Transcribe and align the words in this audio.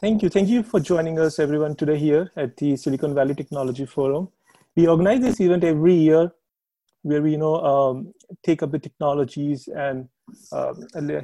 Thank 0.00 0.22
you. 0.22 0.28
Thank 0.28 0.48
you 0.48 0.62
for 0.62 0.80
joining 0.80 1.18
us, 1.18 1.38
everyone, 1.38 1.74
today 1.74 1.98
here 1.98 2.30
at 2.36 2.56
the 2.56 2.76
Silicon 2.76 3.14
Valley 3.14 3.34
Technology 3.34 3.84
Forum. 3.84 4.28
We 4.76 4.86
organize 4.86 5.20
this 5.20 5.40
event 5.40 5.64
every 5.64 5.94
year 5.94 6.32
where 7.02 7.22
we 7.22 7.32
you 7.32 7.38
know 7.38 7.56
um, 7.56 8.12
take 8.44 8.62
up 8.62 8.70
the 8.70 8.78
technologies 8.78 9.68
and 9.68 10.08
uh, 10.52 10.74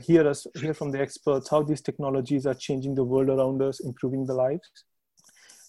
hear 0.00 0.26
us 0.28 0.46
hear 0.60 0.74
from 0.74 0.90
the 0.90 1.00
experts 1.00 1.48
how 1.48 1.62
these 1.62 1.80
technologies 1.80 2.46
are 2.46 2.54
changing 2.54 2.94
the 2.94 3.04
world 3.04 3.28
around 3.28 3.62
us 3.62 3.80
improving 3.80 4.24
the 4.26 4.34
lives 4.34 4.68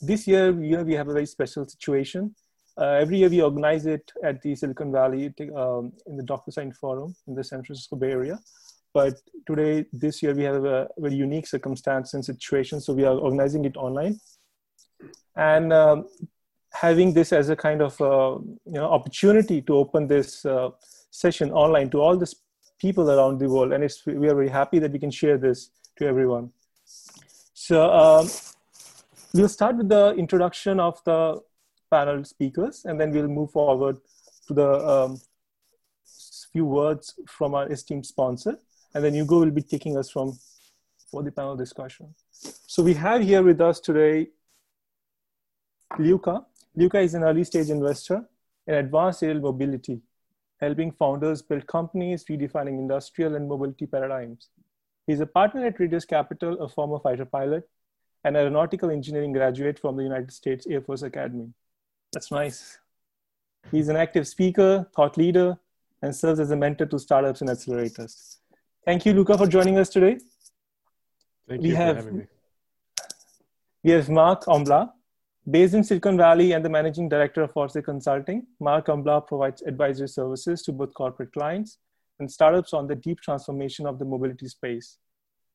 this 0.01 0.28
year, 0.28 0.51
year 0.61 0.83
we 0.83 0.93
have 0.93 1.07
a 1.07 1.14
very 1.14 1.25
special 1.25 1.68
situation. 1.68 2.36
Uh, 2.78 2.97
every 3.04 3.19
year 3.19 3.29
we 3.29 3.42
organize 3.42 3.86
it 3.86 4.11
at 4.24 4.42
the 4.42 4.56
Silicon 4.56 4.92
Valley 4.92 5.33
um, 5.56 5.93
in 6.07 6.18
the 6.18 6.24
DocuSign 6.24 6.75
Forum 6.75 7.15
in 7.28 7.36
the 7.36 7.43
San 7.43 7.64
Francisco 7.64 7.96
Bay 7.96 8.11
Area. 8.11 8.37
But 8.95 9.21
today, 9.45 9.85
this 9.91 10.23
year, 10.23 10.33
we 10.33 10.43
have 10.43 10.65
a 10.65 10.87
very 10.97 11.15
unique 11.15 11.47
circumstance 11.47 12.13
and 12.15 12.23
situation. 12.23 12.81
So 12.81 12.93
we 12.93 13.05
are 13.09 13.18
organizing 13.27 13.65
it 13.65 13.77
online. 13.77 14.19
And 15.35 15.73
um, 15.73 16.05
having 16.71 17.13
this 17.13 17.33
as 17.33 17.49
a 17.49 17.55
kind 17.55 17.81
of 17.81 17.99
uh, 18.01 18.37
you 18.73 18.79
know 18.79 18.89
opportunity 18.97 19.61
to 19.68 19.75
open 19.83 20.07
this 20.07 20.45
uh, 20.45 20.69
session 21.11 21.51
online 21.51 21.89
to 21.91 22.01
all 22.01 22.18
these 22.18 22.35
people 22.85 23.11
around 23.11 23.39
the 23.39 23.49
world 23.49 23.71
and 23.71 23.83
it's 23.83 24.05
we 24.05 24.27
are 24.31 24.35
very 24.35 24.49
happy 24.49 24.79
that 24.79 24.91
we 24.91 24.99
can 24.99 25.11
share 25.19 25.37
this 25.37 25.69
to 25.97 26.05
everyone 26.05 26.49
so 27.68 27.89
um, 27.91 28.27
we'll 29.33 29.49
start 29.49 29.77
with 29.77 29.89
the 29.89 30.13
introduction 30.15 30.79
of 30.79 31.04
the 31.05 31.41
panel 31.89 32.23
speakers, 32.23 32.85
and 32.85 32.99
then 32.99 33.11
we'll 33.11 33.27
move 33.27 33.52
forward 33.52 33.97
to 34.47 34.53
the 34.53 34.69
um, 34.88 35.19
few 36.52 36.65
words 36.65 37.17
from 37.27 37.55
our 37.55 37.67
esteemed 37.71 38.05
sponsor, 38.05 38.59
and 38.95 39.03
then 39.03 39.13
Hugo 39.13 39.39
will 39.39 39.51
be 39.51 39.61
taking 39.61 39.97
us 39.97 40.09
from 40.09 40.38
for 41.11 41.21
the 41.21 41.31
panel 41.31 41.55
discussion. 41.55 42.15
So 42.31 42.81
we 42.81 42.93
have 42.95 43.21
here 43.21 43.43
with 43.43 43.61
us 43.61 43.79
today 43.79 44.29
Luca. 45.99 46.45
Luca 46.75 46.99
is 46.99 47.13
an 47.13 47.23
early 47.23 47.43
stage 47.43 47.69
investor 47.69 48.25
in 48.67 48.73
advanced 48.75 49.23
aerial 49.23 49.41
mobility, 49.41 50.02
helping 50.59 50.91
founders 50.91 51.41
build 51.41 51.67
companies 51.67 52.25
redefining 52.29 52.79
industrial 52.79 53.35
and 53.35 53.47
mobility 53.47 53.85
paradigms. 53.85 54.49
He's 55.07 55.19
a 55.19 55.25
partner 55.25 55.67
at 55.67 55.80
Radius 55.80 56.05
Capital, 56.05 56.59
a 56.59 56.67
former 56.67 56.99
fighter 56.99 57.25
pilot, 57.25 57.69
an 58.23 58.35
aeronautical 58.35 58.89
engineering 58.89 59.33
graduate 59.33 59.77
from 59.77 59.95
the 59.95 60.03
United 60.03 60.33
States 60.33 60.65
Air 60.67 60.81
Force 60.81 61.03
Academy. 61.03 61.53
That's 62.11 62.31
nice. 62.31 62.80
He's 63.71 63.87
an 63.87 63.95
active 63.95 64.27
speaker, 64.27 64.89
thought 64.95 65.15
leader, 65.17 65.57
and 66.02 66.15
serves 66.15 66.39
as 66.39 66.52
a 66.52 66.55
mentor 66.55 66.87
to 66.87 66.99
startups 66.99 67.41
and 67.41 67.49
accelerators. 67.49 68.37
Thank 68.86 69.03
you, 69.03 69.14
Luca, 69.14 69.36
for 69.36 69.47
joining 69.47 69.80
us 69.80 69.89
today. 69.89 70.19
Thank 71.50 71.64
we 71.64 71.69
you 71.69 71.75
have, 71.75 71.95
for 71.95 72.03
having 72.03 72.17
me. 72.19 72.25
We 73.83 73.92
have 73.92 74.09
Marc 74.09 74.45
Amblard, 74.45 74.92
based 75.50 75.73
in 75.73 75.83
Silicon 75.83 76.17
Valley 76.17 76.52
and 76.52 76.64
the 76.64 76.69
managing 76.69 77.09
director 77.09 77.42
of 77.42 77.52
Orsay 77.55 77.83
Consulting. 77.83 78.45
Mark 78.59 78.86
Amblard 78.86 79.25
provides 79.25 79.64
advisory 79.64 80.08
services 80.08 80.61
to 80.64 80.72
both 80.72 80.94
corporate 80.94 81.33
clients 81.33 81.80
and 82.19 82.31
startups 82.31 82.73
on 82.73 82.86
the 82.86 82.94
deep 82.94 83.22
transformation 83.22 83.88
of 83.88 83.97
the 83.97 84.05
mobility 84.05 84.47
space. 84.47 84.99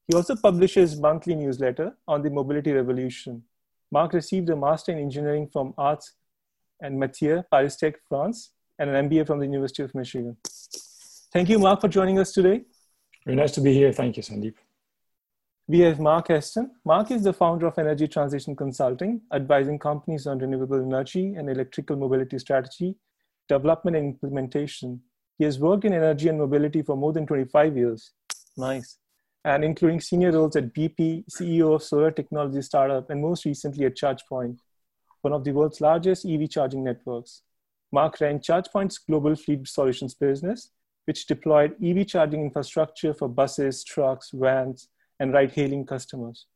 He 0.08 0.16
also 0.16 0.34
publishes 0.34 0.98
monthly 0.98 1.36
newsletter 1.36 1.96
on 2.08 2.22
the 2.22 2.30
mobility 2.30 2.72
revolution. 2.72 3.44
Mark 3.92 4.12
received 4.12 4.50
a 4.50 4.56
master 4.56 4.90
in 4.90 4.98
engineering 4.98 5.48
from 5.52 5.72
Arts 5.78 6.14
and 6.80 7.00
Métiers, 7.00 7.44
Paris 7.48 7.76
Tech, 7.76 7.94
France, 8.08 8.50
and 8.80 8.90
an 8.90 9.08
MBA 9.08 9.24
from 9.28 9.38
the 9.38 9.46
University 9.46 9.84
of 9.84 9.94
Michigan. 9.94 10.36
Thank 11.32 11.48
you, 11.48 11.60
Mark, 11.60 11.80
for 11.80 11.86
joining 11.86 12.18
us 12.18 12.32
today. 12.32 12.64
Very 13.24 13.36
nice 13.36 13.52
to 13.52 13.60
be 13.60 13.74
here. 13.74 13.92
Thank 13.92 14.16
you, 14.16 14.22
Sandeep. 14.22 14.54
We 15.68 15.80
have 15.80 16.00
Mark 16.00 16.28
Heston. 16.28 16.72
Mark 16.84 17.10
is 17.10 17.22
the 17.22 17.32
founder 17.32 17.66
of 17.66 17.78
Energy 17.78 18.08
Transition 18.08 18.56
Consulting, 18.56 19.20
advising 19.32 19.78
companies 19.78 20.26
on 20.26 20.38
renewable 20.38 20.82
energy 20.82 21.34
and 21.34 21.48
electrical 21.48 21.96
mobility 21.96 22.38
strategy, 22.38 22.96
development 23.48 23.96
and 23.96 24.06
implementation. 24.06 25.00
He 25.38 25.44
has 25.44 25.58
worked 25.58 25.84
in 25.84 25.92
energy 25.92 26.28
and 26.28 26.38
mobility 26.38 26.82
for 26.82 26.96
more 26.96 27.12
than 27.12 27.26
25 27.26 27.76
years. 27.76 28.12
Nice 28.56 28.98
and 29.44 29.64
including 29.64 30.00
senior 30.00 30.32
roles 30.32 30.56
at 30.56 30.74
BP, 30.74 31.24
CEO 31.30 31.74
of 31.74 31.82
solar 31.82 32.10
technology 32.10 32.60
startup, 32.62 33.08
and 33.10 33.22
most 33.22 33.44
recently 33.44 33.86
at 33.86 33.96
ChargePoint, 33.96 34.58
one 35.22 35.32
of 35.32 35.44
the 35.44 35.52
world's 35.52 35.80
largest 35.80 36.26
EV 36.26 36.50
charging 36.50 36.84
networks. 36.84 37.42
Mark 37.92 38.20
ran 38.20 38.38
ChargePoint's 38.38 38.98
global 38.98 39.34
fleet 39.34 39.66
solutions 39.66 40.14
business, 40.14 40.70
which 41.10 41.26
deployed 41.26 41.74
EV 41.84 42.06
charging 42.06 42.42
infrastructure 42.44 43.12
for 43.12 43.28
buses, 43.28 43.82
trucks, 43.82 44.30
vans, 44.32 44.86
and 45.18 45.32
ride 45.32 45.50
hailing 45.50 45.84
customers. 45.84 46.46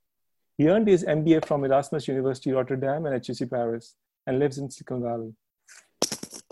He 0.56 0.68
earned 0.68 0.86
his 0.86 1.02
MBA 1.02 1.44
from 1.44 1.64
Erasmus 1.64 2.06
University 2.06 2.52
Rotterdam 2.52 3.04
and 3.06 3.14
HEC 3.26 3.50
Paris 3.50 3.96
and 4.28 4.38
lives 4.38 4.58
in 4.58 4.70
Silicon 4.70 5.02
Valley. 5.02 5.32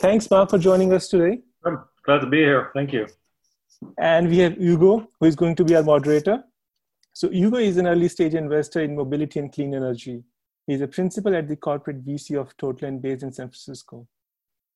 Thanks, 0.00 0.28
Mark, 0.28 0.50
for 0.50 0.58
joining 0.58 0.92
us 0.92 1.06
today. 1.06 1.42
I'm 1.64 1.78
glad 2.04 2.22
to 2.22 2.26
be 2.26 2.38
here. 2.38 2.72
Thank 2.74 2.92
you. 2.92 3.06
And 3.98 4.28
we 4.28 4.38
have 4.38 4.56
Hugo, 4.56 5.06
who 5.20 5.26
is 5.26 5.36
going 5.36 5.54
to 5.54 5.64
be 5.64 5.76
our 5.76 5.84
moderator. 5.84 6.42
So 7.12 7.30
Hugo 7.30 7.58
is 7.58 7.76
an 7.76 7.86
early 7.86 8.08
stage 8.08 8.34
investor 8.34 8.80
in 8.80 8.96
mobility 8.96 9.38
and 9.38 9.52
clean 9.52 9.76
energy. 9.76 10.24
He 10.66 10.74
is 10.74 10.80
a 10.80 10.88
principal 10.88 11.36
at 11.36 11.46
the 11.46 11.54
corporate 11.54 12.04
VC 12.04 12.36
of 12.36 12.56
Totalent 12.56 13.00
based 13.00 13.22
in 13.22 13.32
San 13.32 13.46
Francisco. 13.46 14.08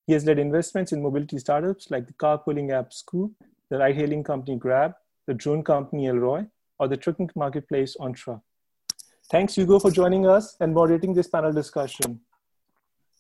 He 0.06 0.12
has 0.12 0.25
led 0.25 0.39
investments 0.39 0.93
in 0.93 1.03
mobility 1.03 1.39
startups 1.39 1.91
like 1.91 2.06
the 2.06 2.12
carpooling 2.12 2.72
app 2.72 2.93
Scoop, 2.93 3.33
the 3.71 3.78
ride-hailing 3.78 4.22
company 4.22 4.56
Grab, 4.56 4.93
the 5.27 5.34
drone 5.34 5.65
company 5.65 6.06
Elroy, 6.06 6.44
or 6.78 6.89
the 6.89 6.97
trucking 6.97 7.31
marketplace 7.34 7.97
Entra. 7.99 8.41
Thanks, 9.31 9.56
Hugo, 9.56 9.81
for 9.81 9.91
joining 9.91 10.27
us 10.27 10.56
and 10.61 10.72
moderating 10.72 11.12
this 11.12 11.27
panel 11.27 11.53
discussion. 11.53 12.21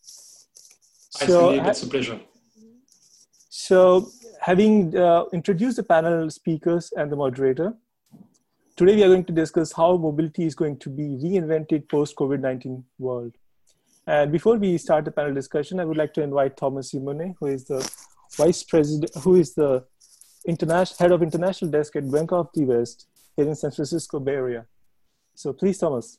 So, 0.00 1.50
it's 1.50 1.82
a 1.82 1.88
pleasure. 1.88 2.20
So 3.68 4.10
having 4.40 4.96
uh, 4.96 5.24
introduced 5.32 5.76
the 5.78 5.82
panel 5.82 6.30
speakers 6.30 6.92
and 6.96 7.10
the 7.10 7.16
moderator, 7.16 7.74
today 8.76 8.94
we 8.94 9.02
are 9.02 9.08
going 9.08 9.24
to 9.24 9.32
discuss 9.32 9.72
how 9.72 9.96
mobility 9.96 10.44
is 10.44 10.54
going 10.54 10.78
to 10.78 10.88
be 10.88 11.18
reinvented 11.24 11.88
post-COVID-19 11.88 12.84
world. 13.00 13.32
And 14.06 14.30
before 14.30 14.56
we 14.56 14.78
start 14.78 15.04
the 15.04 15.10
panel 15.10 15.34
discussion, 15.34 15.80
I 15.80 15.84
would 15.84 15.96
like 15.96 16.14
to 16.14 16.22
invite 16.22 16.56
Thomas 16.56 16.90
Simone, 16.92 17.34
who 17.40 17.46
is 17.46 17.64
the 17.64 17.90
vice 18.36 18.62
president, 18.62 19.10
who 19.16 19.34
is 19.34 19.54
the 19.54 19.84
international 20.46 20.96
head 21.00 21.10
of 21.10 21.22
international 21.22 21.72
desk 21.72 21.96
at 21.96 22.08
Bank 22.10 22.30
of 22.30 22.48
the 22.54 22.64
West 22.64 23.08
here 23.34 23.48
in 23.48 23.56
San 23.56 23.72
Francisco 23.72 24.20
Bay 24.20 24.34
Area. 24.34 24.66
So 25.34 25.52
please, 25.52 25.78
Thomas. 25.78 26.18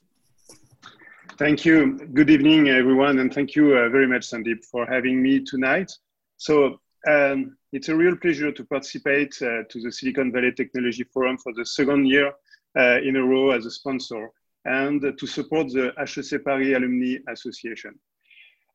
Thank 1.37 1.63
you. 1.63 1.97
Good 2.13 2.29
evening, 2.29 2.67
everyone, 2.67 3.19
and 3.19 3.33
thank 3.33 3.55
you 3.55 3.77
uh, 3.77 3.87
very 3.87 4.07
much, 4.07 4.27
Sandeep, 4.27 4.65
for 4.65 4.85
having 4.85 5.21
me 5.21 5.39
tonight. 5.45 5.91
So 6.35 6.81
um, 7.07 7.55
it's 7.71 7.87
a 7.87 7.95
real 7.95 8.17
pleasure 8.17 8.51
to 8.51 8.65
participate 8.65 9.33
uh, 9.41 9.63
to 9.69 9.81
the 9.81 9.91
Silicon 9.91 10.33
Valley 10.33 10.51
Technology 10.51 11.03
Forum 11.05 11.37
for 11.37 11.53
the 11.53 11.65
second 11.65 12.07
year 12.07 12.33
uh, 12.77 12.99
in 13.01 13.15
a 13.15 13.23
row 13.23 13.51
as 13.51 13.65
a 13.65 13.71
sponsor 13.71 14.29
and 14.67 15.01
to 15.17 15.27
support 15.27 15.67
the 15.69 15.93
HEC 15.97 16.43
Paris 16.43 16.75
Alumni 16.75 17.17
Association. 17.29 17.97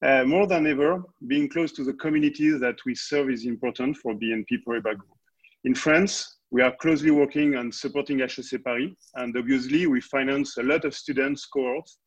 Uh, 0.05 0.25
more 0.25 0.47
than 0.47 0.67
ever, 0.67 1.03
being 1.29 1.49
close 1.49 1.71
to 1.73 1.85
the 1.85 1.93
communities 1.95 2.59
that 2.61 2.77
we 2.85 2.95
serve 2.95 3.31
is 3.31 3.45
important 3.45 3.97
for 3.97 4.15
BNP 4.15 4.65
Paribas 4.67 4.97
Group. 4.97 5.19
In 5.65 5.75
France, 5.75 6.39
we 6.51 6.61
are 6.61 6.75
closely 6.81 7.13
working 7.13 7.55
on 7.55 7.71
supporting 7.71 8.19
HEC 8.19 8.65
Paris, 8.65 8.91
and 9.15 9.37
obviously 9.37 9.87
we 9.87 10.01
finance 10.01 10.57
a 10.57 10.63
lot 10.63 10.85
of 10.85 10.95
students 10.95 11.47
cohorts 11.47 11.99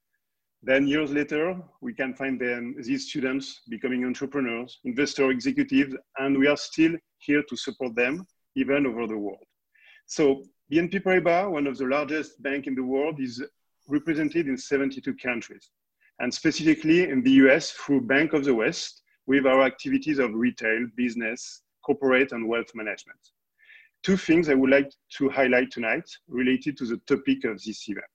then 0.65 0.87
years 0.87 1.11
later, 1.11 1.61
we 1.79 1.93
can 1.93 2.15
find 2.15 2.41
them, 2.41 2.75
these 2.81 3.07
students 3.07 3.61
becoming 3.69 4.03
entrepreneurs, 4.03 4.79
investor 4.83 5.29
executives, 5.29 5.95
and 6.17 6.35
we 6.35 6.47
are 6.47 6.57
still 6.57 6.93
here 7.19 7.43
to 7.47 7.55
support 7.55 7.95
them 7.95 8.25
even 8.55 8.87
over 8.87 9.05
the 9.05 9.15
world. 9.15 9.45
So 10.07 10.43
BNP 10.73 11.03
Paribas, 11.03 11.51
one 11.51 11.67
of 11.67 11.77
the 11.77 11.85
largest 11.85 12.41
banks 12.41 12.67
in 12.67 12.73
the 12.73 12.83
world, 12.83 13.19
is 13.19 13.43
represented 13.87 14.47
in 14.47 14.57
72 14.57 15.13
countries, 15.15 15.69
and 16.19 16.33
specifically 16.33 17.09
in 17.09 17.21
the 17.21 17.31
US 17.31 17.71
through 17.71 18.01
Bank 18.01 18.33
of 18.33 18.45
the 18.45 18.53
West, 18.53 19.03
with 19.27 19.45
our 19.45 19.63
activities 19.63 20.19
of 20.19 20.33
retail, 20.33 20.87
business, 20.95 21.61
corporate, 21.83 22.31
and 22.31 22.47
wealth 22.47 22.73
management. 22.75 23.19
Two 24.03 24.17
things 24.17 24.49
I 24.49 24.53
would 24.53 24.69
like 24.69 24.91
to 25.17 25.29
highlight 25.29 25.71
tonight 25.71 26.07
related 26.27 26.77
to 26.77 26.85
the 26.85 26.97
topic 27.07 27.43
of 27.43 27.61
this 27.63 27.89
event. 27.89 28.05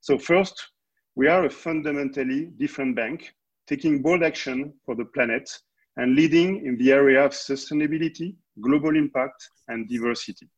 So 0.00 0.16
first, 0.16 0.68
we 1.16 1.26
are 1.26 1.44
a 1.44 1.50
fundamentally 1.50 2.46
different 2.56 2.94
bank, 2.94 3.34
taking 3.66 4.00
bold 4.00 4.22
action 4.22 4.72
for 4.84 4.94
the 4.94 5.04
planet 5.06 5.50
and 5.96 6.14
leading 6.14 6.64
in 6.64 6.76
the 6.78 6.92
area 6.92 7.24
of 7.24 7.32
sustainability, 7.32 8.36
global 8.60 8.96
impact, 8.96 9.48
and 9.68 9.88
diversity. 9.88 10.48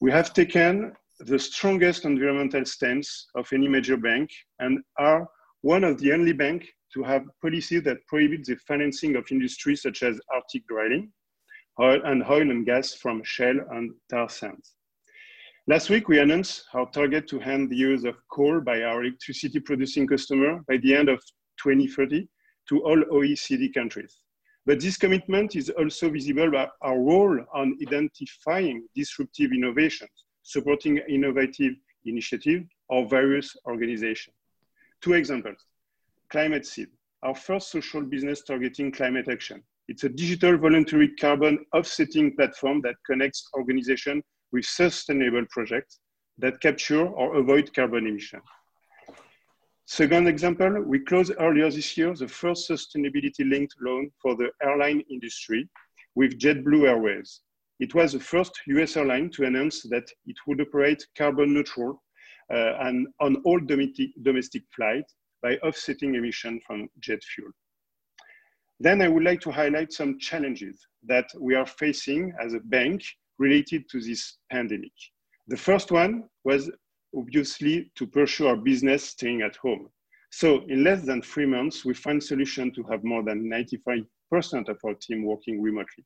We 0.00 0.10
have 0.10 0.34
taken 0.34 0.92
the 1.20 1.38
strongest 1.38 2.04
environmental 2.04 2.64
stance 2.64 3.26
of 3.34 3.48
any 3.52 3.68
major 3.68 3.96
bank 3.96 4.30
and 4.58 4.80
are 4.98 5.28
one 5.62 5.84
of 5.84 5.98
the 5.98 6.12
only 6.12 6.32
banks 6.32 6.66
to 6.92 7.02
have 7.02 7.24
policies 7.42 7.82
that 7.84 8.06
prohibit 8.06 8.44
the 8.44 8.56
financing 8.68 9.16
of 9.16 9.26
industries 9.30 9.82
such 9.82 10.02
as 10.02 10.20
Arctic 10.32 10.66
drilling 10.66 11.10
oil 11.80 12.00
and 12.04 12.22
oil 12.24 12.50
and 12.50 12.64
gas 12.64 12.94
from 12.94 13.22
shale 13.24 13.58
and 13.72 13.92
tar 14.10 14.28
sands. 14.28 14.74
Last 15.68 15.90
week, 15.90 16.08
we 16.08 16.20
announced 16.20 16.64
our 16.74 16.88
target 16.90 17.26
to 17.28 17.40
end 17.40 17.70
the 17.70 17.76
use 17.76 18.04
of 18.04 18.16
coal 18.32 18.60
by 18.60 18.82
our 18.82 19.02
electricity 19.02 19.58
producing 19.58 20.06
customer 20.06 20.60
by 20.68 20.76
the 20.78 20.94
end 20.94 21.08
of 21.08 21.18
2030 21.62 22.28
to 22.68 22.84
all 22.84 23.02
OECD 23.12 23.74
countries. 23.74 24.20
But 24.64 24.80
this 24.80 24.96
commitment 24.96 25.54
is 25.56 25.70
also 25.70 26.10
visible 26.10 26.50
by 26.50 26.68
our 26.82 26.98
role 26.98 27.38
on 27.52 27.76
identifying 27.82 28.86
disruptive 28.94 29.52
innovations, 29.52 30.10
supporting 30.46 30.98
innovative 31.08 31.74
initiative 32.04 32.62
or 32.88 33.08
various 33.08 33.54
organizations. 33.66 34.36
Two 35.02 35.14
examples, 35.14 35.58
Climate 36.30 36.64
Seed, 36.64 36.86
our 37.24 37.34
first 37.34 37.70
social 37.70 38.02
business 38.02 38.42
targeting 38.42 38.92
climate 38.92 39.28
action. 39.28 39.60
It's 39.88 40.04
a 40.04 40.08
digital 40.08 40.56
voluntary 40.56 41.14
carbon 41.16 41.64
offsetting 41.74 42.36
platform 42.36 42.80
that 42.82 42.94
connects 43.04 43.48
organizations 43.54 44.22
with 44.52 44.64
sustainable 44.64 45.44
projects 45.50 45.98
that 46.38 46.60
capture 46.60 47.06
or 47.06 47.36
avoid 47.36 47.74
carbon 47.74 48.06
emission. 48.06 48.40
Second 49.86 50.28
example, 50.28 50.82
we 50.82 51.00
closed 51.00 51.32
earlier 51.40 51.70
this 51.70 51.96
year 51.96 52.14
the 52.14 52.28
first 52.28 52.70
sustainability-linked 52.70 53.74
loan 53.80 54.10
for 54.22 54.36
the 54.36 54.50
airline 54.62 55.02
industry 55.10 55.68
with 56.14 56.38
JetBlue 56.38 56.88
Airways. 56.88 57.40
It 57.78 57.94
was 57.94 58.12
the 58.12 58.20
first 58.20 58.52
US 58.66 58.96
airline 58.96 59.30
to 59.30 59.44
announce 59.44 59.82
that 59.84 60.10
it 60.26 60.36
would 60.46 60.60
operate 60.60 61.06
carbon 61.16 61.52
neutral 61.52 62.02
uh, 62.52 62.74
and 62.80 63.06
on 63.20 63.36
all 63.44 63.60
domestic, 63.60 64.10
domestic 64.22 64.62
flights 64.74 65.14
by 65.42 65.56
offsetting 65.58 66.14
emission 66.14 66.60
from 66.66 66.88
jet 67.00 67.22
fuel. 67.22 67.50
Then 68.80 69.02
I 69.02 69.08
would 69.08 69.24
like 69.24 69.40
to 69.42 69.50
highlight 69.50 69.92
some 69.92 70.18
challenges 70.18 70.86
that 71.06 71.28
we 71.38 71.54
are 71.54 71.66
facing 71.66 72.32
as 72.40 72.54
a 72.54 72.60
bank 72.60 73.02
related 73.38 73.88
to 73.90 74.00
this 74.00 74.38
pandemic. 74.50 74.92
The 75.48 75.56
first 75.56 75.92
one 75.92 76.24
was 76.44 76.70
obviously 77.16 77.90
to 77.96 78.06
pursue 78.06 78.48
our 78.48 78.56
business 78.56 79.04
staying 79.04 79.42
at 79.42 79.56
home. 79.56 79.88
So 80.30 80.64
in 80.68 80.84
less 80.84 81.02
than 81.02 81.22
three 81.22 81.46
months, 81.46 81.84
we 81.84 81.94
found 81.94 82.22
solution 82.22 82.72
to 82.74 82.82
have 82.84 83.04
more 83.04 83.22
than 83.22 83.50
95% 83.50 84.04
of 84.68 84.78
our 84.84 84.94
team 84.94 85.24
working 85.24 85.62
remotely. 85.62 86.04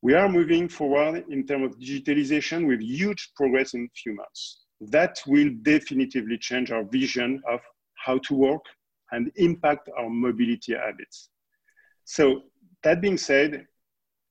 We 0.00 0.14
are 0.14 0.28
moving 0.28 0.68
forward 0.68 1.24
in 1.28 1.46
terms 1.46 1.66
of 1.66 1.80
digitalization 1.80 2.66
with 2.68 2.80
huge 2.80 3.32
progress 3.34 3.74
in 3.74 3.84
a 3.84 3.98
few 4.00 4.14
months. 4.14 4.60
That 4.80 5.20
will 5.26 5.50
definitively 5.62 6.38
change 6.38 6.70
our 6.70 6.84
vision 6.84 7.42
of 7.48 7.60
how 7.96 8.18
to 8.18 8.34
work 8.34 8.62
and 9.10 9.32
impact 9.36 9.88
our 9.98 10.08
mobility 10.08 10.74
habits. 10.74 11.30
So 12.04 12.42
that 12.84 13.00
being 13.00 13.18
said, 13.18 13.66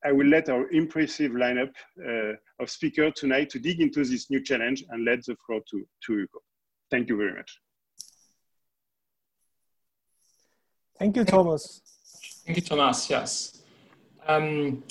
I 0.04 0.12
will 0.12 0.26
let 0.26 0.48
our 0.48 0.70
impressive 0.70 1.32
lineup 1.32 1.72
uh, 2.02 2.34
of 2.60 2.70
speakers 2.70 3.12
tonight 3.16 3.50
to 3.50 3.58
dig 3.58 3.80
into 3.80 4.04
this 4.04 4.30
new 4.30 4.42
challenge 4.42 4.84
and 4.90 5.04
let 5.04 5.24
the 5.24 5.36
floor 5.44 5.60
to, 5.70 5.86
to 6.06 6.12
Hugo. 6.12 6.38
Thank 6.90 7.08
you 7.08 7.16
very 7.16 7.34
much. 7.34 7.60
Thank 10.98 11.16
you, 11.16 11.24
Thomas. 11.24 11.82
Thank 12.46 12.56
you, 12.58 12.62
Thomas. 12.62 13.10
Yes. 13.10 13.62
Um, 14.26 14.82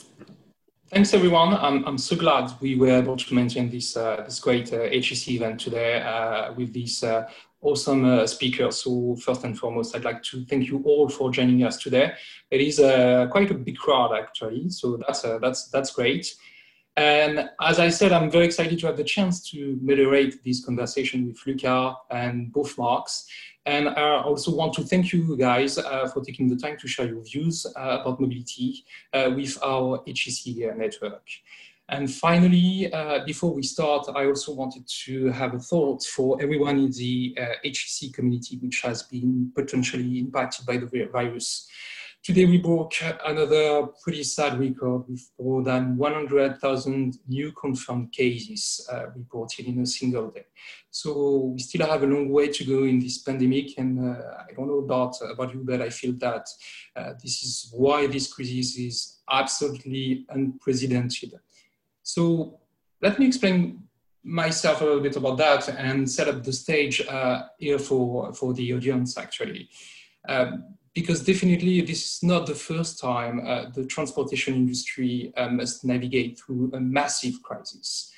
thanks, 0.89 1.13
everyone. 1.13 1.53
I'm, 1.53 1.85
I'm 1.85 1.97
so 1.97 2.15
glad 2.15 2.51
we 2.61 2.75
were 2.75 2.89
able 2.89 3.17
to 3.17 3.33
maintain 3.33 3.69
this, 3.69 3.97
uh, 3.97 4.23
this 4.25 4.39
great 4.39 4.71
uh, 4.73 4.83
HEC 4.83 5.29
event 5.29 5.59
today 5.59 6.01
uh, 6.01 6.53
with 6.53 6.73
these 6.73 7.03
uh, 7.03 7.27
awesome 7.61 8.05
uh, 8.05 8.27
speakers. 8.27 8.83
So 8.83 9.15
first 9.17 9.43
and 9.43 9.57
foremost, 9.57 9.95
I'd 9.95 10.05
like 10.05 10.23
to 10.23 10.45
thank 10.45 10.67
you 10.67 10.81
all 10.85 11.09
for 11.09 11.31
joining 11.31 11.63
us 11.63 11.77
today. 11.77 12.13
It 12.51 12.61
is 12.61 12.79
uh, 12.79 13.27
quite 13.31 13.51
a 13.51 13.53
big 13.53 13.77
crowd 13.77 14.17
actually, 14.17 14.69
so 14.69 14.97
that's 15.05 15.21
that's 15.41 15.67
that's 15.69 15.91
great. 15.91 16.33
And 16.97 17.47
as 17.61 17.79
I 17.79 17.89
said, 17.89 18.11
I'm 18.11 18.31
very 18.31 18.45
excited 18.45 18.79
to 18.79 18.87
have 18.87 18.97
the 18.97 19.03
chance 19.03 19.39
to 19.51 19.77
moderate 19.83 20.43
this 20.43 20.65
conversation 20.65 21.27
with 21.27 21.39
Luca 21.45 21.95
and 22.09 22.51
both 22.51 22.75
Marks. 22.75 23.27
And 23.67 23.89
I 23.89 24.23
also 24.23 24.55
want 24.55 24.73
to 24.75 24.83
thank 24.83 25.13
you 25.13 25.37
guys 25.37 25.77
uh, 25.77 26.07
for 26.07 26.23
taking 26.23 26.47
the 26.47 26.55
time 26.55 26.75
to 26.77 26.87
share 26.87 27.05
your 27.05 27.21
views 27.23 27.67
uh, 27.67 27.99
about 28.01 28.19
mobility 28.19 28.83
uh, 29.13 29.29
with 29.35 29.59
our 29.63 30.01
HEC 30.07 30.75
network. 30.75 31.27
And 31.89 32.11
finally, 32.11 32.91
uh, 32.91 33.23
before 33.25 33.53
we 33.53 33.61
start, 33.61 34.07
I 34.15 34.25
also 34.25 34.53
wanted 34.53 34.87
to 35.05 35.27
have 35.27 35.53
a 35.53 35.59
thought 35.59 36.03
for 36.03 36.41
everyone 36.41 36.79
in 36.79 36.91
the 36.91 37.37
uh, 37.39 37.45
HEC 37.63 38.11
community, 38.11 38.57
which 38.57 38.81
has 38.81 39.03
been 39.03 39.51
potentially 39.53 40.19
impacted 40.19 40.65
by 40.65 40.77
the 40.77 41.09
virus. 41.11 41.67
Today, 42.27 42.43
we 42.43 42.57
broke 42.57 42.91
another 43.25 43.87
pretty 44.03 44.21
sad 44.21 44.59
record 44.59 45.07
with 45.07 45.31
more 45.39 45.63
than 45.63 45.95
100,000 45.95 47.19
new 47.25 47.53
confirmed 47.53 48.11
cases 48.11 48.85
uh, 48.91 49.11
reported 49.15 49.65
in 49.67 49.79
a 49.79 49.85
single 49.85 50.29
day. 50.31 50.43
So 50.91 51.53
we 51.53 51.59
still 51.59 51.87
have 51.87 52.03
a 52.03 52.05
long 52.05 52.27
way 52.27 52.49
to 52.49 52.65
go 52.65 52.83
in 52.83 52.99
this 52.99 53.19
pandemic. 53.19 53.79
And 53.79 53.97
uh, 53.97 54.19
I 54.41 54.51
don't 54.53 54.67
know 54.67 54.79
about, 54.79 55.15
about 55.21 55.53
you, 55.53 55.61
but 55.63 55.81
I 55.81 55.89
feel 55.89 56.15
that 56.17 56.49
uh, 56.97 57.13
this 57.13 57.43
is 57.43 57.69
why 57.71 58.07
this 58.07 58.33
crisis 58.33 58.77
is 58.77 59.19
absolutely 59.31 60.25
unprecedented. 60.27 61.31
So 62.03 62.59
let 63.01 63.19
me 63.19 63.27
explain 63.27 63.83
myself 64.21 64.81
a 64.81 64.83
little 64.83 64.99
bit 64.99 65.15
about 65.15 65.37
that 65.37 65.69
and 65.69 66.11
set 66.11 66.27
up 66.27 66.43
the 66.43 66.51
stage 66.51 66.99
uh, 67.07 67.43
here 67.57 67.79
for, 67.79 68.33
for 68.33 68.53
the 68.53 68.73
audience 68.73 69.17
actually. 69.17 69.69
Um, 70.27 70.76
because 70.97 71.21
definitely 71.23 71.79
this 71.81 72.03
is 72.05 72.23
not 72.23 72.47
the 72.47 72.55
first 72.55 72.99
time 72.99 73.39
uh, 73.45 73.69
the 73.69 73.85
transportation 73.85 74.55
industry 74.55 75.31
uh, 75.37 75.47
must 75.47 75.85
navigate 75.85 76.39
through 76.39 76.71
a 76.73 76.79
massive 76.79 77.35
crisis. 77.43 78.11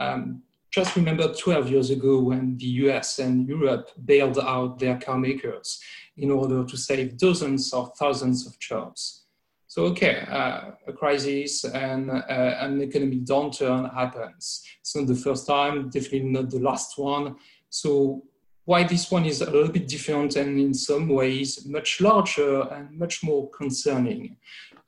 Um, 0.00 0.42
just 0.72 0.96
remember 0.96 1.32
12 1.32 1.70
years 1.70 1.90
ago 1.90 2.18
when 2.18 2.56
the 2.56 2.66
US 2.86 3.20
and 3.20 3.46
Europe 3.46 3.88
bailed 4.04 4.40
out 4.40 4.80
their 4.80 4.98
car 4.98 5.16
makers 5.16 5.78
in 6.16 6.32
order 6.32 6.64
to 6.64 6.76
save 6.76 7.16
dozens 7.16 7.72
of 7.72 7.96
thousands 7.96 8.48
of 8.48 8.58
jobs. 8.58 9.26
So, 9.68 9.84
okay, 9.92 10.26
uh, 10.28 10.72
a 10.88 10.92
crisis 10.92 11.64
and 11.64 12.10
uh, 12.10 12.24
an 12.66 12.82
economic 12.82 13.24
downturn 13.24 13.94
happens. 13.94 14.64
It's 14.80 14.96
not 14.96 15.06
the 15.06 15.14
first 15.14 15.46
time, 15.46 15.88
definitely 15.88 16.30
not 16.30 16.50
the 16.50 16.58
last 16.58 16.98
one. 16.98 17.36
So, 17.70 18.24
why 18.64 18.82
this 18.84 19.10
one 19.10 19.26
is 19.26 19.40
a 19.40 19.50
little 19.50 19.70
bit 19.70 19.86
different 19.88 20.36
and 20.36 20.58
in 20.58 20.72
some 20.72 21.08
ways 21.08 21.66
much 21.66 22.00
larger 22.00 22.62
and 22.72 22.90
much 22.98 23.22
more 23.22 23.50
concerning. 23.50 24.36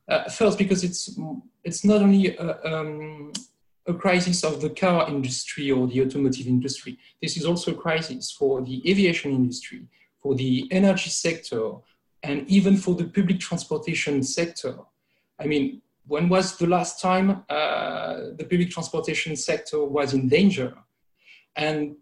Uh, 0.08 0.28
first, 0.28 0.56
because 0.56 0.84
it's 0.84 1.18
it's 1.64 1.85
not 1.85 2.00
only 2.00 2.37
a, 2.37 2.64
um, 2.64 3.33
a, 3.88 3.95
crisis 3.95 4.45
of 4.45 4.61
the 4.61 4.71
car 4.71 5.09
industry 5.09 5.73
or 5.73 5.88
the 5.88 6.00
automotive 6.00 6.47
industry. 6.47 6.97
This 7.21 7.37
is 7.37 7.45
also 7.45 7.73
a 7.73 7.75
crisis 7.75 8.30
for 8.30 8.62
the 8.62 8.88
aviation 8.88 9.33
industry, 9.33 9.83
for 10.23 10.37
the 10.37 10.68
energy 10.71 11.11
sector, 11.11 11.73
and 12.23 12.49
even 12.49 12.76
for 12.76 12.95
the 12.95 13.06
public 13.06 13.40
transportation 13.40 14.23
sector. 14.23 14.76
I 15.40 15.47
mean, 15.47 15.83
when 16.06 16.28
was 16.28 16.56
the 16.56 16.68
last 16.68 17.02
time 17.02 17.42
uh, 17.49 18.30
the 18.38 18.47
public 18.49 18.71
transportation 18.71 19.35
sector 19.35 19.85
was 19.85 20.14
in 20.14 20.28
danger? 20.28 20.73
And 21.56 21.97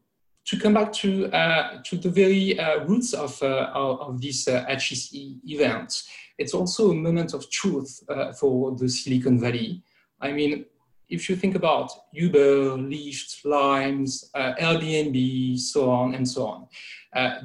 to 0.46 0.58
come 0.58 0.74
back 0.74 0.92
to, 0.92 1.26
uh, 1.32 1.80
to 1.84 1.96
the 1.96 2.10
very 2.10 2.58
uh, 2.58 2.84
roots 2.84 3.14
of, 3.14 3.42
uh, 3.42 3.70
of 3.74 4.20
this 4.20 4.46
HEC 4.46 5.14
uh, 5.14 5.38
event, 5.44 6.02
it's 6.38 6.52
also 6.52 6.90
a 6.90 6.94
moment 6.94 7.32
of 7.32 7.48
truth 7.50 8.02
uh, 8.08 8.32
for 8.32 8.74
the 8.76 8.88
Silicon 8.88 9.40
Valley. 9.40 9.82
I 10.20 10.32
mean, 10.32 10.66
if 11.08 11.28
you 11.28 11.36
think 11.36 11.54
about 11.54 11.92
Uber, 12.12 12.76
Lyft, 12.76 13.44
Limes, 13.44 14.30
uh, 14.34 14.54
Airbnb, 14.60 15.58
so 15.58 15.90
on 15.90 16.14
and 16.14 16.28
so 16.28 16.46
on, 16.46 16.66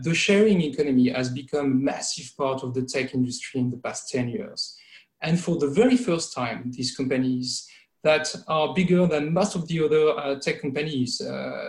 the 0.01 0.15
sharing 0.15 0.62
economy 0.62 1.10
has 1.10 1.29
become 1.29 1.65
a 1.65 1.75
massive 1.75 2.36
part 2.38 2.63
of 2.63 2.74
the 2.74 2.84
tech 2.84 3.13
industry 3.13 3.60
in 3.60 3.70
the 3.70 3.77
past 3.77 4.10
10 4.10 4.29
years. 4.29 4.77
And 5.22 5.39
for 5.39 5.58
the 5.58 5.68
very 5.68 5.98
first 5.98 6.34
time, 6.34 6.72
these 6.74 6.96
companies 6.96 7.68
that 8.03 8.34
are 8.48 8.74
bigger 8.74 9.06
than 9.06 9.34
most 9.34 9.56
of 9.56 9.68
the 9.68 9.84
other 9.84 10.39
tech 10.39 10.62
companies 10.62 11.22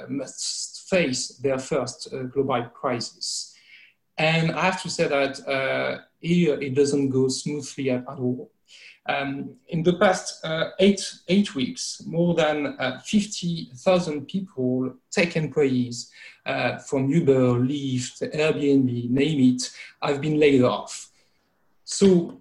must 0.09 0.70
face 0.91 1.29
their 1.39 1.59
first 1.59 2.13
uh, 2.13 2.25
global 2.25 2.65
crisis. 2.75 3.55
And 4.19 4.53
I 4.53 4.61
have 4.63 4.83
to 4.83 4.91
say 4.91 5.09
that 5.09 5.49
uh, 5.49 6.03
here 6.21 6.61
it 6.61 6.75
doesn't 6.75 7.11
go 7.11 7.29
smoothly 7.29 7.91
at, 7.91 8.03
at 8.03 8.19
all. 8.19 8.51
Um, 9.07 9.57
in 9.69 9.83
the 9.83 9.95
past 9.95 10.45
uh, 10.45 10.71
eight, 10.79 11.03
eight 11.29 11.55
weeks, 11.55 12.03
more 12.07 12.35
than 12.35 12.77
uh, 12.79 13.01
50,000 13.01 14.27
people, 14.27 14.95
tech 15.11 15.37
employees 15.37 16.11
uh, 16.45 16.77
from 16.79 17.09
Uber, 17.09 17.61
Lyft, 17.61 18.23
Airbnb, 18.35 19.11
name 19.11 19.55
it, 19.55 19.71
have 20.03 20.21
been 20.21 20.39
laid 20.39 20.63
off. 20.63 21.11
So 21.85 22.40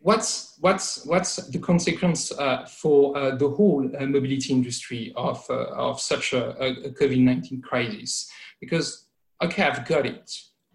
what's, 0.00 0.56
what's, 0.60 1.06
what's 1.06 1.36
the 1.36 1.58
consequence 1.58 2.32
uh, 2.32 2.66
for 2.66 3.16
uh, 3.16 3.36
the 3.36 3.48
whole 3.48 3.88
uh, 3.98 4.06
mobility 4.06 4.52
industry 4.52 5.12
of, 5.16 5.48
of 5.48 6.00
such 6.00 6.32
a, 6.32 6.50
a 6.58 6.90
COVID-19 6.90 7.62
crisis? 7.62 8.30
Because, 8.60 9.06
okay, 9.42 9.62
I've 9.62 9.86
got 9.86 10.04
it. 10.06 10.30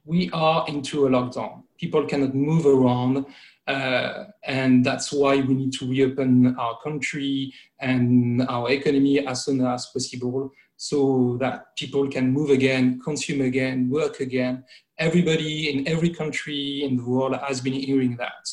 We 0.05 0.29
are 0.32 0.65
into 0.67 1.08
a 1.08 1.10
lockdown 1.10 1.65
people 1.77 2.05
cannot 2.05 2.34
move 2.34 2.65
around. 2.65 3.25
Uh, 3.67 4.25
and 4.44 4.86
that's 4.86 5.12
why 5.12 5.38
we 5.38 5.53
need 5.53 5.74
to 5.74 5.89
reopen 5.89 6.55
our 6.58 6.77
country 6.84 7.51
and 7.79 8.44
our 8.48 8.70
economy 8.70 9.25
as 9.25 9.46
soon 9.46 9.65
as 9.65 9.88
possible 9.88 10.51
so 10.77 11.38
that 11.39 11.75
people 11.75 12.08
can 12.08 12.32
move 12.32 12.51
again, 12.51 13.00
consume 13.03 13.41
again, 13.41 13.89
work 13.89 14.20
again. 14.20 14.63
Everybody 15.00 15.72
in 15.72 15.88
every 15.88 16.12
country 16.12 16.84
in 16.84 16.98
the 16.98 17.03
world 17.03 17.36
has 17.38 17.60
been 17.60 17.74
hearing 17.74 18.17
that. 18.17 18.46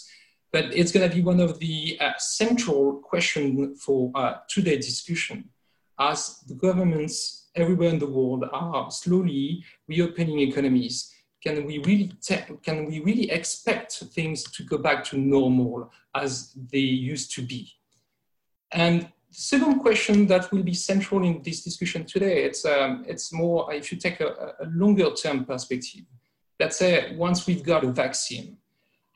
But 0.53 0.75
it's 0.75 0.93
going 0.93 1.09
to 1.09 1.15
be 1.15 1.23
one 1.23 1.41
of 1.41 1.59
the 1.59 1.97
uh, 2.01 2.13
central 2.19 2.97
questions 2.97 3.83
for 3.83 4.11
uh, 4.15 4.35
today's 4.49 4.87
discussion 4.87 5.49
as 5.99 6.41
the 6.47 6.55
governments 6.55 7.51
everywhere 7.55 7.89
in 7.89 7.99
the 7.99 8.07
world 8.07 8.45
are 8.53 8.91
slowly 8.91 9.65
reopening 9.89 10.41
economies 10.41 11.13
can 11.43 11.67
we 11.67 11.79
really 11.79 12.13
can 12.63 12.87
we 12.87 13.01
really 13.01 13.31
expect 13.31 13.93
things 14.15 14.45
to 14.45 14.63
go 14.63 14.79
back 14.79 15.03
to 15.05 15.19
normal 15.19 15.91
as 16.15 16.53
they 16.71 16.79
used 16.79 17.35
to 17.35 17.43
be? 17.43 17.69
And 18.71 19.03
the 19.03 19.09
second 19.31 19.81
question 19.81 20.27
that 20.29 20.53
will 20.53 20.63
be 20.63 20.75
central 20.75 21.25
in 21.25 21.43
this 21.43 21.65
discussion 21.65 22.05
today, 22.05 22.45
it's, 22.45 22.65
um, 22.65 23.05
it's 23.09 23.33
more 23.33 23.73
if 23.73 23.91
you 23.91 23.99
take 23.99 24.21
a, 24.21 24.55
a 24.61 24.67
longer 24.67 25.11
term 25.15 25.45
perspective. 25.45 26.05
Let's 26.61 26.79
say 26.79 27.17
once 27.17 27.47
we've 27.47 27.65
got 27.65 27.83
a 27.83 27.91
vaccine, 27.91 28.59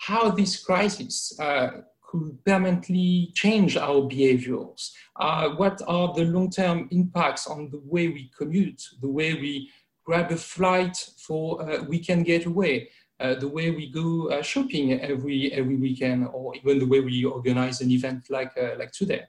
how 0.07 0.31
this 0.31 0.63
crisis 0.65 1.37
uh, 1.41 1.71
could 2.01 2.39
permanently 2.45 3.33
change 3.35 3.77
our 3.77 4.03
behaviors. 4.03 4.95
Uh, 5.17 5.49
what 5.57 5.83
are 5.89 6.15
the 6.15 6.25
long-term 6.25 6.87
impacts 6.93 7.49
on 7.49 7.69
the 7.71 7.81
way 7.85 8.07
we 8.07 8.31
commute, 8.39 8.81
the 9.01 9.09
way 9.09 9.35
we 9.35 9.69
grab 10.05 10.31
a 10.31 10.37
flight 10.37 10.97
for 11.19 11.61
a 11.69 11.83
weekend 11.83 12.25
getaway, 12.25 12.89
uh, 13.19 13.35
the 13.35 13.49
way 13.49 13.71
we 13.71 13.91
go 13.91 14.29
uh, 14.29 14.43
shopping 14.43 14.93
every 15.01 15.53
every 15.53 15.75
weekend, 15.75 16.29
or 16.33 16.55
even 16.55 16.79
the 16.79 16.87
way 16.87 17.01
we 17.01 17.25
organize 17.25 17.81
an 17.81 17.91
event 17.91 18.31
like 18.31 18.53
uh, 18.57 18.77
like 18.79 18.93
today. 18.93 19.23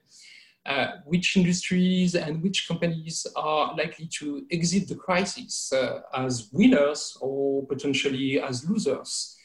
Uh, 0.64 0.90
which 1.06 1.38
industries 1.38 2.14
and 2.14 2.44
which 2.44 2.68
companies 2.68 3.26
are 3.36 3.74
likely 3.76 4.06
to 4.06 4.46
exit 4.52 4.88
the 4.88 4.96
crisis 4.96 5.74
uh, 5.74 6.02
as 6.14 6.50
winners 6.52 7.18
or 7.22 7.66
potentially 7.66 8.40
as 8.40 8.70
losers? 8.70 9.38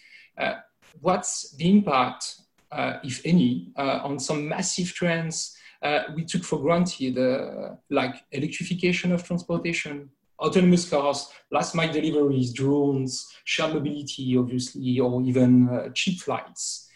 Uh, 0.92 0.98
what's 1.00 1.50
the 1.56 1.70
impact, 1.70 2.36
if 3.04 3.20
any, 3.24 3.72
on 3.76 4.18
some 4.18 4.48
massive 4.48 4.92
trends 4.92 5.56
we 6.14 6.24
took 6.24 6.44
for 6.44 6.58
granted, 6.60 7.18
like 7.90 8.24
electrification 8.30 9.12
of 9.12 9.24
transportation, 9.24 10.10
autonomous 10.38 10.88
cars, 10.88 11.28
last 11.50 11.74
mile 11.74 11.92
deliveries, 11.92 12.52
drones, 12.52 13.32
shared 13.44 13.74
mobility, 13.74 14.36
obviously, 14.36 14.98
or 14.98 15.22
even 15.22 15.68
uh, 15.68 15.88
cheap 15.94 16.20
flights. 16.20 16.88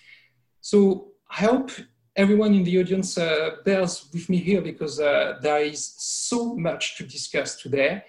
So 0.60 1.12
I 1.30 1.42
hope 1.42 1.70
everyone 2.16 2.54
in 2.54 2.64
the 2.64 2.80
audience 2.80 3.18
uh, 3.18 3.56
bears 3.64 4.08
with 4.12 4.28
me 4.28 4.38
here 4.38 4.62
because 4.62 4.98
uh, 4.98 5.38
there 5.42 5.62
is 5.62 5.94
so 5.96 6.56
much 6.56 6.96
to 6.96 7.04
discuss 7.04 7.60
today. 7.60 8.02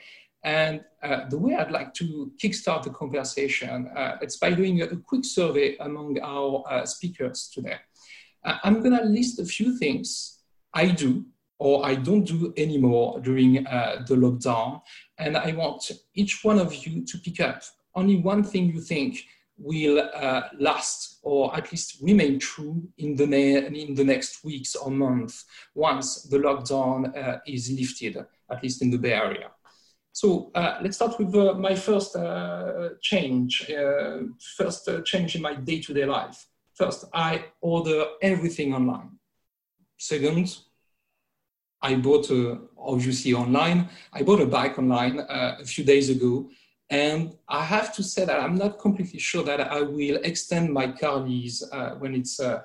And 0.47 0.79
uh, 1.03 1.27
the 1.27 1.37
way 1.37 1.55
I'd 1.55 1.71
like 1.71 1.93
to 1.95 2.31
kickstart 2.41 2.83
the 2.83 2.89
conversation, 2.89 3.89
uh, 3.93 4.15
it's 4.21 4.37
by 4.37 4.51
doing 4.51 4.81
a, 4.81 4.95
quick 4.95 5.25
survey 5.25 5.75
among 5.81 6.17
our 6.21 6.63
uh, 6.69 6.85
speakers 6.85 7.51
today. 7.53 7.75
I'm 8.63 8.81
gonna 8.81 9.03
list 9.03 9.39
a 9.39 9.45
few 9.45 9.77
things 9.77 10.39
I 10.73 10.87
do 10.87 11.25
or 11.59 11.85
I 11.85 11.95
don't 11.95 12.23
do 12.23 12.53
anymore 12.55 13.19
during 13.19 13.67
uh, 13.67 14.05
the 14.07 14.15
lockdown. 14.15 14.81
And 15.17 15.35
I 15.35 15.51
want 15.51 15.91
each 16.15 16.39
one 16.45 16.59
of 16.59 16.73
you 16.73 17.03
to 17.03 17.17
pick 17.17 17.41
up 17.41 17.61
only 17.93 18.15
one 18.15 18.41
thing 18.41 18.71
you 18.71 18.79
think 18.79 19.19
will 19.57 19.99
uh, 20.13 20.43
last 20.59 21.19
or 21.23 21.53
at 21.57 21.69
least 21.73 21.97
remain 22.01 22.39
true 22.39 22.87
in 22.99 23.17
the, 23.17 23.25
in 23.25 23.95
the 23.95 24.03
next 24.03 24.45
weeks 24.45 24.75
or 24.75 24.91
months 24.91 25.43
once 25.75 26.23
the 26.23 26.37
lockdown 26.37 26.99
uh, 27.17 27.39
is 27.45 27.69
lifted, 27.69 28.15
at 28.49 28.63
least 28.63 28.81
in 28.81 28.91
the 28.91 28.97
Bay 28.97 29.13
Area. 29.13 29.49
So 30.19 30.49
uh, 30.55 30.79
let's 30.81 30.95
start 30.95 31.19
with 31.19 31.35
uh, 31.35 31.53
my 31.53 31.75
first 31.75 32.15
uh, 32.15 32.89
change, 33.03 33.71
first 34.57 34.89
change 35.05 35.35
in 35.35 35.43
my 35.43 35.53
day-to-day 35.69 36.05
-day 36.05 36.13
life. 36.19 36.39
First, 36.73 37.01
I 37.29 37.31
order 37.61 37.99
everything 38.31 38.73
online. 38.79 39.09
Second, 40.11 40.47
I 41.89 41.91
bought 42.05 42.27
a, 42.39 42.41
obviously 42.93 43.33
online. 43.43 43.79
I 44.17 44.23
bought 44.27 44.41
a 44.47 44.51
bike 44.57 44.75
online 44.83 45.17
uh, 45.35 45.63
a 45.63 45.65
few 45.73 45.85
days 45.93 46.07
ago, 46.15 46.33
and 47.05 47.21
I 47.59 47.61
have 47.75 47.89
to 47.97 48.01
say 48.13 48.23
that 48.29 48.39
I'm 48.43 48.57
not 48.63 48.73
completely 48.85 49.21
sure 49.29 49.43
that 49.49 49.59
I 49.77 49.79
will 49.97 50.17
extend 50.31 50.65
my 50.79 50.87
car 51.01 51.17
lease 51.27 51.59
uh, 51.77 51.91
when 52.01 52.11
it's 52.19 52.35
uh 52.39 52.59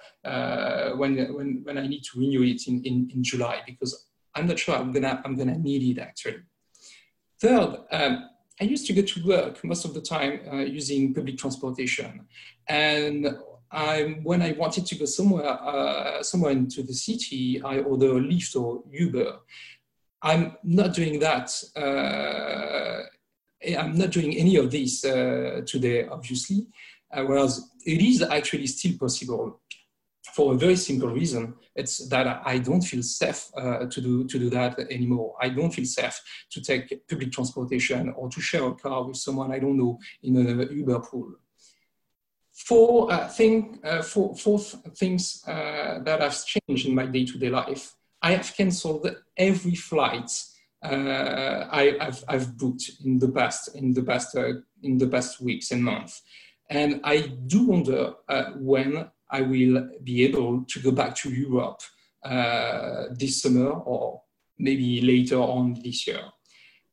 when, 1.00 1.12
when 1.36 1.48
when 1.66 1.76
I 1.82 1.86
need 1.92 2.02
to 2.08 2.12
renew 2.22 2.42
it 2.52 2.60
in, 2.70 2.76
in, 2.88 2.96
in 3.14 3.20
July 3.30 3.56
because 3.70 3.92
I'm 4.36 4.46
not 4.50 4.58
sure 4.62 4.74
I'm 4.80 4.92
gonna 4.96 5.14
I'm 5.24 5.34
gonna 5.40 5.58
need 5.68 5.82
it 5.92 5.98
actually. 6.10 6.42
Third, 7.42 7.76
um, 7.90 8.30
I 8.60 8.64
used 8.64 8.86
to 8.86 8.92
go 8.92 9.02
to 9.02 9.26
work 9.26 9.64
most 9.64 9.84
of 9.84 9.94
the 9.94 10.00
time 10.00 10.42
uh, 10.48 10.58
using 10.58 11.12
public 11.12 11.38
transportation, 11.38 12.28
and 12.68 13.36
I, 13.68 14.20
when 14.22 14.42
I 14.42 14.52
wanted 14.52 14.86
to 14.86 14.94
go 14.94 15.06
somewhere, 15.06 15.48
uh, 15.48 16.22
somewhere 16.22 16.52
into 16.52 16.84
the 16.84 16.94
city, 16.94 17.60
I 17.60 17.80
order 17.80 18.16
a 18.16 18.20
Lyft 18.20 18.54
or 18.54 18.84
Uber. 18.92 19.40
I'm 20.22 20.56
not 20.62 20.94
doing 20.94 21.18
that. 21.18 21.50
Uh, 21.74 23.02
I'm 23.76 23.98
not 23.98 24.10
doing 24.12 24.36
any 24.36 24.54
of 24.54 24.70
this 24.70 25.04
uh, 25.04 25.62
today, 25.66 26.06
obviously, 26.06 26.68
uh, 27.12 27.24
whereas 27.24 27.72
it 27.84 28.00
is 28.00 28.22
actually 28.22 28.68
still 28.68 28.96
possible 29.00 29.62
for 30.32 30.54
a 30.54 30.56
very 30.56 30.76
simple 30.76 31.08
reason. 31.08 31.54
It's 31.74 32.08
that 32.08 32.42
I 32.44 32.58
don't 32.58 32.82
feel 32.82 33.02
safe 33.02 33.50
uh, 33.56 33.86
to, 33.86 34.00
do, 34.00 34.24
to 34.24 34.38
do 34.38 34.50
that 34.50 34.78
anymore. 34.90 35.34
I 35.40 35.48
don't 35.48 35.72
feel 35.72 35.86
safe 35.86 36.20
to 36.50 36.60
take 36.60 37.08
public 37.08 37.32
transportation 37.32 38.10
or 38.16 38.28
to 38.28 38.40
share 38.40 38.64
a 38.64 38.74
car 38.74 39.04
with 39.04 39.16
someone 39.16 39.52
I 39.52 39.58
don't 39.58 39.78
know 39.78 39.98
in 40.22 40.36
a 40.36 40.72
Uber 40.72 41.00
pool 41.00 41.34
four, 42.52 43.12
uh, 43.12 43.28
thing, 43.28 43.78
uh, 43.82 44.02
four, 44.02 44.36
four 44.36 44.58
things 44.58 45.42
uh, 45.46 45.98
that 46.04 46.20
have 46.20 46.44
changed 46.44 46.86
in 46.86 46.94
my 46.94 47.06
day-to-day 47.06 47.48
life. 47.48 47.94
I 48.20 48.32
have 48.32 48.54
canceled 48.54 49.08
every 49.36 49.74
flight 49.74 50.30
uh, 50.82 51.68
I, 51.70 51.96
have 52.00 52.24
I've 52.28 52.58
booked 52.58 52.90
in 53.04 53.18
the 53.18 53.28
past 53.28 53.74
in 53.76 53.92
the 53.92 54.02
past 54.02 54.36
uh, 54.36 54.54
in 54.82 54.98
the 54.98 55.06
past 55.06 55.40
weeks 55.40 55.70
and 55.70 55.82
months, 55.82 56.22
and 56.68 57.00
I 57.04 57.20
do 57.46 57.66
wonder 57.66 58.14
uh, 58.28 58.44
when 58.56 59.08
I 59.32 59.40
will 59.42 59.88
be 60.04 60.24
able 60.24 60.64
to 60.68 60.80
go 60.80 60.92
back 60.92 61.16
to 61.16 61.30
Europe 61.30 61.80
this 63.18 63.42
summer 63.42 63.70
or 63.70 64.22
maybe 64.58 65.00
later 65.00 65.38
on 65.38 65.74
this 65.82 66.06
year 66.06 66.22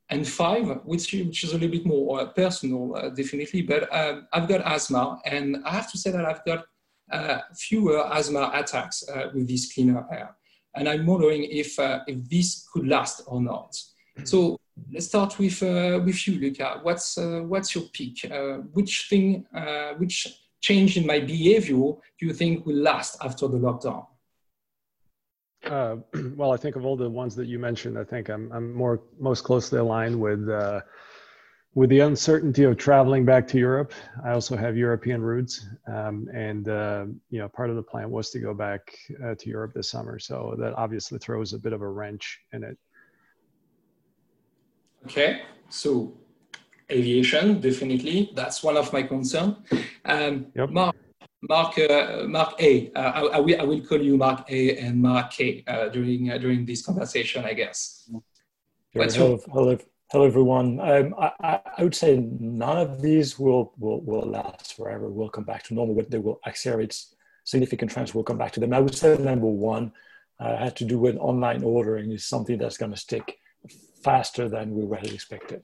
and 0.09 0.27
five, 0.27 0.67
which, 0.85 1.13
which 1.13 1.43
is 1.43 1.51
a 1.51 1.53
little 1.53 1.69
bit 1.69 1.85
more 1.85 2.21
uh, 2.21 2.25
personal, 2.25 2.95
uh, 2.95 3.09
definitely, 3.09 3.61
but 3.61 3.93
um, 3.95 4.27
I've 4.33 4.47
got 4.47 4.61
asthma, 4.61 5.21
and 5.25 5.57
I 5.65 5.71
have 5.71 5.91
to 5.91 5.97
say 5.97 6.11
that 6.11 6.25
I've 6.25 6.43
got 6.45 6.65
uh, 7.11 7.39
fewer 7.55 8.05
asthma 8.11 8.51
attacks 8.53 9.07
uh, 9.07 9.29
with 9.33 9.47
this 9.47 9.71
cleaner 9.71 10.05
air. 10.11 10.35
And 10.75 10.89
I'm 10.89 11.05
wondering 11.05 11.43
if, 11.43 11.77
uh, 11.79 11.99
if 12.07 12.27
this 12.29 12.67
could 12.73 12.87
last 12.87 13.21
or 13.27 13.41
not. 13.41 13.75
So 14.23 14.59
let's 14.91 15.07
start 15.07 15.37
with, 15.37 15.61
uh, 15.61 15.99
with 16.03 16.27
you, 16.27 16.39
Luca. 16.39 16.79
What's, 16.81 17.17
what's 17.17 17.75
your 17.75 17.85
peak? 17.93 18.25
which 18.73 19.07
thing, 19.09 19.45
which 19.97 20.38
change 20.61 20.97
in 20.97 21.05
my 21.05 21.19
behavior 21.19 21.93
do 22.19 22.25
you 22.25 22.33
think 22.33 22.65
will 22.65 22.75
last 22.75 23.17
after 23.23 23.47
the 23.47 23.57
lockdown? 23.57 24.05
Uh, 25.65 25.97
well, 26.35 26.51
I 26.51 26.57
think 26.57 26.75
of 26.75 26.85
all 26.85 26.95
the 26.95 27.09
ones 27.09 27.35
that 27.35 27.47
you 27.47 27.59
mentioned, 27.59 27.97
I 27.97 28.03
think 28.03 28.29
I'm, 28.29 28.51
I'm 28.51 28.73
more 28.73 29.01
most 29.19 29.43
closely 29.43 29.79
aligned 29.79 30.19
with 30.19 30.49
uh, 30.49 30.81
with 31.75 31.89
the 31.89 31.99
uncertainty 31.99 32.63
of 32.63 32.77
traveling 32.77 33.25
back 33.25 33.47
to 33.47 33.57
Europe. 33.57 33.93
I 34.23 34.31
also 34.31 34.57
have 34.57 34.75
European 34.75 35.21
roots, 35.21 35.67
um, 35.87 36.27
and 36.33 36.67
uh, 36.67 37.05
you 37.29 37.39
know, 37.39 37.47
part 37.47 37.69
of 37.69 37.75
the 37.75 37.83
plan 37.83 38.09
was 38.09 38.31
to 38.31 38.39
go 38.39 38.53
back 38.53 38.81
uh, 39.23 39.35
to 39.35 39.49
Europe 39.49 39.73
this 39.73 39.89
summer. 39.89 40.19
So 40.19 40.55
that 40.59 40.73
obviously 40.73 41.19
throws 41.19 41.53
a 41.53 41.59
bit 41.59 41.73
of 41.73 41.81
a 41.81 41.87
wrench 41.87 42.39
in 42.53 42.63
it. 42.63 42.77
Okay, 45.05 45.43
so 45.69 46.13
aviation 46.91 47.59
definitely 47.61 48.31
that's 48.35 48.63
one 48.63 48.77
of 48.77 48.91
my 48.91 49.03
concerns. 49.03 49.55
Um, 50.05 50.47
yep. 50.55 50.69
Mark, 50.69 50.95
Mark, 51.41 51.77
uh, 51.79 52.23
Mark 52.27 52.61
A. 52.61 52.91
Uh, 52.93 52.99
I, 52.99 53.21
I, 53.37 53.39
will, 53.39 53.61
I 53.61 53.63
will 53.63 53.81
call 53.81 54.01
you 54.01 54.17
Mark 54.17 54.49
A 54.49 54.77
and 54.77 55.01
Mark 55.01 55.31
K 55.31 55.63
uh, 55.67 55.89
during 55.89 56.31
uh, 56.31 56.37
during 56.37 56.65
this 56.65 56.85
conversation, 56.85 57.45
I 57.45 57.53
guess. 57.53 58.09
Sure. 58.93 59.05
Hello, 59.05 59.39
hello, 59.53 59.77
hello, 60.11 60.25
everyone. 60.25 60.79
Um, 60.79 61.15
I, 61.17 61.61
I 61.77 61.83
would 61.83 61.95
say 61.95 62.17
none 62.39 62.77
of 62.77 63.01
these 63.01 63.37
will, 63.37 63.73
will, 63.77 64.01
will 64.01 64.27
last 64.27 64.75
forever. 64.75 65.09
We'll 65.09 65.29
come 65.29 65.43
back 65.43 65.63
to 65.65 65.73
normal, 65.73 65.95
but 65.95 66.09
they 66.09 66.17
will 66.17 66.39
accelerate 66.45 66.99
significant 67.43 67.91
trends. 67.91 68.13
We'll 68.13 68.23
come 68.23 68.37
back 68.37 68.51
to 68.53 68.59
them. 68.59 68.73
I 68.73 68.79
would 68.79 68.95
say 68.95 69.15
number 69.17 69.47
one 69.47 69.91
uh, 70.39 70.57
had 70.57 70.75
to 70.77 70.85
do 70.85 70.97
with 70.97 71.17
online 71.17 71.63
ordering 71.63 72.11
is 72.11 72.25
something 72.25 72.57
that's 72.57 72.77
going 72.77 72.91
to 72.91 72.97
stick 72.97 73.37
faster 74.03 74.49
than 74.49 74.73
we 74.73 74.85
really 74.85 75.13
expected. 75.13 75.61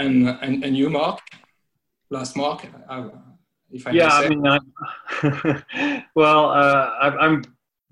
And, 0.00 0.28
and, 0.28 0.64
and 0.64 0.76
you, 0.76 0.90
Mark? 0.90 1.20
last 2.10 2.36
mark. 2.36 2.66
Uh, 2.88 3.08
if 3.70 3.86
I 3.86 3.90
yeah, 3.92 4.08
I 4.08 4.28
mean, 4.28 4.44
I, 4.46 6.02
well, 6.14 6.50
uh, 6.50 6.90
I've, 7.00 7.14
I'm 7.14 7.44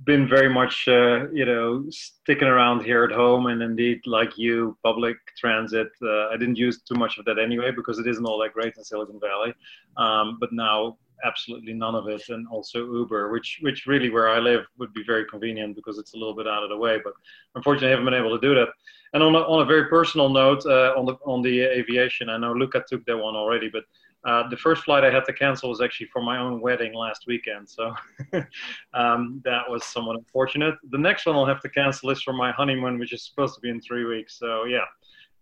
been 0.05 0.29
very 0.29 0.49
much, 0.49 0.87
uh, 0.89 1.31
you 1.31 1.45
know, 1.45 1.85
sticking 1.91 2.49
around 2.49 2.85
here 2.85 3.05
at 3.05 3.13
home, 3.13 3.47
and 3.47 3.63
indeed, 3.63 4.01
like 4.07 4.37
you, 4.37 4.77
public 4.83 5.17
transit. 5.37 5.89
Uh, 6.03 6.29
I 6.29 6.37
didn't 6.37 6.57
use 6.57 6.83
too 6.83 6.95
much 6.95 7.19
of 7.19 7.25
that 7.27 7.39
anyway 7.39 7.71
because 7.71 7.99
it 7.99 8.07
isn't 8.07 8.25
all 8.25 8.39
that 8.41 8.53
great 8.53 8.75
in 8.77 8.85
Silicon 8.85 9.21
Valley. 9.21 9.55
Um, 9.97 10.39
but 10.41 10.53
now, 10.53 10.99
absolutely 11.25 11.73
none 11.73 11.95
of 11.95 12.09
it, 12.09 12.29
and 12.29 12.47
also 12.49 12.85
Uber, 12.85 13.31
which 13.31 13.59
which 13.63 13.87
really 13.87 14.11
where 14.11 14.29
I 14.29 14.39
live 14.39 14.67
would 14.79 14.93
be 14.93 15.03
very 15.05 15.25
convenient 15.25 15.77
because 15.77 15.99
it's 15.99 16.15
a 16.15 16.17
little 16.17 16.35
bit 16.35 16.47
out 16.47 16.63
of 16.63 16.69
the 16.69 16.77
way. 16.77 16.99
But 17.03 17.15
unfortunately, 17.55 17.89
I 17.89 17.91
haven't 17.91 18.05
been 18.05 18.15
able 18.15 18.39
to 18.39 18.47
do 18.47 18.55
that. 18.55 18.69
And 19.15 19.23
on 19.23 19.35
a, 19.35 19.39
on 19.39 19.63
a 19.63 19.65
very 19.65 19.87
personal 19.87 20.29
note, 20.29 20.65
uh, 20.67 20.95
on 20.97 21.07
the 21.07 21.15
on 21.25 21.43
the 21.43 21.61
aviation, 21.63 22.29
I 22.29 22.39
know 22.39 22.53
Luca 22.53 22.85
took 22.87 23.05
that 23.07 23.17
one 23.17 23.37
already, 23.37 23.69
but 23.69 23.85
uh, 24.25 24.49
the 24.49 24.57
first 24.57 24.85
flight 24.85 25.05
I 25.05 25.11
had 25.11 25.25
to 25.27 25.33
cancel 25.33 25.71
was 25.71 25.81
actually 25.81 26.09
for 26.13 26.21
my 26.23 26.39
own 26.39 26.61
wedding 26.61 26.93
last 26.93 27.25
weekend, 27.27 27.69
so 27.69 27.95
um, 28.95 29.41
that 29.45 29.63
was 29.69 29.85
somewhat 29.85 30.17
unfortunate. 30.17 30.75
The 30.91 30.99
next 30.99 31.27
one 31.27 31.37
I'll 31.37 31.47
have 31.47 31.63
to 31.63 31.69
cancel 31.69 32.11
is 32.11 32.23
for 32.23 32.33
my 32.33 32.51
honeymoon, 32.53 32.99
which 32.99 33.13
is 33.13 33.23
supposed 33.25 33.55
to 33.55 33.61
be 33.61 33.71
in 33.71 33.81
three 33.81 34.05
weeks. 34.05 34.39
So 34.39 34.65
yeah. 34.65 34.85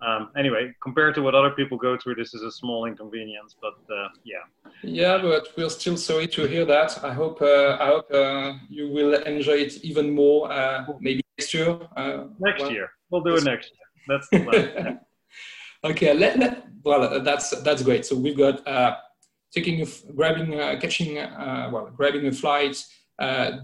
Um, 0.01 0.31
anyway, 0.37 0.73
compared 0.83 1.15
to 1.15 1.23
what 1.23 1.35
other 1.35 1.51
people 1.51 1.79
go 1.79 1.97
through, 1.97 2.17
this 2.17 2.35
is 2.35 2.43
a 2.43 2.53
small 2.53 2.85
inconvenience, 2.85 3.57
but 3.61 3.79
uh, 3.95 4.09
yeah. 4.25 4.45
Yeah, 4.83 5.19
but 5.19 5.49
we're 5.57 5.71
still 5.71 5.97
sorry 5.97 6.29
to 6.29 6.47
hear 6.47 6.65
that. 6.67 7.03
I 7.03 7.13
hope 7.13 7.41
uh, 7.41 7.79
I 7.81 7.87
hope 7.87 8.13
uh, 8.13 8.55
you 8.69 8.89
will 8.89 9.15
enjoy 9.23 9.59
it 9.67 9.83
even 9.83 10.15
more. 10.15 10.53
Uh, 10.53 10.85
maybe 11.01 11.23
next 11.39 11.55
year. 11.55 11.79
next 12.39 12.63
well, 12.63 12.71
year, 12.71 12.91
we'll 13.11 13.23
do 13.23 13.37
it 13.37 13.45
next 13.45 13.71
year. 13.73 13.87
That's 14.09 14.29
the 14.29 14.41
plan. 14.41 15.01
Okay, 15.85 16.15
let, 16.15 16.39
let, 16.39 16.67
well, 16.83 17.03
uh, 17.05 17.19
that's 17.21 17.51
that's 17.63 17.83
great. 17.83 18.05
So 18.05 18.17
we've 18.17 18.37
got 18.37 18.67
uh, 18.67 18.97
taking, 19.53 19.83
a, 19.83 19.87
grabbing, 20.13 20.59
uh, 20.59 20.79
catching, 20.81 21.19
uh, 21.19 21.71
well, 21.73 21.93
grabbing 21.97 22.27
a 22.27 22.33
flight, 22.33 22.83
uh, 23.19 23.59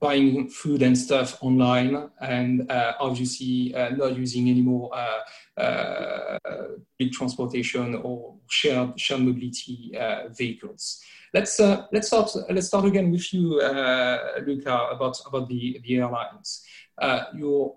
buying 0.00 0.48
food 0.48 0.82
and 0.82 0.96
stuff 0.96 1.36
online, 1.42 2.10
and 2.20 2.70
uh, 2.70 2.94
obviously 3.00 3.72
not 3.96 4.16
using 4.16 4.48
any 4.48 4.62
more 4.62 4.90
big 6.98 7.12
transportation 7.12 7.96
or 7.96 8.36
shared 8.48 8.98
shared 8.98 9.22
mobility 9.22 9.92
vehicles. 10.36 11.02
Let's 11.34 11.58
let's 11.92 12.06
start 12.08 12.34
let's 12.50 12.66
start 12.66 12.86
again 12.86 13.10
with 13.10 13.32
you, 13.32 13.60
Luca, 14.46 14.88
about 14.90 15.20
about 15.26 15.48
the 15.48 15.80
the 15.84 15.96
airlines. 15.96 16.64
your 17.34 17.76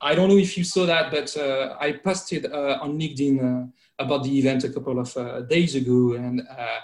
I 0.00 0.14
don't 0.14 0.28
know 0.28 0.36
if 0.36 0.56
you 0.58 0.64
saw 0.64 0.86
that, 0.86 1.10
but 1.10 1.36
uh, 1.36 1.76
I 1.80 1.92
posted 1.92 2.46
uh, 2.46 2.78
on 2.80 2.98
LinkedIn 2.98 3.38
uh, 3.40 3.66
about 3.98 4.24
the 4.24 4.38
event 4.38 4.64
a 4.64 4.68
couple 4.68 4.98
of 4.98 5.16
uh, 5.16 5.40
days 5.42 5.74
ago, 5.74 6.14
and 6.14 6.42
uh, 6.42 6.80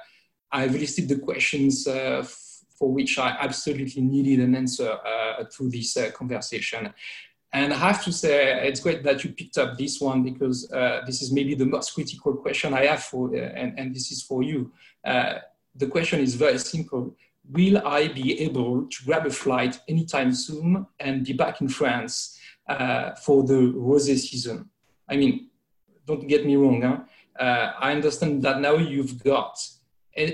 I've 0.53 0.75
listed 0.75 1.09
the 1.09 1.19
questions 1.19 1.87
uh, 1.87 2.25
for 2.81 2.91
which 2.91 3.19
I 3.19 3.37
absolutely 3.39 4.03
needed 4.03 4.41
an 4.41 4.57
answer 4.57 4.97
through 5.53 5.71
this 5.71 5.97
conversation. 6.15 6.93
And 7.53 7.73
I 7.73 7.77
have 7.77 8.03
to 8.05 8.13
say, 8.13 8.67
it's 8.67 8.81
great 8.81 9.03
that 9.05 9.23
you 9.23 9.33
picked 9.33 9.59
up 9.59 9.77
this 9.77 10.01
one 10.01 10.23
because 10.23 10.69
this 11.07 11.21
is 11.21 11.31
maybe 11.31 11.55
the 11.55 11.67
most 11.67 11.95
critical 11.95 12.35
question 12.35 12.75
I 12.75 12.87
have 12.87 13.03
for, 13.05 13.35
and, 13.35 13.79
and 13.79 13.95
this 13.95 14.11
is 14.11 14.23
for 14.23 14.43
you. 14.43 14.73
the 15.05 15.87
question 15.89 16.21
is 16.21 16.35
very 16.35 16.59
simple 16.59 17.15
will 17.53 17.87
I 17.87 18.09
be 18.09 18.41
able 18.41 18.87
to 18.87 19.05
grab 19.05 19.27
a 19.27 19.31
flight 19.31 19.81
anytime 19.89 20.33
soon 20.33 20.87
and 20.99 21.25
be 21.25 21.33
back 21.33 21.61
in 21.61 21.69
France 21.69 22.39
uh, 22.69 23.15
for 23.15 23.43
the 23.45 23.55
rosé 23.55 24.17
season. 24.19 24.69
I 25.09 25.17
mean, 25.17 25.49
don't 26.07 26.27
get 26.29 26.47
me 26.47 26.57
wrong. 26.57 26.83
Huh? 26.83 26.99
Uh, 27.43 27.73
I 27.79 27.93
understand 27.93 28.43
that 28.43 28.61
now 28.61 28.77
you've 28.77 29.23
got 29.23 29.59
uh, 30.17 30.27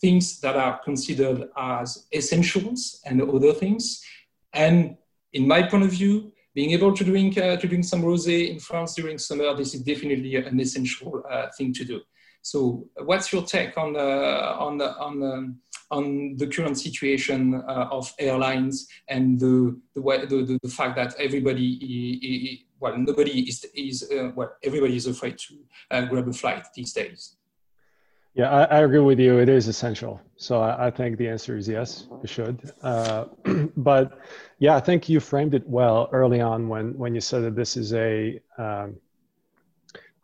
things 0.00 0.40
that 0.40 0.56
are 0.56 0.78
considered 0.84 1.48
as 1.56 2.06
essentials 2.12 3.00
and 3.04 3.22
other 3.22 3.52
things. 3.52 4.02
And 4.52 4.96
in 5.32 5.46
my 5.46 5.62
point 5.62 5.84
of 5.84 5.90
view, 5.90 6.32
being 6.54 6.70
able 6.70 6.94
to 6.94 7.04
drink 7.04 7.36
uh, 7.36 7.56
to 7.56 7.68
drink 7.68 7.84
some 7.84 8.02
rosé 8.02 8.50
in 8.50 8.58
France 8.58 8.94
during 8.94 9.18
summer, 9.18 9.54
this 9.54 9.74
is 9.74 9.82
definitely 9.82 10.36
an 10.36 10.58
essential 10.58 11.22
uh, 11.30 11.48
thing 11.56 11.72
to 11.74 11.84
do. 11.84 12.00
So, 12.40 12.88
what's 13.04 13.32
your 13.32 13.42
take 13.42 13.76
on 13.76 13.94
uh, 13.96 14.56
on 14.58 14.80
on 14.80 15.22
um, 15.22 15.60
on 15.90 16.36
the 16.36 16.46
current 16.46 16.78
situation 16.78 17.54
uh, 17.54 17.88
of 17.90 18.12
airlines 18.18 18.88
and 19.08 19.38
the 19.38 19.78
the, 19.94 20.00
the, 20.00 20.58
the 20.62 20.68
fact 20.68 20.96
that 20.96 21.14
everybody 21.18 22.66
well 22.80 22.96
nobody 22.96 23.48
is 23.48 23.64
is 23.74 24.10
uh, 24.10 24.30
well 24.34 24.52
everybody 24.62 24.96
is 24.96 25.06
afraid 25.06 25.38
to 25.38 25.54
uh, 25.90 26.02
grab 26.02 26.28
a 26.28 26.32
flight 26.32 26.66
these 26.74 26.92
days 26.92 27.35
yeah 28.36 28.50
I, 28.50 28.64
I, 28.64 28.80
agree 28.82 29.00
with 29.00 29.18
you 29.18 29.38
it 29.38 29.48
is 29.48 29.66
essential 29.66 30.20
so 30.36 30.60
I, 30.60 30.86
I 30.86 30.90
think 30.90 31.18
the 31.18 31.28
answer 31.28 31.56
is 31.56 31.66
yes 31.66 32.06
it 32.22 32.30
should 32.30 32.70
uh, 32.82 33.24
but 33.76 34.20
yeah 34.58 34.76
i 34.76 34.80
think 34.80 35.08
you 35.08 35.18
framed 35.20 35.54
it 35.54 35.66
well 35.66 36.08
early 36.12 36.40
on 36.40 36.68
when 36.68 36.96
when 36.96 37.14
you 37.14 37.20
said 37.20 37.42
that 37.42 37.56
this 37.56 37.76
is 37.76 37.92
a 37.94 38.40
um, 38.58 38.96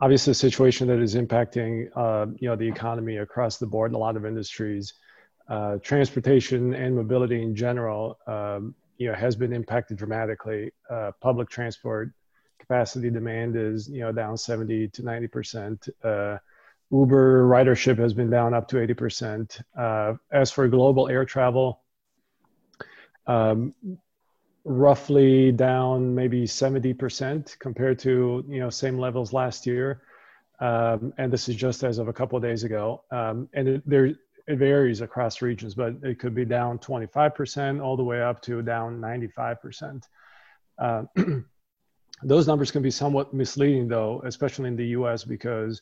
obviously 0.01 0.31
a 0.31 0.35
situation 0.35 0.87
that 0.89 1.01
is 1.01 1.15
impacting 1.17 1.89
uh, 1.97 2.27
you 2.39 2.49
know 2.49 2.57
the 2.57 2.69
economy 2.69 3.17
across 3.17 3.57
the 3.57 3.67
board 3.67 3.91
in 3.91 3.95
a 3.95 3.99
lot 3.99 4.17
of 4.17 4.25
industries 4.25 4.95
uh, 5.49 5.77
transportation 5.83 6.75
and 6.75 6.95
mobility 6.95 7.43
in 7.43 7.55
general, 7.55 8.19
um, 8.27 8.75
you 8.99 9.09
know, 9.09 9.15
has 9.15 9.35
been 9.37 9.53
impacted 9.53 9.97
dramatically. 9.97 10.71
Uh, 10.89 11.11
public 11.21 11.49
transport 11.51 12.11
capacity 12.59 13.11
demand 13.11 13.57
is, 13.57 13.89
you 13.89 14.01
know, 14.01 14.13
down 14.13 14.37
70 14.37 14.89
to 14.89 15.03
90 15.03 15.27
percent. 15.27 15.89
Uber 16.93 17.49
ridership 17.49 17.99
has 17.99 18.13
been 18.13 18.29
down 18.29 18.53
up 18.53 18.69
to 18.69 18.81
80 18.81 18.95
percent. 18.95 19.59
Uh, 19.77 20.15
as 20.31 20.51
for 20.51 20.69
global 20.69 21.09
air 21.09 21.25
travel, 21.25 21.81
um, 23.27 23.75
roughly 24.65 25.51
down 25.53 26.15
maybe 26.15 26.47
70 26.47 26.93
percent 26.95 27.57
compared 27.59 27.99
to 28.01 28.45
you 28.47 28.61
know 28.61 28.71
same 28.71 28.99
levels 28.99 29.33
last 29.33 29.67
year. 29.67 30.03
Um, 30.61 31.13
and 31.19 31.33
this 31.33 31.49
is 31.49 31.57
just 31.57 31.83
as 31.83 31.99
of 31.99 32.07
a 32.07 32.13
couple 32.13 32.37
of 32.37 32.43
days 32.43 32.63
ago. 32.63 33.03
Um, 33.11 33.49
and 33.53 33.67
it, 33.67 33.83
there, 33.85 34.07
it 34.07 34.59
varies 34.59 35.01
across 35.01 35.43
regions, 35.43 35.75
but 35.75 35.95
it 36.05 36.21
could 36.21 36.37
be 36.37 36.45
down 36.45 36.79
25% 36.79 37.83
all 37.83 37.97
the 37.97 38.05
way 38.05 38.23
up 38.23 38.41
to 38.43 38.63
down 38.63 39.01
95%. 39.01 40.05
Uh, 40.79 41.03
those 42.23 42.47
numbers 42.47 42.71
can 42.71 42.81
be 42.81 42.93
somewhat 42.93 43.35
misleading, 43.35 43.89
though, 43.89 44.23
especially 44.25 44.69
in 44.69 44.77
the 44.77 44.87
US, 44.89 45.25
because 45.25 45.81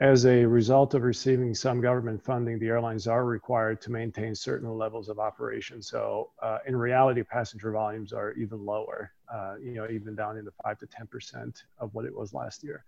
as 0.00 0.26
a 0.26 0.44
result 0.44 0.94
of 0.94 1.02
receiving 1.02 1.54
some 1.54 1.80
government 1.80 2.22
funding, 2.22 2.58
the 2.58 2.66
airlines 2.66 3.06
are 3.06 3.24
required 3.24 3.80
to 3.82 3.92
maintain 3.92 4.34
certain 4.34 4.68
levels 4.76 5.08
of 5.08 5.20
operation. 5.20 5.80
So, 5.80 6.30
uh, 6.42 6.58
in 6.66 6.76
reality, 6.76 7.22
passenger 7.22 7.70
volumes 7.70 8.12
are 8.12 8.32
even 8.32 8.64
lower, 8.64 9.12
uh, 9.32 9.54
you 9.62 9.74
know, 9.74 9.88
even 9.88 10.16
down 10.16 10.36
in 10.36 10.44
the 10.44 10.52
5 10.64 10.78
to 10.78 10.86
10% 10.86 11.62
of 11.78 11.94
what 11.94 12.04
it 12.04 12.14
was 12.14 12.34
last 12.34 12.64
year. 12.64 12.84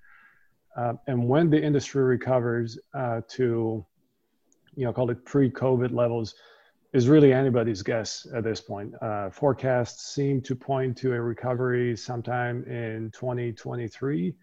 Uh, 0.76 0.94
and 1.06 1.28
when 1.28 1.48
the 1.48 1.62
industry 1.62 2.02
recovers 2.02 2.78
uh, 2.92 3.20
to 3.28 3.86
you 4.76 4.84
know, 4.84 4.92
call 4.92 5.10
it 5.10 5.24
pre-COVID 5.24 5.92
levels 5.92 6.34
is 6.92 7.08
really 7.08 7.32
anybody's 7.32 7.82
guess 7.82 8.26
at 8.34 8.44
this 8.44 8.60
point. 8.60 8.94
Uh, 9.02 9.30
forecasts 9.30 10.14
seem 10.14 10.40
to 10.42 10.54
point 10.54 10.96
to 10.98 11.12
a 11.12 11.20
recovery 11.20 11.96
sometime 11.96 12.62
in 12.64 13.10
2023, 13.12 14.34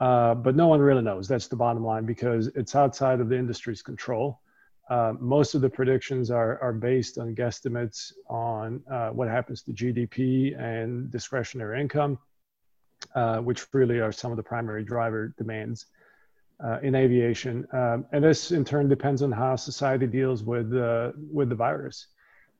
uh, 0.00 0.34
but 0.34 0.54
no 0.54 0.68
one 0.68 0.80
really 0.80 1.02
knows. 1.02 1.28
That's 1.28 1.48
the 1.48 1.56
bottom 1.56 1.84
line 1.84 2.04
because 2.04 2.48
it's 2.48 2.74
outside 2.74 3.20
of 3.20 3.28
the 3.28 3.36
industry's 3.36 3.82
control. 3.82 4.40
Uh, 4.88 5.12
most 5.20 5.54
of 5.54 5.60
the 5.60 5.68
predictions 5.68 6.30
are, 6.30 6.58
are 6.62 6.72
based 6.72 7.18
on 7.18 7.34
guesstimates 7.34 8.12
on 8.28 8.82
uh, 8.90 9.10
what 9.10 9.28
happens 9.28 9.62
to 9.62 9.72
GDP 9.72 10.58
and 10.58 11.10
discretionary 11.10 11.80
income, 11.80 12.18
uh, 13.14 13.38
which 13.38 13.66
really 13.74 14.00
are 14.00 14.12
some 14.12 14.30
of 14.30 14.36
the 14.36 14.42
primary 14.42 14.82
driver 14.82 15.34
demands 15.36 15.86
uh, 16.64 16.78
in 16.82 16.94
aviation. 16.94 17.66
Um, 17.72 18.06
and 18.12 18.24
this 18.24 18.50
in 18.50 18.64
turn 18.64 18.88
depends 18.88 19.22
on 19.22 19.30
how 19.30 19.56
society 19.56 20.06
deals 20.06 20.42
with, 20.42 20.74
uh, 20.74 21.12
with 21.30 21.50
the 21.50 21.54
virus. 21.54 22.06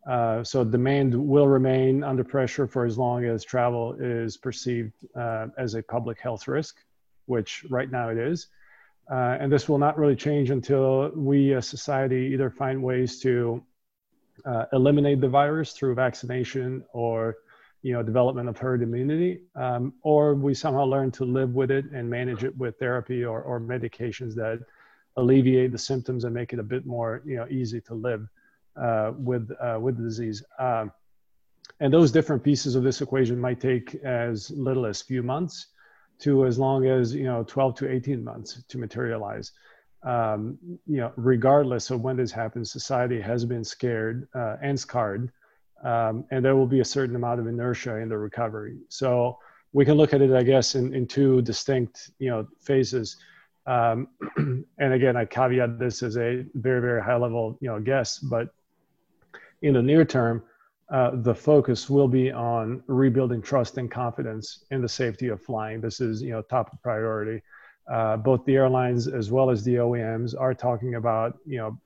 Uh, 0.09 0.43
so 0.45 0.65
demand 0.65 1.15
will 1.15 1.49
remain 1.49 2.03
under 2.03 2.25
pressure 2.25 2.67
for 2.67 2.85
as 2.85 2.97
long 2.97 3.25
as 3.25 3.45
travel 3.45 3.95
is 4.01 4.37
perceived 4.37 4.93
uh, 5.17 5.49
as 5.59 5.75
a 5.75 5.83
public 5.83 6.21
health 6.21 6.47
risk, 6.47 6.79
which 7.29 7.65
right 7.69 7.91
now 7.91 8.09
it 8.09 8.19
is. 8.19 8.49
Uh, 9.11 9.39
and 9.41 9.51
this 9.51 9.69
will 9.69 9.79
not 9.79 9.97
really 9.97 10.17
change 10.17 10.51
until 10.51 11.11
we 11.15 11.55
as 11.55 11.67
society 11.67 12.31
either 12.33 12.51
find 12.51 12.83
ways 12.83 13.21
to 13.21 13.63
uh, 14.45 14.65
eliminate 14.73 15.21
the 15.21 15.29
virus 15.29 15.73
through 15.73 15.95
vaccination 15.95 16.85
or 16.93 17.37
you 17.83 17.93
know 17.93 18.03
development 18.03 18.49
of 18.49 18.59
herd 18.59 18.83
immunity 18.83 19.41
um, 19.55 19.93
or 20.03 20.35
we 20.35 20.53
somehow 20.53 20.85
learn 20.85 21.11
to 21.11 21.25
live 21.25 21.55
with 21.55 21.71
it 21.71 21.85
and 21.93 22.09
manage 22.09 22.45
it 22.45 22.57
with 22.59 22.79
therapy 22.79 23.25
or, 23.25 23.41
or 23.43 23.61
medications 23.61 24.35
that 24.35 24.61
alleviate 25.17 25.73
the 25.73 25.79
symptoms 25.79 26.25
and 26.25 26.35
make 26.35 26.53
it 26.53 26.59
a 26.59 26.63
bit 26.63 26.87
more 26.87 27.23
you 27.25 27.37
know 27.37 27.47
easy 27.49 27.81
to 27.81 27.95
live 27.95 28.29
uh, 28.77 29.13
with 29.17 29.51
uh, 29.61 29.79
with 29.81 29.97
the 29.97 30.03
disease 30.03 30.43
um, 30.59 30.93
and 31.81 31.93
those 31.93 32.11
different 32.11 32.43
pieces 32.43 32.75
of 32.75 32.83
this 32.83 33.01
equation 33.01 33.41
might 33.41 33.61
take 33.61 33.95
as 34.05 34.51
little 34.51 34.85
as 34.85 35.01
few 35.01 35.23
months 35.23 35.69
to 36.21 36.47
as 36.47 36.59
long 36.59 36.87
as 36.87 37.15
you 37.15 37.25
know 37.25 37.45
12 37.45 37.75
to 37.77 37.91
18 37.91 38.23
months 38.23 38.63
to 38.69 38.79
materialize 38.79 39.53
um, 40.03 40.59
you 40.87 40.99
know, 40.99 41.13
regardless 41.17 41.91
of 41.91 42.03
when 42.03 42.17
this 42.17 42.31
happens, 42.31 42.71
society 42.71 43.21
has 43.21 43.45
been 43.45 43.65
scared 43.65 44.29
uh, 44.35 44.57
and 44.63 44.79
scarred, 44.79 45.33
um, 45.83 46.25
and 46.31 46.45
there 46.45 46.57
will 46.57 46.67
be 46.67 46.81
a 46.81 46.85
certain 46.85 47.17
amount 47.17 47.41
of 47.41 47.47
inertia 47.47 47.97
in 47.97 48.09
the 48.09 48.17
recovery. 48.17 48.79
So 48.89 49.39
we 49.73 49.85
can 49.85 49.95
look 49.95 50.15
at 50.15 50.23
it, 50.23 50.33
I 50.33 50.43
guess, 50.43 50.75
in, 50.75 50.95
in 50.95 51.07
two 51.07 51.43
distinct, 51.43 52.11
you 52.19 52.31
know, 52.31 52.47
phases. 52.61 53.17
Um, 53.67 54.09
and 54.79 54.93
again, 54.93 55.17
I 55.17 55.25
caveat 55.25 55.79
this 55.79 56.03
as 56.03 56.17
a 56.17 56.45
very, 56.55 56.81
very 56.81 57.03
high 57.03 57.17
level, 57.17 57.59
you 57.61 57.69
know, 57.69 57.81
guess, 57.81 58.19
but 58.19 58.55
in 59.63 59.75
the 59.75 59.83
near 59.83 60.05
term, 60.05 60.43
uh, 60.91 61.11
the 61.15 61.35
focus 61.35 61.91
will 61.91 62.09
be 62.09 62.33
on 62.33 62.83
rebuilding 62.87 63.43
trust 63.43 63.77
and 63.77 63.91
confidence 63.91 64.65
in 64.71 64.81
the 64.81 64.89
safety 64.89 65.29
of 65.29 65.43
flying. 65.43 65.81
This 65.81 66.01
is, 66.01 66.23
you 66.23 66.31
know, 66.31 66.43
top 66.43 66.81
priority. 66.83 67.43
Uh, 67.91 68.17
both 68.17 68.45
the 68.45 68.57
airlines 68.57 69.07
as 69.07 69.31
well 69.31 69.51
as 69.51 69.65
the 69.65 69.77
OEMs 69.77 70.39
are 70.39 70.55
talking 70.55 70.95
about, 70.95 71.39
you 71.47 71.59
know, 71.59 71.79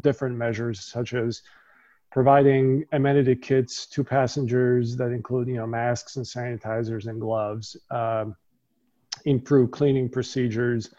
different 0.00 0.36
measures 0.36 0.80
such 0.84 1.14
as 1.14 1.42
providing 2.10 2.84
amenity 2.92 3.34
kits 3.34 3.86
to 3.86 4.04
passengers 4.04 4.96
that 4.96 5.10
include, 5.10 5.48
you 5.48 5.54
know, 5.54 5.66
masks 5.66 6.16
and 6.16 6.24
sanitizers 6.24 7.06
and 7.08 7.20
gloves, 7.20 7.76
um, 7.90 8.36
improve 9.24 9.72
cleaning 9.72 10.08
procedures, 10.08 10.94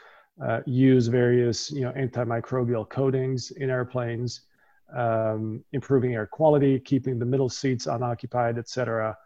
uh, 0.46 0.60
use 0.65 1.08
various, 1.08 1.72
you 1.72 1.82
know, 1.82 1.91
antimicrobial 1.94 2.88
coatings 2.89 3.52
in 3.52 3.70
airplanes, 3.70 4.41
um, 4.95 5.63
improving 5.73 6.13
air 6.13 6.25
quality, 6.25 6.79
keeping 6.79 7.19
the 7.19 7.25
middle 7.25 7.49
seats 7.49 7.86
unoccupied, 7.88 8.58
etc. 8.58 9.17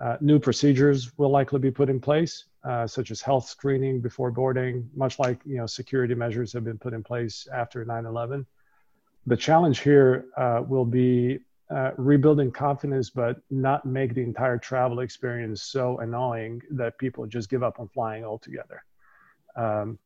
Uh, 0.00 0.16
new 0.20 0.38
procedures 0.38 1.16
will 1.16 1.30
likely 1.30 1.60
be 1.60 1.70
put 1.70 1.88
in 1.88 2.00
place, 2.00 2.46
uh, 2.64 2.86
such 2.86 3.10
as 3.10 3.20
health 3.20 3.48
screening 3.48 4.00
before 4.00 4.30
boarding, 4.30 4.88
much 4.94 5.18
like 5.18 5.38
you 5.44 5.56
know 5.56 5.66
security 5.66 6.14
measures 6.14 6.52
have 6.52 6.64
been 6.64 6.78
put 6.78 6.92
in 6.92 7.02
place 7.02 7.46
after 7.52 7.84
9/11. 7.84 8.44
The 9.26 9.36
challenge 9.36 9.78
here 9.80 10.26
uh, 10.36 10.62
will 10.66 10.84
be 10.84 11.38
uh, 11.70 11.92
rebuilding 11.96 12.50
confidence, 12.50 13.08
but 13.08 13.40
not 13.50 13.86
make 13.86 14.14
the 14.14 14.22
entire 14.22 14.58
travel 14.58 15.00
experience 15.00 15.62
so 15.62 15.98
annoying 15.98 16.60
that 16.70 16.98
people 16.98 17.24
just 17.26 17.48
give 17.48 17.62
up 17.62 17.80
on 17.80 17.88
flying 17.88 18.24
altogether. 18.24 18.84
Um, 19.56 19.98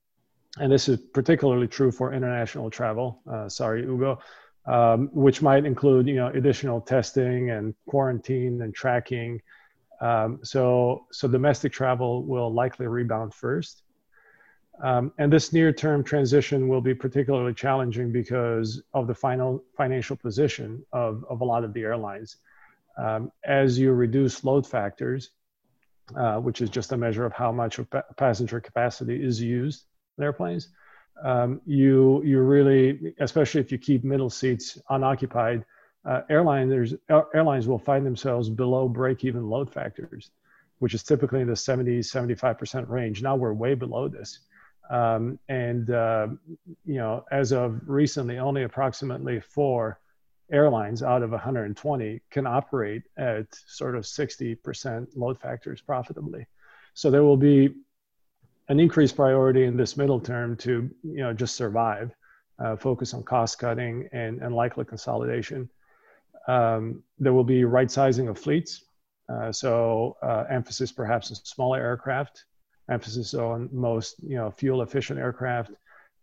and 0.60 0.70
this 0.70 0.88
is 0.88 0.98
particularly 1.12 1.66
true 1.66 1.90
for 1.90 2.12
international 2.12 2.70
travel. 2.70 3.22
Uh, 3.30 3.48
sorry, 3.48 3.82
Hugo 3.82 4.20
um, 4.68 5.08
which 5.12 5.40
might 5.42 5.64
include 5.64 6.06
you 6.06 6.16
know 6.16 6.28
additional 6.28 6.80
testing 6.80 7.50
and 7.50 7.74
quarantine 7.88 8.62
and 8.62 8.74
tracking. 8.74 9.40
Um, 10.00 10.40
so 10.42 11.06
so 11.10 11.26
domestic 11.26 11.72
travel 11.72 12.22
will 12.24 12.52
likely 12.52 12.86
rebound 12.86 13.34
first. 13.34 13.82
Um, 14.80 15.12
and 15.18 15.32
this 15.32 15.52
near-term 15.52 16.04
transition 16.04 16.68
will 16.68 16.80
be 16.80 16.94
particularly 16.94 17.52
challenging 17.52 18.12
because 18.12 18.80
of 18.94 19.08
the 19.08 19.14
final 19.14 19.64
financial 19.76 20.14
position 20.14 20.84
of, 20.92 21.24
of 21.28 21.40
a 21.40 21.44
lot 21.44 21.64
of 21.64 21.72
the 21.72 21.82
airlines. 21.82 22.36
Um, 22.96 23.32
as 23.44 23.76
you 23.76 23.90
reduce 23.92 24.44
load 24.44 24.64
factors, 24.64 25.30
uh, 26.16 26.36
which 26.36 26.60
is 26.60 26.70
just 26.70 26.92
a 26.92 26.96
measure 26.96 27.26
of 27.26 27.32
how 27.32 27.50
much 27.50 27.78
of 27.78 27.90
pa- 27.90 28.04
passenger 28.16 28.60
capacity 28.60 29.20
is 29.20 29.40
used 29.40 29.84
in 30.16 30.24
airplanes, 30.24 30.68
um, 31.22 31.60
you 31.66 32.22
you 32.24 32.40
really, 32.40 33.14
especially 33.20 33.60
if 33.60 33.72
you 33.72 33.78
keep 33.78 34.04
middle 34.04 34.30
seats 34.30 34.78
unoccupied, 34.90 35.64
uh, 36.04 36.22
airliners 36.30 36.98
airlines 37.34 37.66
will 37.66 37.78
find 37.78 38.06
themselves 38.06 38.48
below 38.48 38.88
break-even 38.88 39.48
load 39.48 39.72
factors, 39.72 40.30
which 40.78 40.94
is 40.94 41.02
typically 41.02 41.40
in 41.40 41.48
the 41.48 41.56
70 41.56 42.00
75% 42.00 42.88
range. 42.88 43.22
Now 43.22 43.36
we're 43.36 43.52
way 43.52 43.74
below 43.74 44.08
this. 44.08 44.40
Um, 44.90 45.38
and 45.48 45.90
uh, 45.90 46.28
you 46.84 46.94
know, 46.94 47.24
as 47.30 47.52
of 47.52 47.80
recently, 47.86 48.38
only 48.38 48.62
approximately 48.62 49.40
four 49.40 50.00
airlines 50.50 51.02
out 51.02 51.22
of 51.22 51.30
120 51.30 52.20
can 52.30 52.46
operate 52.46 53.02
at 53.16 53.46
sort 53.66 53.96
of 53.96 54.04
60% 54.04 55.08
load 55.14 55.38
factors 55.38 55.82
profitably. 55.82 56.46
So 56.94 57.10
there 57.10 57.22
will 57.22 57.36
be 57.36 57.74
an 58.68 58.78
increased 58.78 59.16
priority 59.16 59.64
in 59.64 59.76
this 59.76 59.96
middle 59.96 60.20
term 60.20 60.56
to 60.56 60.90
you 61.02 61.22
know 61.22 61.32
just 61.32 61.54
survive, 61.54 62.14
uh, 62.58 62.76
focus 62.76 63.14
on 63.14 63.22
cost 63.22 63.58
cutting 63.58 64.08
and, 64.12 64.42
and 64.42 64.54
likely 64.54 64.84
consolidation. 64.84 65.68
Um, 66.46 67.02
there 67.18 67.32
will 67.32 67.44
be 67.44 67.64
right 67.64 67.90
sizing 67.90 68.28
of 68.28 68.38
fleets, 68.38 68.84
uh, 69.28 69.52
so 69.52 70.16
uh, 70.22 70.44
emphasis 70.50 70.92
perhaps 70.92 71.30
on 71.30 71.36
smaller 71.36 71.78
aircraft, 71.78 72.44
emphasis 72.90 73.34
on 73.34 73.68
most 73.72 74.16
you 74.22 74.36
know 74.36 74.50
fuel 74.50 74.82
efficient 74.82 75.18
aircraft. 75.18 75.72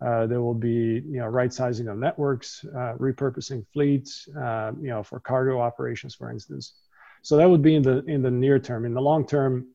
Uh, 0.05 0.27
there 0.27 0.41
will 0.41 0.53
be 0.53 1.01
you 1.07 1.19
know 1.19 1.27
right 1.27 1.53
sizing 1.53 1.87
of 1.87 1.97
networks, 1.97 2.63
uh, 2.75 2.93
repurposing 2.99 3.65
fleets, 3.73 4.27
uh, 4.39 4.71
you 4.79 4.89
know 4.89 5.01
for 5.01 5.19
cargo 5.19 5.59
operations, 5.59 6.13
for 6.13 6.29
instance. 6.29 6.75
So 7.23 7.37
that 7.37 7.49
would 7.49 7.63
be 7.63 7.73
in 7.73 7.81
the 7.81 8.03
in 8.05 8.21
the 8.21 8.29
near 8.29 8.59
term. 8.59 8.85
In 8.85 8.93
the 8.93 9.01
long 9.01 9.25
term, 9.25 9.67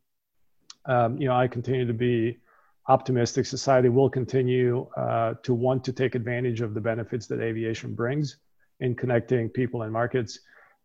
um, 0.85 1.17
you 1.21 1.27
know 1.27 1.35
I 1.35 1.49
continue 1.49 1.87
to 1.87 1.95
be 1.95 2.39
optimistic 2.89 3.47
society 3.47 3.89
will 3.89 4.11
continue 4.11 4.89
uh, 4.97 5.35
to 5.43 5.55
want 5.55 5.85
to 5.85 5.93
take 5.93 6.15
advantage 6.15 6.61
of 6.61 6.75
the 6.75 6.81
benefits 6.81 7.27
that 7.27 7.41
aviation 7.41 7.95
brings 7.95 8.39
in 8.81 8.95
connecting 8.95 9.49
people 9.49 9.83
and 9.83 9.93
markets. 9.93 10.41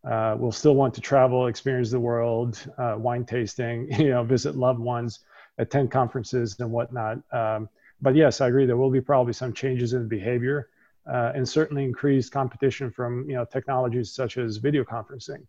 Uh, 0.08 0.36
we'll 0.38 0.52
still 0.52 0.76
want 0.76 0.94
to 0.94 1.00
travel, 1.00 1.48
experience 1.48 1.90
the 1.90 1.98
world, 1.98 2.64
uh, 2.78 2.94
wine 2.96 3.24
tasting, 3.24 3.90
you 3.98 4.10
know, 4.10 4.22
visit 4.22 4.54
loved 4.54 4.78
ones, 4.78 5.20
attend 5.58 5.90
conferences 5.90 6.56
and 6.60 6.70
whatnot. 6.70 7.18
Um, 7.32 7.68
but 8.00 8.14
yes, 8.14 8.40
I 8.40 8.48
agree. 8.48 8.66
There 8.66 8.76
will 8.76 8.90
be 8.90 9.00
probably 9.00 9.32
some 9.32 9.52
changes 9.52 9.94
in 9.94 10.06
behavior 10.06 10.68
uh, 11.10 11.32
and 11.34 11.48
certainly 11.48 11.84
increased 11.84 12.32
competition 12.32 12.90
from 12.90 13.28
you 13.28 13.36
know 13.36 13.44
technologies 13.44 14.12
such 14.12 14.38
as 14.38 14.56
video 14.56 14.84
conferencing. 14.84 15.46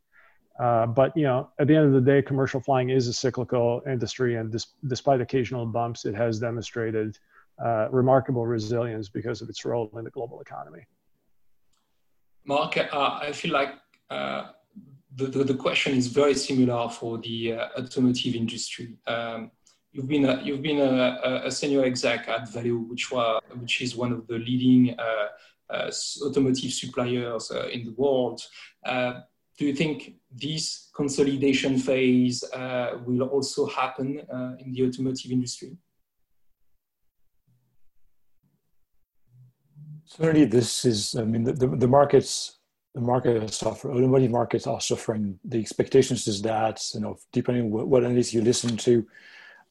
Uh, 0.59 0.87
but 0.87 1.15
you 1.15 1.23
know, 1.23 1.49
at 1.59 1.67
the 1.67 1.75
end 1.75 1.85
of 1.85 1.93
the 1.93 2.01
day, 2.01 2.21
commercial 2.21 2.59
flying 2.59 2.89
is 2.89 3.07
a 3.07 3.13
cyclical 3.13 3.81
industry, 3.87 4.35
and 4.35 4.51
dis- 4.51 4.73
despite 4.87 5.21
occasional 5.21 5.65
bumps, 5.65 6.05
it 6.05 6.15
has 6.15 6.39
demonstrated 6.39 7.17
uh, 7.63 7.87
remarkable 7.91 8.45
resilience 8.45 9.09
because 9.09 9.41
of 9.41 9.49
its 9.49 9.65
role 9.65 9.91
in 9.97 10.03
the 10.03 10.09
global 10.09 10.41
economy. 10.41 10.85
Mark, 12.45 12.77
uh, 12.77 13.19
I 13.21 13.31
feel 13.33 13.51
like 13.51 13.73
uh, 14.09 14.47
the, 15.15 15.25
the, 15.25 15.43
the, 15.43 15.53
question 15.53 15.95
is 15.95 16.07
very 16.07 16.33
similar 16.33 16.89
for 16.89 17.17
the 17.17 17.53
uh, 17.53 17.67
automotive 17.77 18.35
industry. 18.35 18.95
Um, 19.05 19.51
you've 19.91 20.07
been 20.07 20.25
a, 20.25 20.41
you've 20.41 20.61
been 20.61 20.79
a, 20.79 21.41
a, 21.45 21.51
senior 21.51 21.83
exec 21.83 22.27
at 22.29 22.49
Valeo, 22.49 22.87
which 22.87 23.11
was 23.11 23.41
which 23.59 23.81
is 23.81 23.95
one 23.95 24.11
of 24.11 24.25
the 24.27 24.37
leading 24.37 24.95
automotive 25.69 26.71
suppliers 26.71 27.51
in 27.71 27.83
the 27.83 27.93
world 27.97 28.41
do 29.57 29.65
you 29.65 29.73
think 29.73 30.13
this 30.31 30.89
consolidation 30.95 31.77
phase 31.79 32.43
uh, 32.53 32.99
will 33.05 33.23
also 33.23 33.65
happen 33.65 34.21
uh, 34.31 34.53
in 34.59 34.71
the 34.71 34.85
automotive 34.85 35.31
industry? 35.31 35.75
Certainly, 40.05 40.45
this 40.45 40.85
is, 40.85 41.15
I 41.15 41.23
mean, 41.23 41.43
the, 41.43 41.53
the, 41.53 41.67
the 41.67 41.87
markets, 41.87 42.59
the 42.93 43.01
market 43.01 43.41
has 43.41 43.55
suffered, 43.55 43.91
automotive 43.91 44.31
markets 44.31 44.65
are 44.67 44.79
suffering. 44.79 45.39
The 45.43 45.59
expectations 45.59 46.27
is 46.27 46.41
that, 46.43 46.81
you 46.93 47.01
know, 47.01 47.17
depending 47.33 47.65
on 47.65 47.71
what, 47.71 47.87
what 47.87 48.03
analysts 48.03 48.33
you 48.33 48.41
listen 48.41 48.77
to, 48.77 49.05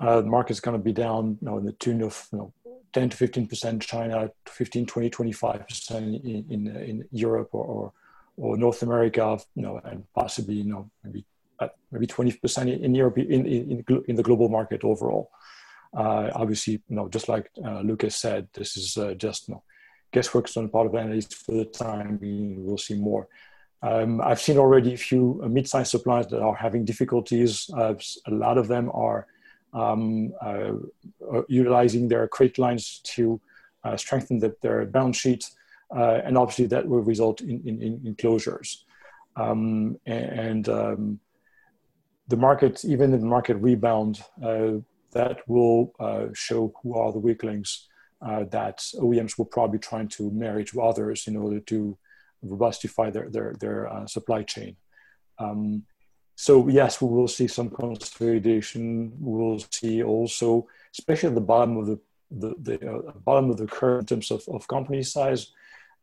uh, 0.01 0.21
the 0.21 0.29
market's 0.29 0.61
going 0.61 0.77
to 0.77 0.83
be 0.83 0.93
down, 0.93 1.39
you 1.41 1.49
know, 1.49 1.59
in 1.59 1.65
the 1.65 1.73
tune 1.73 2.03
of, 2.03 2.29
you 2.33 2.39
know, 2.39 2.53
10 2.93 3.11
to 3.11 3.17
15% 3.17 3.81
China, 3.81 4.31
15, 4.47 4.87
20, 4.87 5.11
25% 5.11 6.25
in, 6.25 6.45
in, 6.51 6.77
in 6.77 7.05
Europe 7.13 7.51
or, 7.53 7.65
or 7.65 7.93
or 8.37 8.57
North 8.57 8.83
America, 8.83 9.39
you 9.55 9.63
know, 9.63 9.81
and 9.85 10.05
possibly, 10.15 10.57
you 10.57 10.65
know, 10.65 10.91
maybe 11.03 11.25
uh, 11.59 11.69
maybe 11.91 12.07
20% 12.07 12.81
in 12.81 12.95
Europe 12.95 13.19
in, 13.19 13.47
in, 13.47 13.85
in 14.09 14.17
the 14.17 14.23
global 14.23 14.49
market 14.49 14.85
overall. 14.85 15.31
Uh, 15.97 16.31
obviously, 16.35 16.75
you 16.75 16.97
know, 16.97 17.09
just 17.09 17.29
like 17.29 17.51
uh, 17.65 17.81
Lucas 17.81 18.17
said, 18.17 18.49
this 18.53 18.77
is 18.77 18.99
uh, 18.99 19.15
just 19.15 19.49
you 19.49 19.55
know, 19.55 19.63
guesswork 20.13 20.49
on 20.57 20.65
the 20.65 20.69
part 20.69 20.87
of 20.87 20.95
analysts 20.95 21.35
for 21.35 21.53
the 21.53 21.65
time 21.65 22.19
being. 22.19 22.65
We'll 22.65 22.77
see 22.77 22.95
more. 22.95 23.29
Um, 23.83 24.21
I've 24.21 24.41
seen 24.41 24.59
already 24.59 24.95
a 24.95 24.99
few 24.99 25.41
uh, 25.43 25.49
mid-sized 25.49 25.91
suppliers 25.91 26.27
that 26.29 26.43
are 26.43 26.55
having 26.55 26.85
difficulties. 26.85 27.71
Uh, 27.75 27.95
a 28.27 28.31
lot 28.31 28.59
of 28.59 28.69
them 28.69 28.91
are 28.93 29.27
um, 29.73 30.33
utilizing 31.49 32.09
their 32.09 32.29
credit 32.29 32.59
lines 32.59 33.01
to 33.05 33.41
strengthen 33.97 34.39
the, 34.39 34.55
their 34.63 34.85
balance 34.87 35.17
sheets 35.19 35.55
uh, 35.95 36.21
and 36.25 36.37
obviously 36.37 36.67
that 36.67 36.87
will 36.87 37.01
result 37.01 37.41
in, 37.41 37.63
in, 37.67 38.01
in 38.05 38.15
closures. 38.17 38.79
Um, 39.37 39.99
and 40.07 40.69
um, 40.69 41.21
the 42.29 42.37
market, 42.37 42.85
even 42.85 43.13
in 43.13 43.21
the 43.21 43.27
market 43.27 43.57
rebound, 43.57 44.23
uh, 44.43 44.73
that 45.13 45.39
will 45.47 45.95
uh, 46.01 46.27
show 46.35 46.73
who 46.83 46.95
are 46.95 47.13
the 47.13 47.19
weak 47.19 47.43
links 47.43 47.89
uh, 48.23 48.45
that 48.51 48.79
OEMs 48.97 49.39
will 49.39 49.45
probably 49.45 49.79
trying 49.79 50.09
to 50.09 50.31
marry 50.31 50.65
to 50.65 50.83
others 50.83 51.27
in 51.27 51.37
order 51.37 51.61
to 51.61 51.97
robustify 52.45 53.13
their, 53.13 53.29
their, 53.31 53.55
their 53.61 53.93
uh, 53.93 54.07
supply 54.07 54.43
chain. 54.43 54.77
Um, 55.39 55.85
so 56.35 56.69
yes, 56.69 57.01
we 57.01 57.09
will 57.09 57.29
see 57.29 57.47
some 57.47 57.71
consolidation. 57.71 59.13
We'll 59.19 59.61
see 59.71 60.03
also, 60.03 60.67
especially 60.93 61.31
at 61.31 61.35
the 61.35 61.41
bottom 61.41 61.77
of 61.77 61.87
the 61.87 61.99
the, 62.31 62.55
the 62.59 62.91
uh, 62.91 63.13
bottom 63.25 63.51
of 63.51 63.57
the 63.57 63.67
curve 63.67 64.01
in 64.01 64.07
terms 64.07 64.31
of, 64.31 64.43
of 64.49 64.67
company 64.67 65.03
size, 65.03 65.53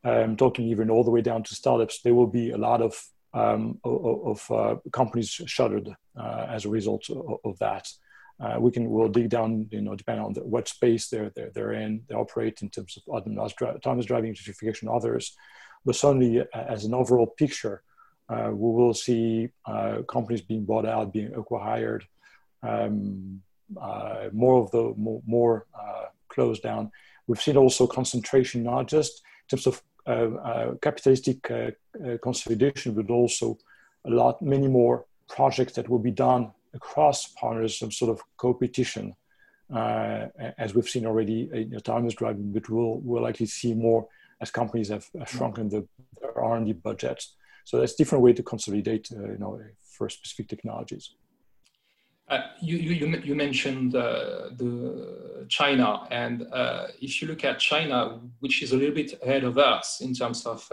um, 0.04 0.36
talking 0.36 0.68
even 0.68 0.90
all 0.90 1.04
the 1.04 1.12
way 1.12 1.22
down 1.22 1.44
to 1.44 1.56
startups, 1.56 2.02
there 2.02 2.16
will 2.16 2.28
be 2.28 2.52
a 2.52 2.58
lot 2.58 2.82
of 2.82 2.96
um, 3.34 3.80
of, 3.84 4.46
uh, 4.52 4.76
companies 4.92 5.30
shuttered 5.30 5.90
uh, 6.20 6.46
as 6.50 6.66
a 6.66 6.70
result 6.70 7.10
of, 7.10 7.40
of 7.44 7.58
that. 7.60 7.88
Uh, 8.40 8.58
we 8.60 8.72
can 8.72 8.90
we'll 8.90 9.08
dig 9.08 9.30
down, 9.30 9.68
you 9.72 9.82
know, 9.82 9.96
depending 9.96 10.26
on 10.26 10.34
the, 10.34 10.42
what 10.44 10.68
space 10.68 11.08
they're, 11.08 11.32
they're 11.36 11.52
they're 11.54 11.74
in, 11.74 12.04
they 12.08 12.16
operate 12.16 12.62
in 12.62 12.70
terms 12.70 12.98
of 12.98 13.04
autonomous 13.08 14.06
driving, 14.06 14.30
electrification, 14.30 14.90
others. 14.90 15.36
But 15.86 15.96
certainly, 15.96 16.42
uh, 16.42 16.46
as 16.54 16.86
an 16.86 16.94
overall 16.94 17.28
picture, 17.28 17.84
uh, 18.30 18.50
we 18.52 18.72
will 18.72 18.94
see 18.94 19.50
uh, 19.66 20.02
companies 20.08 20.42
being 20.42 20.66
bought 20.66 20.86
out, 20.86 21.14
being 21.14 21.34
acquired, 21.36 22.06
um, 22.62 23.42
more 24.32 24.64
of 24.64 24.72
the 24.72 24.94
more, 24.98 25.22
more 25.26 25.66
closed 26.30 26.64
down. 26.64 26.92
We've 27.28 27.42
seen 27.42 27.58
also 27.58 27.88
concentration, 27.88 28.64
not 28.64 28.88
just 28.88 29.22
in 29.44 29.58
terms 29.58 29.68
of 29.68 29.76
uh, 29.76 29.78
uh, 29.78 29.93
capitalistic 30.06 31.50
uh, 31.52 31.72
consolidation, 32.22 32.94
but 32.94 33.10
also 33.10 33.58
a 34.06 34.10
lot, 34.10 34.42
many 34.42 34.68
more 34.68 35.06
projects 35.30 35.74
that 35.74 35.90
will 35.90 36.00
be 36.00 36.12
done 36.12 36.52
across 36.74 37.28
partners, 37.28 37.78
some 37.78 37.92
sort 37.92 38.12
of 38.12 38.22
competition, 38.38 39.16
uh, 39.74 40.28
as 40.58 40.74
we've 40.74 40.90
seen 40.90 41.06
already 41.06 41.50
in 41.54 41.76
autonomous 41.76 42.16
driving, 42.16 42.52
but 42.52 42.70
we'll, 42.70 43.00
we'll 43.00 43.24
likely 43.24 43.46
see 43.46 43.74
more 43.74 44.08
as 44.42 44.52
companies 44.52 44.90
have, 44.90 45.08
have 45.18 45.30
shrunken 45.30 45.70
the, 45.70 45.88
their 46.20 46.38
R&D 46.38 46.74
budgets. 46.74 47.36
So 47.64 47.80
that's 47.80 47.94
a 47.94 47.98
different 47.98 48.24
way 48.24 48.34
to 48.34 48.44
consolidate, 48.44 49.10
uh, 49.16 49.32
you 49.32 49.38
know, 49.38 49.60
for 49.80 50.10
specific 50.10 50.50
technologies. 50.50 51.12
Uh, 52.34 52.48
you, 52.62 52.78
you, 52.78 53.22
you, 53.24 53.36
mentioned 53.36 53.96
uh, 53.96 54.50
the 54.58 55.46
China, 55.50 56.08
and 56.10 56.48
uh, 56.52 56.88
if 57.00 57.22
you 57.22 57.28
look 57.28 57.44
at 57.44 57.60
China, 57.60 58.20
which 58.40 58.64
is 58.64 58.72
a 58.72 58.76
little 58.76 58.96
bit 58.96 59.22
ahead 59.22 59.44
of 59.44 59.60
us 59.60 60.02
in 60.02 60.16
terms 60.16 60.44
of 60.48 60.68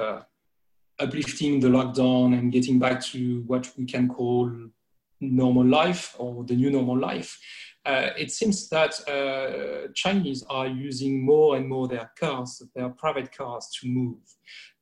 uplifting 0.98 1.60
the 1.60 1.68
lockdown 1.68 2.38
and 2.38 2.50
getting 2.50 2.78
back 2.78 3.02
to 3.02 3.42
what 3.46 3.70
we 3.76 3.84
can 3.84 4.08
call 4.08 4.50
normal 5.20 5.66
life 5.66 6.16
or 6.18 6.44
the 6.44 6.56
new 6.56 6.70
normal 6.70 6.96
life, 6.96 7.38
uh, 7.86 8.10
it 8.16 8.30
seems 8.30 8.68
that 8.68 8.92
uh, 9.08 9.90
Chinese 9.94 10.44
are 10.50 10.66
using 10.66 11.24
more 11.24 11.56
and 11.56 11.66
more 11.66 11.88
their 11.88 12.10
cars, 12.18 12.62
their 12.74 12.90
private 12.90 13.34
cars 13.34 13.68
to 13.80 13.88
move. 13.88 14.18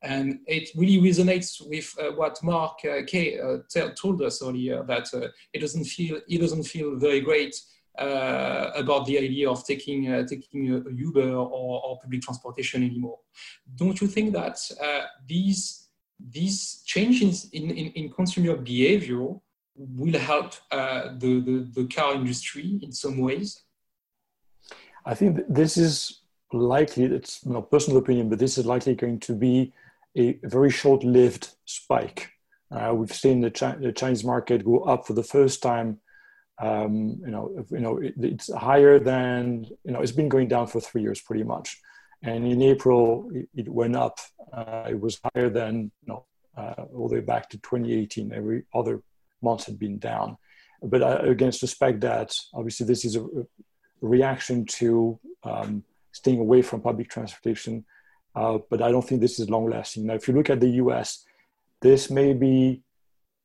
And 0.03 0.41
it 0.47 0.71
really 0.77 1.01
resonates 1.01 1.61
with 1.69 1.93
uh, 2.01 2.13
what 2.17 2.43
Mark 2.43 2.79
uh, 2.85 3.03
K 3.07 3.39
uh, 3.39 3.89
told 4.01 4.23
us 4.23 4.43
earlier 4.43 4.83
that 4.85 5.09
uh, 5.15 5.29
it 5.53 5.61
doesn't 5.61 5.85
feel, 5.85 6.21
it 6.29 6.41
doesn't 6.41 6.65
feel 6.65 6.97
very 6.97 7.21
great 7.21 7.55
about 8.01 9.07
the 9.07 9.19
idea 9.19 9.51
of 9.51 9.65
taking, 9.67 10.05
taking 10.27 10.71
a, 10.73 10.89
Uber 10.89 11.33
or, 11.33 11.83
or, 11.85 11.99
public 12.01 12.23
transportation 12.23 12.85
anymore. 12.85 13.19
Don't 13.75 14.01
you 14.01 14.07
think 14.07 14.33
that 14.35 14.57
these, 15.27 15.89
these 16.21 16.85
changes 16.87 17.51
in, 17.53 17.73
in, 17.73 17.87
in 17.95 18.13
consumer 18.13 18.57
behavior 18.57 19.35
will 19.79 20.19
help 20.19 20.55
uh, 20.71 21.11
the, 21.19 21.41
the, 21.41 21.69
the, 21.75 21.87
car 21.87 22.15
industry 22.15 22.81
in 22.83 22.93
some 22.93 23.19
ways? 23.19 23.63
I 25.07 25.15
think 25.15 25.41
this 25.49 25.77
is 25.77 26.21
likely, 26.53 27.05
it's 27.05 27.47
my 27.47 27.61
personal 27.61 27.99
opinion, 27.99 28.29
but 28.29 28.39
this 28.39 28.59
is 28.59 28.67
likely 28.67 28.95
going 28.95 29.21
to 29.21 29.35
be 29.35 29.73
a 30.17 30.39
very 30.43 30.71
short 30.71 31.05
lived 31.05 31.51
spike. 31.65 32.31
Uh, 32.71 32.93
we've 32.95 33.15
seen 33.15 33.41
the, 33.41 33.51
the, 33.81 33.93
Chinese 33.93 34.25
market 34.25 34.65
go 34.65 34.81
up 34.81 35.07
for 35.07 35.15
the 35.15 35.23
first 35.23 35.63
time. 35.63 36.01
Um, 36.61 37.21
you 37.25 37.31
know, 37.31 37.67
you 37.71 37.81
know, 37.81 37.99
it, 37.99 38.15
it's 38.19 38.53
higher 38.53 38.99
than 38.99 39.65
you 39.85 39.93
know. 39.93 40.01
It's 40.01 40.13
been 40.13 40.29
going 40.29 40.49
down 40.49 40.67
for 40.67 40.81
three 40.81 41.03
years, 41.03 41.21
pretty 41.21 41.45
much. 41.45 41.81
And 42.23 42.45
in 42.45 42.61
April, 42.61 43.31
it, 43.33 43.49
it 43.55 43.69
went 43.69 43.95
up. 43.95 44.19
Uh, 44.53 44.87
it 44.91 45.01
was 45.01 45.21
higher 45.33 45.49
than 45.49 45.93
you 46.03 46.09
know 46.09 46.25
uh, 46.57 46.83
all 46.95 47.09
the 47.09 47.15
way 47.15 47.21
back 47.21 47.49
to 47.51 47.59
2018. 47.59 48.33
Every 48.33 48.65
other 48.75 49.03
months 49.43 49.67
had 49.67 49.79
been 49.79 49.99
down. 49.99 50.37
But 50.83 51.03
I, 51.03 51.15
again, 51.27 51.53
suspect 51.53 52.01
that 52.01 52.35
obviously 52.55 52.87
this 52.87 53.05
is 53.05 53.17
a, 53.17 53.27
reaction 54.01 54.65
to 54.65 55.19
um, 55.43 55.83
staying 56.13 56.39
away 56.39 56.63
from 56.63 56.81
public 56.81 57.11
transportation. 57.11 57.85
Uh, 58.35 58.59
but 58.71 58.81
I 58.81 58.91
don't 58.91 59.07
think 59.07 59.21
this 59.21 59.41
is 59.41 59.51
long 59.51 59.69
lasting. 59.69 60.07
Now, 60.07 60.15
if 60.15 60.29
you 60.29 60.35
look 60.35 60.51
at 60.51 60.61
the 60.61 60.71
US, 60.83 61.25
this 61.81 62.11
may 62.11 62.33
be 62.33 62.83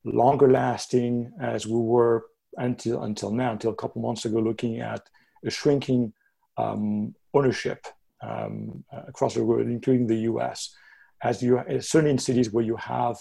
longer 0.04 0.50
lasting 0.50 1.32
as 1.40 1.66
we 1.66 1.78
were 1.78 2.26
until, 2.56 3.02
until 3.02 3.32
now, 3.32 3.52
until 3.52 3.72
a 3.72 3.76
couple 3.76 4.02
months 4.02 4.24
ago, 4.24 4.38
looking 4.38 4.80
at 4.80 5.08
a 5.44 5.50
shrinking 5.50 6.12
um, 6.56 7.14
ownership 7.32 7.86
um, 8.20 8.84
across 8.92 9.34
the 9.34 9.44
world, 9.44 9.66
including 9.66 10.06
the 10.06 10.22
US. 10.30 10.74
As 11.22 11.42
you, 11.42 11.60
certainly 11.80 12.10
in 12.10 12.18
cities 12.18 12.52
where 12.52 12.64
you 12.64 12.76
have 12.76 13.16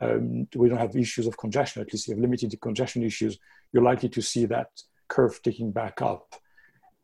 um, 0.00 0.46
we 0.54 0.68
don't 0.68 0.78
have 0.78 0.96
issues 0.96 1.26
of 1.26 1.36
congestion, 1.36 1.82
at 1.82 1.92
least 1.92 2.08
you 2.08 2.14
have 2.14 2.20
limited 2.20 2.58
congestion 2.60 3.02
issues, 3.02 3.38
you're 3.72 3.82
likely 3.82 4.08
to 4.10 4.22
see 4.22 4.46
that 4.46 4.68
curve 5.08 5.40
ticking 5.42 5.70
back 5.70 6.02
up. 6.02 6.34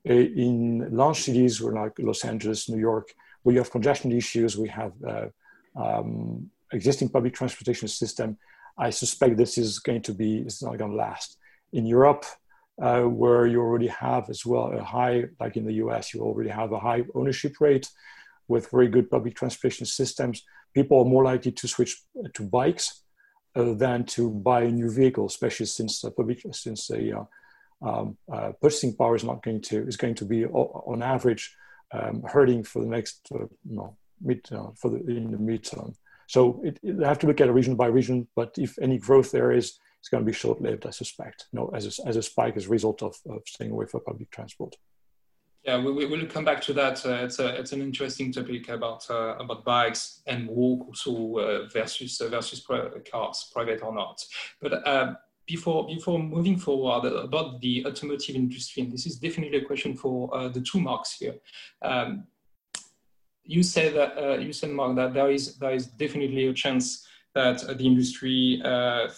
Uh, 0.09 0.15
in 0.15 0.89
large 0.91 1.21
cities 1.21 1.61
like 1.61 1.93
Los 1.99 2.25
Angeles, 2.25 2.69
New 2.69 2.81
York, 2.81 3.13
where 3.43 3.55
you 3.55 3.61
have 3.61 3.71
congestion 3.71 4.13
issues, 4.13 4.59
we 4.59 4.69
have 4.69 4.93
uh, 5.07 5.27
um, 5.77 6.51
existing 6.73 7.09
public 7.09 7.35
transportation 7.35 7.89
system. 7.89 8.37
I 8.77 8.91
suspect 8.91 9.37
this 9.37 9.59
is 9.59 9.79
going 9.79 10.03
to 10.03 10.15
be, 10.15 10.39
it's 10.39 10.63
not 10.63 10.79
going 10.79 10.91
to 10.91 10.97
last. 10.97 11.39
In 11.73 11.87
Europe, 11.87 12.25
uh, 12.81 13.03
where 13.03 13.47
you 13.47 13.61
already 13.61 13.89
have 13.89 14.29
as 14.29 14.45
well 14.45 14.73
a 14.73 14.83
high, 14.83 15.25
like 15.41 15.57
in 15.57 15.65
the 15.65 15.75
US, 15.75 16.13
you 16.13 16.23
already 16.23 16.51
have 16.51 16.73
a 16.73 16.81
high 16.81 17.05
ownership 17.15 17.61
rate 17.61 17.89
with 18.49 18.71
very 18.71 18.89
good 18.89 19.11
public 19.11 19.35
transportation 19.35 19.87
systems 19.87 20.43
people 20.75 20.99
are 20.99 21.05
more 21.05 21.25
likely 21.25 21.53
to 21.53 21.69
switch 21.69 22.03
to 22.35 22.43
bikes 22.43 23.03
uh, 23.55 23.75
than 23.75 24.05
to 24.05 24.31
buy 24.31 24.63
a 24.63 24.71
new 24.71 24.91
vehicle, 24.91 25.27
especially 25.27 25.67
since 25.67 26.05
uh, 26.05 26.11
public, 26.11 26.43
since 26.53 26.87
the 26.89 27.19
uh, 27.19 27.25
um, 27.87 28.17
uh, 28.33 28.53
purchasing 28.61 28.95
power 28.95 29.17
is 29.17 29.25
not 29.25 29.43
going 29.43 29.61
to 29.61 29.87
is 29.87 29.97
going 29.97 30.15
to 30.15 30.25
be 30.25 30.47
on 30.47 31.03
average 31.03 31.55
um, 31.93 32.23
hurting 32.23 32.65
for 32.65 32.81
the 32.81 32.89
next 32.89 33.29
uh, 33.35 33.39
you 33.69 33.77
know, 33.77 33.97
mid 34.21 34.41
uh, 34.53 34.69
for 34.77 34.91
the 34.91 34.99
in 34.99 35.31
the 35.31 35.39
midterm. 35.39 35.95
So 36.29 36.63
it, 36.65 36.79
it, 36.83 37.05
have 37.05 37.19
to 37.21 37.27
look 37.27 37.41
at 37.41 37.49
it 37.49 37.53
region 37.53 37.75
by 37.75 37.87
region, 37.87 38.29
but 38.35 38.55
if 38.57 38.79
any 38.81 38.99
growth 38.99 39.33
there 39.33 39.53
is, 39.53 39.79
it's 39.99 40.09
going 40.09 40.25
to 40.25 40.27
be 40.27 40.33
short 40.33 40.63
lived, 40.63 40.87
I 40.87 40.91
suspect. 40.91 41.47
You 41.53 41.61
know, 41.61 41.71
as 41.75 41.99
a, 41.99 42.09
as 42.09 42.17
a 42.17 42.23
spike 42.23 42.57
as 42.57 42.67
a 42.67 42.71
result 42.71 43.03
of, 43.03 43.17
of 43.29 43.43
staying 43.47 43.73
away 43.73 43.87
from 43.87 44.01
public 44.01 44.31
transport. 44.31 44.77
Yeah, 45.65 45.79
we, 45.79 45.93
we 45.93 46.07
will 46.07 46.27
come 46.27 46.45
back 46.45 46.61
to 46.63 46.73
that. 46.73 47.07
Uh, 47.07 47.25
it's, 47.25 47.39
a, 47.39 47.55
it's 47.59 47.73
an 47.73 47.83
interesting 47.83 48.33
topic 48.33 48.69
about 48.69 49.09
uh, 49.09 49.37
about 49.39 49.65
bikes 49.65 50.21
and 50.27 50.49
walk 50.49 50.89
also 50.89 51.37
uh, 51.39 51.69
versus 51.73 52.21
uh, 52.21 52.29
versus 52.29 52.67
cars, 53.11 53.49
private 53.53 53.83
or 53.83 53.95
not. 53.95 54.25
But 54.61 54.87
uh, 54.87 55.15
before 55.47 55.87
before 55.87 56.19
moving 56.19 56.57
forward 56.57 57.07
about 57.13 57.61
the 57.61 57.87
automotive 57.87 58.35
industry, 58.35 58.83
and 58.83 58.93
this 58.93 59.07
is 59.07 59.17
definitely 59.17 59.59
a 59.59 59.65
question 59.65 59.97
for 59.97 60.35
uh, 60.35 60.49
the 60.49 60.61
two 60.61 60.81
marks 60.81 61.19
here. 61.19 61.37
Um, 61.81 62.25
you 63.45 63.63
said 63.63 63.95
that 63.95 64.43
you 64.43 64.53
said 64.53 64.71
Mark 64.71 64.97
that 64.97 65.15
there 65.15 65.31
is 65.31 65.59
there 65.59 65.75
is 65.75 65.87
definitely 65.87 66.47
a 66.47 66.53
chance 66.53 67.07
that 67.35 67.61
the 67.61 67.87
industry 67.87 68.61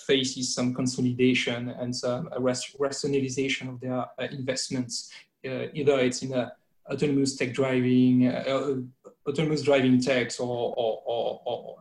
faces 0.06 0.54
some 0.54 0.72
consolidation 0.72 1.70
and 1.70 1.94
some 1.94 2.30
rationalization 2.38 3.68
of 3.68 3.80
their 3.80 4.06
investments 4.30 5.10
uh, 5.10 5.33
either 5.44 5.98
it's 6.00 6.22
in 6.22 6.50
autonomous 6.90 7.36
tech 7.36 7.52
driving, 7.52 8.28
uh, 8.28 8.76
autonomous 9.28 9.62
driving 9.62 10.00
techs 10.00 10.38
or, 10.38 10.74
or, 10.76 11.02
or, 11.06 11.40
or 11.44 11.76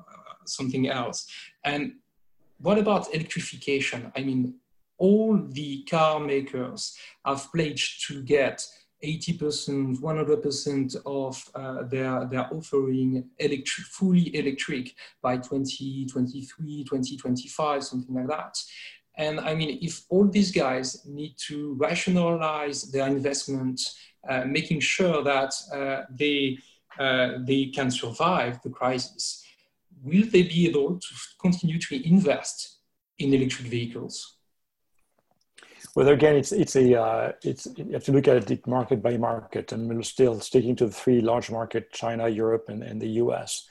something 0.46 0.90
else. 0.90 1.28
And 1.64 1.94
what 2.60 2.78
about 2.78 3.14
electrification? 3.14 4.12
I 4.16 4.24
mean, 4.24 4.56
all 4.98 5.38
the 5.38 5.84
car 5.84 6.20
makers 6.20 6.98
have 7.26 7.52
pledged 7.52 8.08
to 8.08 8.22
get 8.22 8.66
80%, 9.04 10.00
100% 10.00 10.96
of 11.06 11.52
uh, 11.56 11.84
their, 11.84 12.26
their 12.26 12.54
offering 12.54 13.26
electric, 13.38 13.88
fully 13.88 14.34
electric 14.36 14.96
by 15.22 15.36
2023, 15.38 16.86
2025, 16.86 17.84
something 17.84 18.16
like 18.16 18.28
that. 18.28 18.58
And 19.16 19.40
I 19.40 19.54
mean, 19.54 19.80
if 19.82 20.04
all 20.10 20.28
these 20.28 20.52
guys 20.52 21.06
need 21.06 21.36
to 21.48 21.76
rationalize 21.80 22.92
their 22.92 23.08
investment, 23.08 23.80
uh, 24.28 24.46
making 24.46 24.80
sure 24.80 25.24
that 25.24 25.54
uh, 25.74 26.04
they, 26.10 26.58
uh, 26.98 27.34
they 27.40 27.68
can 27.68 27.92
survive 27.92 28.62
the 28.64 28.70
crisis, 28.70 29.44
will 30.04 30.26
they 30.32 30.44
be 30.44 30.68
able 30.68 31.00
to 31.00 31.16
continue 31.40 31.80
to 31.80 32.08
invest 32.08 32.80
in 33.20 33.34
electric 33.34 33.68
vehicles? 33.68 34.38
Well, 35.96 36.08
again, 36.08 36.36
it's 36.38 36.52
it's 36.52 36.76
a 36.76 37.00
uh, 37.00 37.32
it's 37.44 37.68
you 37.78 37.92
have 37.92 38.04
to 38.06 38.14
look 38.14 38.28
at 38.28 38.50
it 38.50 38.66
market 38.66 39.04
by 39.04 39.16
market, 39.18 39.72
and 39.74 39.88
we're 39.88 40.02
still 40.02 40.40
sticking 40.40 40.76
to 40.78 40.88
the 40.88 40.92
three 40.92 41.22
large 41.22 41.52
market: 41.52 41.92
China, 41.92 42.28
Europe, 42.28 42.66
and, 42.70 42.82
and 42.82 43.00
the 43.00 43.10
U.S 43.10 43.68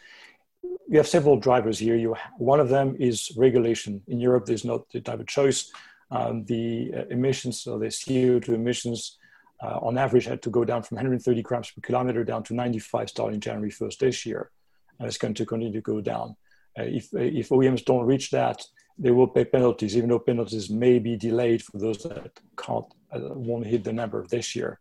you 0.62 0.98
have 0.98 1.08
several 1.08 1.36
drivers 1.38 1.78
here. 1.78 1.96
You, 1.96 2.14
one 2.36 2.60
of 2.60 2.68
them 2.68 2.96
is 2.98 3.32
regulation. 3.36 4.02
In 4.08 4.20
Europe, 4.20 4.46
there's 4.46 4.64
not 4.64 4.90
the 4.90 5.00
type 5.00 5.20
of 5.20 5.26
choice. 5.26 5.72
Um, 6.10 6.44
the 6.44 6.92
uh, 6.94 7.04
emissions, 7.10 7.66
or 7.66 7.78
the 7.78 7.86
CO2 7.86 8.48
emissions, 8.50 9.18
uh, 9.62 9.78
on 9.80 9.96
average 9.96 10.26
had 10.26 10.42
to 10.42 10.50
go 10.50 10.64
down 10.64 10.82
from 10.82 10.96
130 10.96 11.42
grams 11.42 11.70
per 11.70 11.80
kilometer 11.80 12.24
down 12.24 12.42
to 12.42 12.54
95 12.54 13.08
starting 13.08 13.40
January 13.40 13.70
1st 13.70 13.98
this 13.98 14.26
year. 14.26 14.50
And 14.98 15.08
it's 15.08 15.18
going 15.18 15.34
to 15.34 15.46
continue 15.46 15.72
to 15.72 15.80
go 15.80 16.00
down. 16.00 16.36
Uh, 16.78 16.82
if, 16.82 17.08
if 17.14 17.48
OEMs 17.48 17.84
don't 17.84 18.04
reach 18.04 18.30
that, 18.30 18.62
they 18.98 19.10
will 19.10 19.28
pay 19.28 19.44
penalties, 19.44 19.96
even 19.96 20.10
though 20.10 20.18
penalties 20.18 20.68
may 20.68 20.98
be 20.98 21.16
delayed 21.16 21.62
for 21.62 21.78
those 21.78 22.02
that 22.02 22.38
can't, 22.58 22.84
uh, 23.12 23.20
won't 23.34 23.66
hit 23.66 23.84
the 23.84 23.92
number 23.92 24.26
this 24.26 24.54
year, 24.54 24.80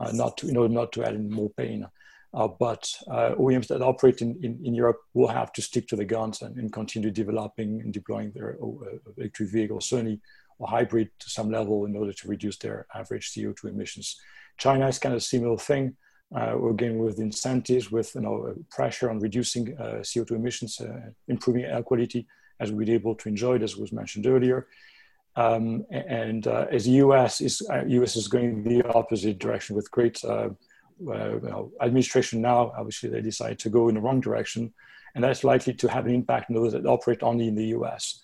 uh, 0.00 0.10
not 0.12 0.36
to, 0.38 0.48
in 0.48 0.56
order 0.56 0.72
not 0.72 0.92
to 0.92 1.04
add 1.04 1.14
in 1.14 1.30
more 1.30 1.50
pain. 1.50 1.86
Uh, 2.32 2.46
but 2.46 2.88
uh, 3.10 3.34
OEMs 3.36 3.66
that 3.66 3.82
operate 3.82 4.22
in, 4.22 4.38
in, 4.42 4.60
in, 4.64 4.72
Europe 4.72 5.00
will 5.14 5.26
have 5.26 5.52
to 5.52 5.60
stick 5.60 5.88
to 5.88 5.96
the 5.96 6.04
guns 6.04 6.42
and, 6.42 6.56
and 6.58 6.72
continue 6.72 7.10
developing 7.10 7.80
and 7.80 7.92
deploying 7.92 8.30
their 8.32 8.56
uh, 8.62 9.10
electric 9.16 9.50
vehicles, 9.50 9.88
certainly 9.88 10.20
or 10.60 10.68
hybrid 10.68 11.10
to 11.18 11.28
some 11.28 11.50
level 11.50 11.86
in 11.86 11.96
order 11.96 12.12
to 12.12 12.28
reduce 12.28 12.58
their 12.58 12.86
average 12.94 13.32
CO2 13.32 13.64
emissions. 13.70 14.20
China 14.58 14.86
is 14.86 14.98
kind 14.98 15.14
of 15.14 15.18
a 15.18 15.22
similar 15.22 15.56
thing. 15.56 15.96
Uh, 16.36 16.68
again, 16.68 16.98
with 16.98 17.18
incentives, 17.18 17.90
with 17.90 18.14
you 18.14 18.20
know, 18.20 18.54
pressure 18.70 19.10
on 19.10 19.18
reducing 19.18 19.76
uh, 19.78 19.94
CO2 20.02 20.32
emissions, 20.32 20.80
uh, 20.80 21.10
improving 21.26 21.64
air 21.64 21.82
quality, 21.82 22.28
as 22.60 22.70
we're 22.70 22.94
able 22.94 23.16
to 23.16 23.28
enjoy 23.28 23.56
it, 23.56 23.62
as 23.62 23.76
was 23.76 23.90
mentioned 23.90 24.26
earlier. 24.26 24.68
Um, 25.34 25.84
and 25.90 26.46
uh, 26.46 26.66
as 26.70 26.84
the 26.84 26.92
US 27.04 27.40
is, 27.40 27.62
US 27.88 28.14
is 28.14 28.28
going 28.28 28.62
the 28.62 28.86
opposite 28.94 29.38
direction 29.38 29.74
with 29.74 29.90
great 29.90 30.22
uh, 30.24 30.50
well, 31.00 31.70
administration 31.80 32.40
now, 32.42 32.72
obviously, 32.76 33.08
they 33.08 33.22
decide 33.22 33.58
to 33.60 33.70
go 33.70 33.88
in 33.88 33.94
the 33.94 34.00
wrong 34.00 34.20
direction, 34.20 34.72
and 35.14 35.24
that's 35.24 35.44
likely 35.44 35.74
to 35.74 35.88
have 35.88 36.06
an 36.06 36.14
impact 36.14 36.50
on 36.50 36.56
those 36.56 36.72
that 36.72 36.86
operate 36.86 37.22
only 37.22 37.48
in 37.48 37.54
the 37.54 37.66
US. 37.78 38.20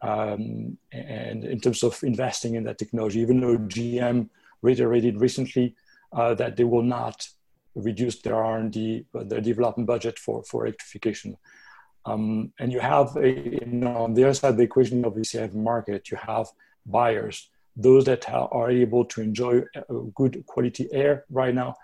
Um, 0.00 0.78
and 0.92 1.44
in 1.44 1.60
terms 1.60 1.82
of 1.82 1.98
investing 2.04 2.54
in 2.54 2.64
that 2.64 2.78
technology, 2.78 3.20
even 3.20 3.40
though 3.40 3.58
GM 3.58 4.28
reiterated 4.62 5.20
recently 5.20 5.74
uh, 6.12 6.34
that 6.34 6.56
they 6.56 6.64
will 6.64 6.82
not 6.82 7.26
reduce 7.74 8.20
their 8.20 8.36
R&D, 8.36 9.06
their 9.14 9.40
development 9.40 9.86
budget 9.86 10.18
for, 10.18 10.42
for 10.44 10.66
electrification. 10.66 11.36
Um, 12.04 12.52
and 12.58 12.72
you 12.72 12.80
have, 12.80 13.16
a, 13.16 13.28
you 13.28 13.66
know, 13.66 13.96
on 13.96 14.14
the 14.14 14.24
other 14.24 14.34
side 14.34 14.50
of 14.50 14.56
the 14.56 14.62
equation, 14.62 15.04
obviously, 15.04 15.38
you 15.38 15.42
have 15.42 15.54
market, 15.54 16.10
you 16.10 16.16
have 16.16 16.46
buyers, 16.86 17.50
those 17.76 18.04
that 18.04 18.28
are 18.30 18.70
able 18.70 19.04
to 19.04 19.20
enjoy 19.20 19.62
good 20.14 20.44
quality 20.46 20.88
air 20.92 21.24
right 21.30 21.54
now 21.54 21.74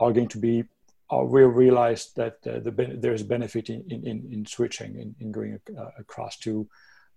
are 0.00 0.12
going 0.12 0.28
to 0.28 0.38
be 0.38 0.64
uh, 1.12 1.24
will 1.24 1.48
realize 1.48 2.12
that 2.14 2.38
uh, 2.46 2.60
the 2.60 2.96
there's 2.98 3.22
benefit 3.22 3.68
in, 3.68 3.82
in, 3.90 4.28
in 4.30 4.46
switching 4.46 4.96
in, 4.96 5.14
in 5.18 5.32
going 5.32 5.58
uh, 5.76 5.90
across 5.98 6.36
to 6.38 6.68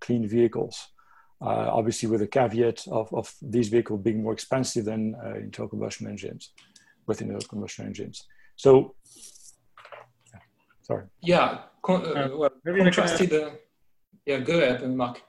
clean 0.02 0.28
vehicles. 0.28 0.88
Uh, 1.41 1.69
obviously, 1.72 2.10
with 2.10 2.22
the 2.22 2.28
caveat 2.28 2.88
of, 2.88 3.13
of 3.13 3.34
these 3.41 3.67
vehicles 3.69 4.02
being 4.02 4.24
more 4.24 4.34
expensive 4.34 4.86
than 4.86 5.13
uh, 5.15 5.36
internal 5.36 5.69
combustion 5.69 6.08
engines, 6.08 6.52
with 7.06 7.22
internal 7.22 7.41
combustion 7.41 7.86
engines. 7.86 8.26
So, 8.56 8.96
yeah, 10.34 10.39
sorry. 10.82 11.04
Yeah, 11.22 11.60
con- 11.82 12.06
uh, 12.06 12.30
well, 12.36 12.50
contrasted. 12.65 13.32
yeah, 14.26 14.39
go 14.39 14.58
ahead, 14.58 14.82
and 14.84 14.98
Mark. 14.98 15.22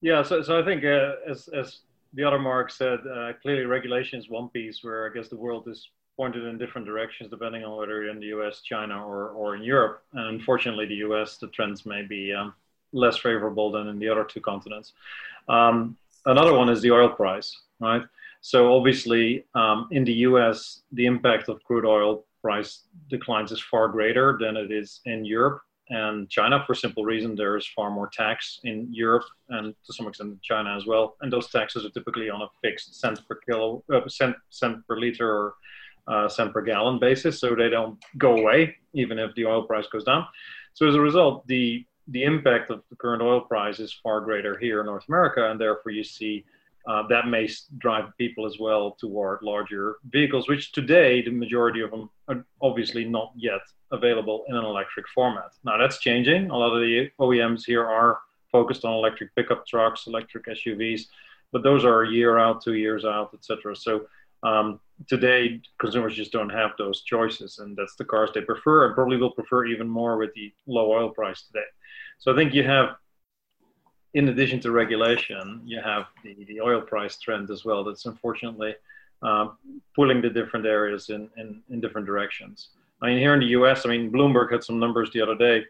Yeah, 0.00 0.22
so, 0.22 0.42
so 0.42 0.60
I 0.60 0.64
think 0.64 0.84
as 0.84 1.48
as 1.48 1.80
the 2.12 2.22
other 2.22 2.38
Mark 2.38 2.70
said, 2.70 2.98
clearly 3.40 3.64
regulation 3.64 4.18
is 4.18 4.28
one 4.28 4.48
piece 4.50 4.84
where 4.84 5.10
I 5.10 5.14
guess 5.14 5.28
the 5.28 5.36
world 5.36 5.66
is 5.68 5.88
pointed 6.22 6.44
in 6.44 6.56
different 6.56 6.86
directions 6.86 7.28
depending 7.28 7.64
on 7.64 7.76
whether 7.76 8.00
you're 8.00 8.10
in 8.12 8.20
the 8.20 8.30
US, 8.38 8.60
China, 8.60 9.04
or, 9.04 9.30
or 9.30 9.56
in 9.56 9.62
Europe. 9.64 10.04
And 10.12 10.26
unfortunately, 10.36 10.86
the 10.86 11.00
US, 11.06 11.36
the 11.36 11.48
trends 11.48 11.84
may 11.84 12.02
be 12.02 12.32
um, 12.32 12.54
less 12.92 13.16
favorable 13.16 13.72
than 13.72 13.88
in 13.88 13.98
the 13.98 14.08
other 14.08 14.22
two 14.22 14.40
continents. 14.40 14.92
Um, 15.48 15.96
another 16.26 16.54
one 16.54 16.68
is 16.68 16.80
the 16.80 16.92
oil 16.92 17.08
price, 17.08 17.50
right? 17.80 18.02
So 18.40 18.72
obviously, 18.72 19.46
um, 19.56 19.88
in 19.90 20.04
the 20.04 20.16
US, 20.28 20.82
the 20.92 21.06
impact 21.06 21.48
of 21.48 21.60
crude 21.64 21.84
oil 21.84 22.24
price 22.40 22.82
declines 23.10 23.50
is 23.50 23.60
far 23.60 23.88
greater 23.88 24.38
than 24.40 24.56
it 24.56 24.70
is 24.70 25.00
in 25.06 25.24
Europe 25.24 25.60
and 25.88 26.30
China 26.30 26.62
for 26.66 26.74
simple 26.74 27.04
reason 27.04 27.34
there's 27.34 27.66
far 27.66 27.90
more 27.90 28.08
tax 28.08 28.60
in 28.64 28.86
Europe 28.90 29.24
and 29.48 29.74
to 29.84 29.92
some 29.92 30.06
extent 30.06 30.30
in 30.30 30.40
China 30.42 30.74
as 30.76 30.86
well. 30.86 31.16
And 31.20 31.32
those 31.32 31.50
taxes 31.50 31.84
are 31.84 31.90
typically 31.90 32.30
on 32.30 32.42
a 32.42 32.48
fixed 32.62 33.00
cent 33.00 33.20
per 33.28 33.36
kilo, 33.44 33.82
uh, 33.92 34.08
cent, 34.08 34.36
cent 34.50 34.86
per 34.86 34.96
liter 34.96 35.28
or 35.28 35.54
uh, 36.06 36.28
cent 36.28 36.52
per 36.52 36.62
gallon 36.62 36.98
basis, 36.98 37.40
so 37.40 37.54
they 37.54 37.68
don't 37.68 38.02
go 38.18 38.36
away 38.36 38.76
even 38.94 39.18
if 39.18 39.34
the 39.34 39.46
oil 39.46 39.62
price 39.62 39.86
goes 39.86 40.04
down. 40.04 40.26
So 40.74 40.88
as 40.88 40.94
a 40.94 41.00
result, 41.00 41.46
the 41.46 41.84
the 42.08 42.24
impact 42.24 42.70
of 42.70 42.82
the 42.90 42.96
current 42.96 43.22
oil 43.22 43.40
price 43.40 43.78
is 43.78 43.92
far 44.02 44.20
greater 44.20 44.58
here 44.58 44.80
in 44.80 44.86
North 44.86 45.04
America, 45.08 45.50
and 45.50 45.60
therefore 45.60 45.92
you 45.92 46.02
see 46.02 46.44
uh, 46.88 47.06
that 47.08 47.28
may 47.28 47.48
drive 47.78 48.06
people 48.18 48.44
as 48.44 48.58
well 48.58 48.96
toward 49.00 49.40
larger 49.42 49.96
vehicles, 50.10 50.48
which 50.48 50.72
today 50.72 51.22
the 51.22 51.30
majority 51.30 51.80
of 51.80 51.90
them 51.90 52.10
are 52.28 52.44
obviously 52.60 53.04
not 53.04 53.32
yet 53.36 53.60
available 53.92 54.44
in 54.48 54.56
an 54.56 54.64
electric 54.64 55.06
format. 55.08 55.52
Now 55.64 55.78
that's 55.78 55.98
changing. 55.98 56.50
A 56.50 56.56
lot 56.56 56.74
of 56.74 56.80
the 56.80 57.10
OEMs 57.20 57.64
here 57.64 57.86
are 57.86 58.18
focused 58.50 58.84
on 58.84 58.94
electric 58.94 59.34
pickup 59.36 59.66
trucks, 59.66 60.06
electric 60.06 60.46
SUVs, 60.46 61.02
but 61.52 61.62
those 61.62 61.84
are 61.84 62.02
a 62.02 62.10
year 62.10 62.38
out, 62.38 62.62
two 62.62 62.74
years 62.74 63.04
out, 63.04 63.30
etc. 63.32 63.76
So 63.76 64.06
um, 64.42 64.80
today, 65.08 65.60
consumers 65.78 66.14
just 66.14 66.32
don't 66.32 66.50
have 66.50 66.72
those 66.78 67.02
choices, 67.02 67.58
and 67.58 67.76
that's 67.76 67.96
the 67.96 68.04
cars 68.04 68.30
they 68.34 68.40
prefer, 68.40 68.86
and 68.86 68.94
probably 68.94 69.16
will 69.16 69.30
prefer 69.30 69.66
even 69.66 69.88
more 69.88 70.16
with 70.16 70.32
the 70.34 70.52
low 70.66 70.90
oil 70.92 71.10
price 71.10 71.42
today. 71.42 71.64
So 72.18 72.32
I 72.32 72.36
think 72.36 72.54
you 72.54 72.64
have, 72.64 72.96
in 74.14 74.28
addition 74.28 74.60
to 74.60 74.70
regulation, 74.70 75.62
you 75.64 75.80
have 75.80 76.06
the, 76.22 76.44
the 76.44 76.60
oil 76.60 76.80
price 76.80 77.18
trend 77.18 77.50
as 77.50 77.64
well. 77.64 77.84
That's 77.84 78.06
unfortunately 78.06 78.74
um, 79.22 79.56
pulling 79.94 80.20
the 80.20 80.30
different 80.30 80.66
areas 80.66 81.08
in, 81.10 81.28
in, 81.36 81.62
in 81.70 81.80
different 81.80 82.06
directions. 82.06 82.70
I 83.00 83.06
mean, 83.06 83.18
here 83.18 83.34
in 83.34 83.40
the 83.40 83.46
U.S., 83.46 83.84
I 83.84 83.88
mean, 83.88 84.12
Bloomberg 84.12 84.52
had 84.52 84.62
some 84.62 84.78
numbers 84.78 85.10
the 85.12 85.20
other 85.20 85.34
day. 85.34 85.64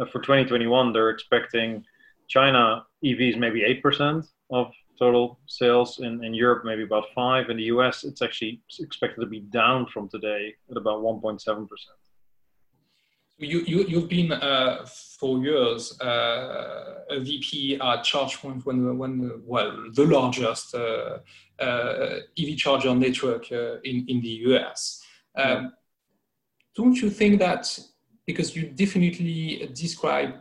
Uh, 0.00 0.04
for 0.06 0.20
2021, 0.20 0.92
they're 0.92 1.10
expecting 1.10 1.84
China 2.28 2.84
EVs 3.04 3.38
maybe 3.38 3.62
eight 3.62 3.82
percent 3.82 4.26
of 4.50 4.72
total 4.98 5.38
sales. 5.46 5.98
In, 5.98 6.24
in 6.24 6.34
Europe, 6.34 6.64
maybe 6.64 6.82
about 6.82 7.04
five. 7.14 7.50
In 7.50 7.56
the 7.56 7.64
US, 7.64 8.04
it's 8.04 8.22
actually 8.22 8.62
expected 8.78 9.20
to 9.20 9.26
be 9.26 9.40
down 9.40 9.86
from 9.86 10.08
today 10.08 10.54
at 10.70 10.76
about 10.76 11.02
1.7%. 11.02 11.68
You, 13.38 13.60
you, 13.60 13.84
you've 13.86 14.08
been 14.08 14.32
uh, 14.32 14.86
for 15.18 15.38
years 15.44 16.00
uh, 16.00 17.04
a 17.10 17.20
VP 17.20 17.74
at 17.74 18.02
ChargePoint 18.02 18.64
when, 18.64 18.96
when 18.96 19.42
well, 19.44 19.76
the 19.92 20.04
largest 20.04 20.74
uh, 20.74 21.18
uh 21.58 22.20
EV 22.38 22.56
charger 22.56 22.94
network 22.94 23.50
uh, 23.52 23.76
in, 23.84 24.06
in 24.08 24.20
the 24.22 24.34
US. 24.48 25.02
Um, 25.36 25.48
yeah. 25.48 25.68
Don't 26.76 26.96
you 26.96 27.10
think 27.10 27.38
that 27.40 27.78
because 28.26 28.56
you 28.56 28.70
definitely 28.70 29.70
describe 29.72 30.34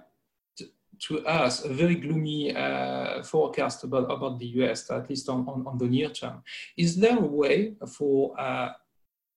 to 1.00 1.26
us 1.26 1.64
a 1.64 1.70
very 1.70 1.96
gloomy 1.96 2.56
uh, 2.56 3.24
forecast 3.24 3.84
about, 3.84 4.12
about 4.12 4.40
the 4.40 4.48
US, 4.62 4.90
at 4.92 5.10
least 5.10 5.30
on, 5.30 5.48
on, 5.48 5.66
on, 5.68 5.78
the 5.78 5.86
near 5.86 6.10
term. 6.10 6.44
Is 6.78 6.98
there 6.98 7.18
a 7.18 7.22
way 7.22 7.76
for 7.88 8.40
uh, 8.40 8.70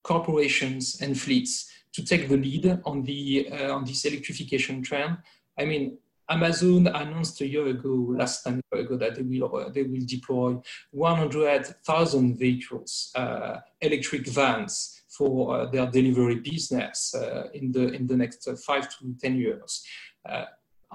corporations 0.03 1.01
and 1.01 1.19
fleets 1.19 1.71
to 1.93 2.05
take 2.05 2.29
the 2.29 2.37
lead 2.37 2.81
on, 2.85 3.03
the, 3.03 3.49
uh, 3.51 3.75
on 3.75 3.85
this 3.85 4.05
electrification 4.05 4.83
trend? 4.83 5.19
I 5.59 5.65
mean, 5.65 5.99
Amazon 6.31 6.87
announced 6.89 7.41
a 7.41 7.47
year 7.47 7.67
ago, 7.69 8.07
last 8.11 8.45
time 8.45 8.61
ago, 8.73 8.97
that 8.97 9.15
they 9.15 9.23
will, 9.23 9.71
they 9.73 9.83
will 9.83 10.05
deploy 10.05 10.61
100,000 10.91 12.39
vehicles, 12.39 13.11
uh, 13.15 13.57
electric 13.81 14.27
vans, 14.27 14.99
for 15.19 15.57
uh, 15.57 15.67
their 15.67 15.87
delivery 15.91 16.37
business 16.37 17.15
uh, 17.15 17.49
in 17.53 17.73
the 17.73 17.89
in 17.93 18.07
the 18.07 18.17
next 18.17 18.47
uh, 18.47 18.55
five 18.55 18.89
to 18.89 19.15
ten 19.21 19.37
years. 19.37 19.85
Uh, 20.29 20.45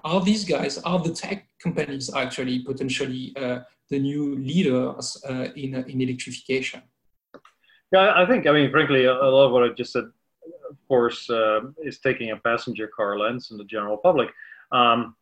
are 0.03 0.21
these 0.21 0.43
guys, 0.43 0.77
are 0.79 0.99
the 0.99 1.13
tech 1.13 1.47
companies 1.59 2.13
actually 2.13 2.59
potentially 2.59 3.33
uh, 3.37 3.59
the 3.89 3.99
new 3.99 4.35
leaders 4.35 5.21
uh, 5.29 5.47
in, 5.55 5.75
in 5.75 6.01
electrification? 6.01 6.81
Yeah, 7.91 8.13
I 8.15 8.25
think, 8.25 8.47
I 8.47 8.51
mean, 8.51 8.71
frankly, 8.71 9.05
a 9.05 9.13
lot 9.13 9.45
of 9.45 9.51
what 9.51 9.63
I 9.63 9.69
just 9.69 9.93
said, 9.93 10.05
of 10.69 10.77
course, 10.87 11.29
uh, 11.29 11.61
is 11.83 11.99
taking 11.99 12.31
a 12.31 12.37
passenger 12.37 12.87
car 12.87 13.19
lens 13.19 13.51
in 13.51 13.57
the 13.57 13.65
general 13.65 13.97
public. 13.97 14.29
Um, 14.71 15.15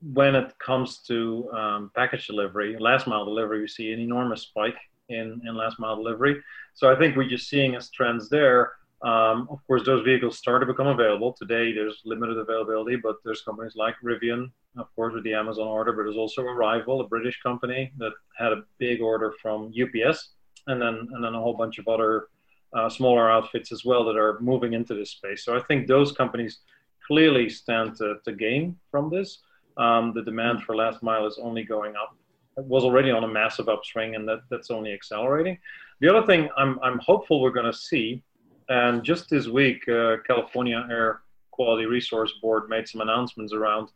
when 0.00 0.34
it 0.34 0.58
comes 0.58 0.98
to 1.08 1.50
um, 1.52 1.90
package 1.94 2.26
delivery, 2.26 2.76
last 2.78 3.06
mile 3.06 3.24
delivery, 3.24 3.60
we 3.60 3.68
see 3.68 3.92
an 3.92 4.00
enormous 4.00 4.42
spike 4.42 4.78
in, 5.08 5.40
in 5.44 5.54
last 5.54 5.78
mile 5.78 5.96
delivery. 5.96 6.42
So 6.74 6.90
I 6.90 6.96
think 6.98 7.16
we're 7.16 7.28
just 7.28 7.48
seeing 7.48 7.74
as 7.74 7.90
trends 7.90 8.28
there 8.28 8.72
um, 9.02 9.46
of 9.50 9.58
course, 9.66 9.84
those 9.84 10.04
vehicles 10.04 10.38
start 10.38 10.62
to 10.62 10.66
become 10.66 10.86
available. 10.86 11.32
Today, 11.32 11.72
there's 11.72 12.00
limited 12.04 12.38
availability, 12.38 12.96
but 12.96 13.16
there's 13.24 13.42
companies 13.42 13.74
like 13.76 13.94
Rivian, 14.02 14.50
of 14.78 14.94
course, 14.94 15.12
with 15.14 15.24
the 15.24 15.34
Amazon 15.34 15.66
order, 15.66 15.92
but 15.92 16.04
there's 16.04 16.16
also 16.16 16.42
Arrival, 16.42 17.00
a 17.00 17.08
British 17.08 17.40
company 17.42 17.92
that 17.98 18.12
had 18.38 18.52
a 18.52 18.62
big 18.78 19.02
order 19.02 19.34
from 19.42 19.70
UPS, 19.70 20.30
and 20.66 20.80
then 20.80 21.08
and 21.12 21.22
then 21.22 21.34
a 21.34 21.40
whole 21.40 21.54
bunch 21.54 21.78
of 21.78 21.88
other 21.88 22.28
uh, 22.74 22.88
smaller 22.88 23.30
outfits 23.30 23.70
as 23.70 23.84
well 23.84 24.04
that 24.04 24.16
are 24.16 24.40
moving 24.40 24.72
into 24.72 24.94
this 24.94 25.10
space. 25.10 25.44
So 25.44 25.56
I 25.56 25.60
think 25.62 25.86
those 25.86 26.12
companies 26.12 26.60
clearly 27.06 27.48
stand 27.48 27.96
to, 27.96 28.16
to 28.24 28.32
gain 28.32 28.76
from 28.90 29.10
this. 29.10 29.38
Um, 29.76 30.12
the 30.14 30.22
demand 30.22 30.62
for 30.62 30.74
last 30.74 31.02
mile 31.02 31.26
is 31.26 31.38
only 31.40 31.62
going 31.62 31.94
up. 31.96 32.16
It 32.56 32.64
was 32.64 32.84
already 32.84 33.10
on 33.10 33.24
a 33.24 33.28
massive 33.28 33.68
upswing, 33.68 34.14
and 34.14 34.26
that, 34.28 34.40
that's 34.50 34.70
only 34.70 34.92
accelerating. 34.92 35.58
The 36.00 36.08
other 36.08 36.26
thing 36.26 36.48
I'm, 36.56 36.78
I'm 36.82 36.98
hopeful 36.98 37.40
we're 37.40 37.50
going 37.50 37.70
to 37.70 37.78
see, 37.78 38.22
and 38.68 39.02
just 39.02 39.30
this 39.30 39.46
week, 39.48 39.88
uh, 39.88 40.16
California 40.26 40.86
Air 40.90 41.20
Quality 41.50 41.86
Resource 41.86 42.32
Board 42.42 42.68
made 42.68 42.88
some 42.88 43.00
announcements 43.00 43.52
around 43.52 43.88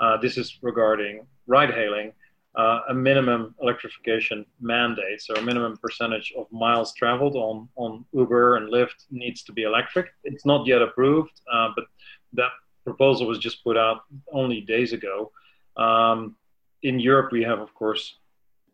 uh, 0.00 0.16
this 0.16 0.38
is 0.38 0.58
regarding 0.62 1.26
ride 1.46 1.70
hailing, 1.70 2.12
uh, 2.56 2.80
a 2.88 2.94
minimum 2.94 3.54
electrification 3.60 4.44
mandate. 4.60 5.20
So 5.20 5.34
a 5.34 5.42
minimum 5.42 5.76
percentage 5.76 6.32
of 6.36 6.46
miles 6.50 6.94
traveled 6.94 7.36
on, 7.36 7.68
on 7.76 8.04
Uber 8.12 8.56
and 8.56 8.72
Lyft 8.72 9.06
needs 9.10 9.42
to 9.44 9.52
be 9.52 9.62
electric. 9.64 10.08
It's 10.24 10.46
not 10.46 10.66
yet 10.66 10.82
approved, 10.82 11.40
uh, 11.52 11.68
but 11.76 11.84
that 12.32 12.50
proposal 12.82 13.26
was 13.26 13.38
just 13.38 13.62
put 13.62 13.76
out 13.76 14.02
only 14.32 14.62
days 14.62 14.92
ago. 14.92 15.30
Um, 15.76 16.34
in 16.82 16.98
Europe, 16.98 17.30
we 17.30 17.42
have, 17.42 17.60
of 17.60 17.74
course, 17.74 18.16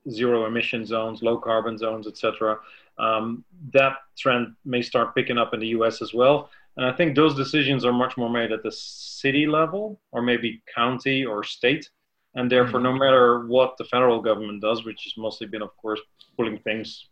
zero 0.08 0.46
emission 0.46 0.86
zones, 0.86 1.22
low 1.22 1.38
carbon 1.38 1.76
zones, 1.76 2.06
etc. 2.06 2.58
Um, 2.98 3.44
that 3.72 3.98
trend 4.18 4.54
may 4.64 4.82
start 4.82 5.14
picking 5.14 5.38
up 5.38 5.52
in 5.54 5.60
the 5.60 5.68
US 5.68 6.00
as 6.02 6.14
well. 6.14 6.50
And 6.76 6.84
I 6.84 6.92
think 6.92 7.14
those 7.14 7.34
decisions 7.34 7.84
are 7.84 7.92
much 7.92 8.16
more 8.16 8.28
made 8.28 8.52
at 8.52 8.62
the 8.62 8.72
city 8.72 9.46
level 9.46 10.00
or 10.12 10.22
maybe 10.22 10.62
county 10.74 11.24
or 11.24 11.42
state. 11.42 11.88
And 12.34 12.52
therefore, 12.52 12.80
no 12.80 12.92
matter 12.92 13.46
what 13.46 13.76
the 13.78 13.84
federal 13.84 14.20
government 14.20 14.60
does, 14.60 14.84
which 14.84 15.04
has 15.04 15.14
mostly 15.16 15.46
been, 15.46 15.62
of 15.62 15.74
course, 15.78 16.00
pulling 16.36 16.58
things 16.58 17.06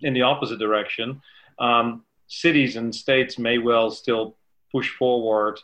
in 0.00 0.14
the 0.14 0.22
opposite 0.22 0.58
direction, 0.58 1.20
um, 1.58 2.04
cities 2.26 2.76
and 2.76 2.94
states 2.94 3.38
may 3.38 3.58
well 3.58 3.90
still 3.90 4.36
push 4.70 4.88
forward 4.96 5.60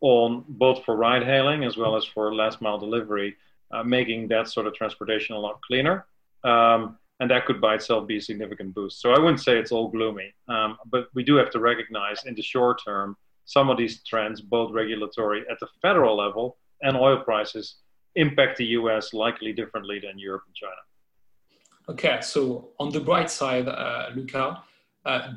on 0.00 0.44
both 0.46 0.84
for 0.84 0.94
ride 0.96 1.24
hailing 1.24 1.64
as 1.64 1.76
well 1.76 1.96
as 1.96 2.04
for 2.04 2.32
last 2.32 2.62
mile 2.62 2.78
delivery, 2.78 3.36
uh, 3.72 3.82
making 3.82 4.28
that 4.28 4.48
sort 4.48 4.68
of 4.68 4.74
transportation 4.74 5.34
a 5.34 5.38
lot 5.38 5.60
cleaner. 5.62 6.06
Um, 6.44 6.96
and 7.20 7.30
that 7.30 7.46
could 7.46 7.60
by 7.60 7.74
itself 7.74 8.06
be 8.06 8.18
a 8.18 8.20
significant 8.20 8.74
boost. 8.74 9.00
So 9.00 9.12
I 9.12 9.18
wouldn't 9.18 9.40
say 9.40 9.58
it's 9.58 9.72
all 9.72 9.88
gloomy, 9.88 10.32
um, 10.48 10.76
but 10.86 11.08
we 11.14 11.24
do 11.24 11.36
have 11.36 11.50
to 11.50 11.60
recognize 11.60 12.24
in 12.24 12.34
the 12.34 12.42
short 12.42 12.80
term 12.84 13.16
some 13.44 13.70
of 13.70 13.78
these 13.78 14.02
trends, 14.04 14.40
both 14.40 14.72
regulatory 14.72 15.44
at 15.50 15.58
the 15.58 15.68
federal 15.80 16.16
level 16.16 16.58
and 16.82 16.96
oil 16.96 17.18
prices, 17.18 17.76
impact 18.14 18.58
the 18.58 18.66
US 18.66 19.12
likely 19.12 19.52
differently 19.52 19.98
than 20.00 20.18
Europe 20.18 20.42
and 20.46 20.54
China. 20.54 20.82
Okay, 21.88 22.20
so 22.20 22.70
on 22.78 22.90
the 22.90 23.00
bright 23.00 23.30
side, 23.30 23.66
uh, 23.66 24.10
Luca, 24.14 24.62
uh, 25.06 25.32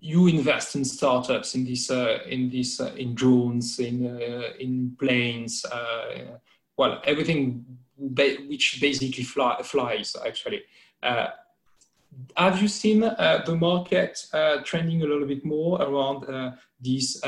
you 0.00 0.26
invest 0.26 0.76
in 0.76 0.84
startups 0.84 1.54
in 1.54 1.64
this, 1.64 1.90
uh, 1.90 2.18
in 2.28 2.50
this, 2.50 2.80
uh, 2.80 2.92
in 2.96 3.14
drones, 3.14 3.78
in 3.78 4.06
uh, 4.06 4.52
in 4.60 4.94
planes, 4.98 5.64
uh, 5.64 6.38
well, 6.76 7.00
everything 7.04 7.64
which 7.96 8.78
basically 8.80 9.24
fly, 9.24 9.60
flies 9.62 10.14
actually. 10.24 10.62
Uh, 11.02 11.28
have 12.36 12.60
you 12.60 12.68
seen 12.68 13.04
uh, 13.04 13.42
the 13.46 13.54
market 13.54 14.26
uh, 14.32 14.58
trending 14.64 15.02
a 15.02 15.06
little 15.06 15.26
bit 15.26 15.44
more 15.44 15.80
around 15.80 16.26
these 16.80 17.20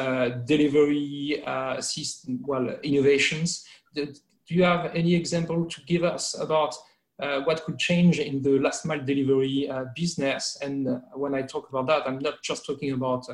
delivery 0.47 1.43
system, 1.81 2.41
well, 2.47 2.69
innovations? 2.83 3.65
Do 3.95 4.13
you 4.49 4.65
have 4.65 4.95
any 4.95 5.15
example 5.15 5.67
to 5.67 5.81
give 5.83 6.03
us 6.03 6.39
about 6.39 6.75
uh, 7.21 7.43
what 7.43 7.63
could 7.65 7.79
change 7.79 8.19
in 8.19 8.41
the 8.41 8.59
last 8.59 8.87
mile 8.87 9.05
delivery 9.05 9.69
uh, 9.69 9.85
business. 9.95 10.57
And 10.63 11.03
when 11.15 11.35
I 11.35 11.43
talk 11.43 11.69
about 11.69 11.87
that, 11.89 12.09
I'm 12.09 12.19
not 12.19 12.43
just 12.43 12.65
talking 12.65 12.93
about 12.93 13.27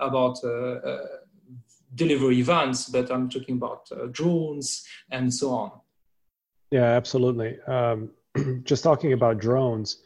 about 0.00 0.38
delivery 1.94 2.42
vans, 2.42 2.86
but 2.86 3.10
I'm 3.10 3.28
talking 3.30 3.56
about 3.56 3.88
drones 4.12 4.84
and 5.10 5.32
so 5.32 5.50
on. 5.50 5.70
Yeah, 6.70 6.84
absolutely. 6.84 7.60
Um, 7.62 8.10
just 8.64 8.82
talking 8.82 9.12
about 9.12 9.38
drones, 9.38 9.98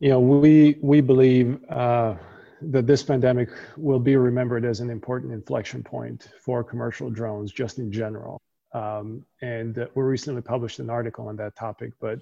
you 0.00 0.10
know, 0.10 0.20
we 0.20 0.78
we 0.82 1.00
believe 1.00 1.58
uh, 1.70 2.14
that 2.60 2.86
this 2.86 3.02
pandemic 3.02 3.48
will 3.76 3.98
be 3.98 4.16
remembered 4.16 4.64
as 4.64 4.80
an 4.80 4.90
important 4.90 5.32
inflection 5.32 5.82
point 5.82 6.28
for 6.40 6.64
commercial 6.64 7.10
drones, 7.10 7.52
just 7.52 7.78
in 7.78 7.92
general. 7.92 8.40
Um, 8.72 9.24
and 9.40 9.78
uh, 9.78 9.86
we 9.94 10.02
recently 10.02 10.42
published 10.42 10.80
an 10.80 10.90
article 10.90 11.28
on 11.28 11.36
that 11.36 11.54
topic. 11.54 11.92
But 12.00 12.18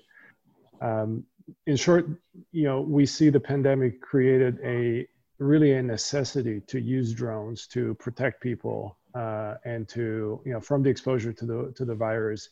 um, 0.80 1.24
in 1.66 1.76
short, 1.76 2.06
you 2.52 2.64
know, 2.64 2.80
we 2.80 3.06
see 3.06 3.30
the 3.30 3.40
pandemic 3.40 4.00
created 4.00 4.58
a 4.62 5.06
really 5.38 5.72
a 5.72 5.82
necessity 5.82 6.60
to 6.68 6.80
use 6.80 7.12
drones 7.12 7.66
to 7.66 7.94
protect 7.94 8.40
people 8.40 8.96
uh, 9.14 9.54
and 9.64 9.88
to 9.88 10.40
you 10.44 10.52
know 10.52 10.60
from 10.60 10.82
the 10.82 10.90
exposure 10.90 11.32
to 11.32 11.44
the 11.44 11.72
to 11.76 11.84
the 11.84 11.94
virus 11.94 12.48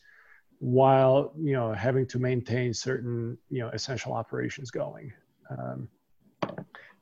while 0.61 1.33
you 1.39 1.53
know 1.53 1.73
having 1.73 2.05
to 2.05 2.19
maintain 2.19 2.71
certain 2.71 3.35
you 3.49 3.59
know 3.59 3.69
essential 3.69 4.13
operations 4.13 4.69
going 4.69 5.11
um, 5.49 5.89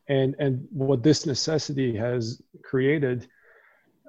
and 0.08 0.34
and 0.40 0.66
what 0.72 1.04
this 1.04 1.26
necessity 1.26 1.94
has 1.94 2.42
created 2.64 3.28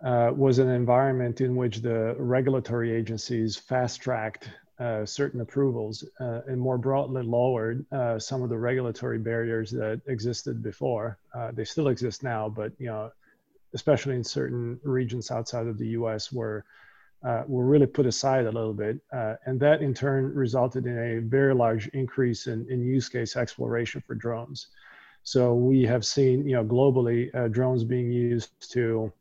uh, 0.05 0.30
was 0.32 0.61
an 0.61 0.68
environment 0.68 1.40
in 1.40 1.57
which 1.57 1.78
the 1.78 2.14
regulatory 2.16 2.92
agencies 2.92 3.57
fast 3.57 4.01
tracked 4.01 4.48
uh, 4.78 5.05
certain 5.05 5.40
approvals 5.40 6.05
uh, 6.20 6.42
and 6.46 6.59
more 6.59 6.78
broadly 6.78 7.22
lowered 7.24 7.84
uh, 7.90 8.20
some 8.20 8.42
of 8.42 8.51
the 8.51 8.57
regulatory 8.57 9.18
barriers 9.18 9.72
that 9.72 10.01
existed 10.07 10.62
before. 10.62 11.18
Uh, 11.34 11.51
they 11.53 11.64
still 11.64 11.88
exist 11.88 12.22
now, 12.22 12.48
but 12.48 12.72
you 12.78 12.86
know, 12.86 13.11
especially 13.74 14.14
in 14.14 14.24
certain 14.24 14.80
regions 14.84 15.30
outside 15.30 15.66
of 15.66 15.76
the 15.76 15.88
U.S. 15.88 16.32
where 16.32 16.64
uh, 17.22 17.42
were 17.46 17.64
really 17.64 17.86
put 17.86 18.06
aside 18.06 18.46
a 18.46 18.50
little 18.50 18.72
bit. 18.72 18.98
Uh, 19.12 19.34
and 19.46 19.60
that 19.60 19.82
in 19.82 19.92
turn 19.92 20.34
resulted 20.34 20.86
in 20.86 20.98
a 20.98 21.20
very 21.20 21.54
large 21.54 21.88
increase 21.88 22.46
in, 22.46 22.66
in 22.70 22.82
use 22.82 23.08
case 23.08 23.36
exploration 23.36 24.02
for 24.06 24.14
drones. 24.14 24.68
So 25.22 25.54
we 25.54 25.82
have 25.82 26.04
seen, 26.04 26.48
you 26.48 26.56
know, 26.56 26.64
globally 26.64 27.34
uh, 27.34 27.48
drones 27.48 27.84
being 27.84 28.10
used 28.10 28.72
to, 28.72 29.12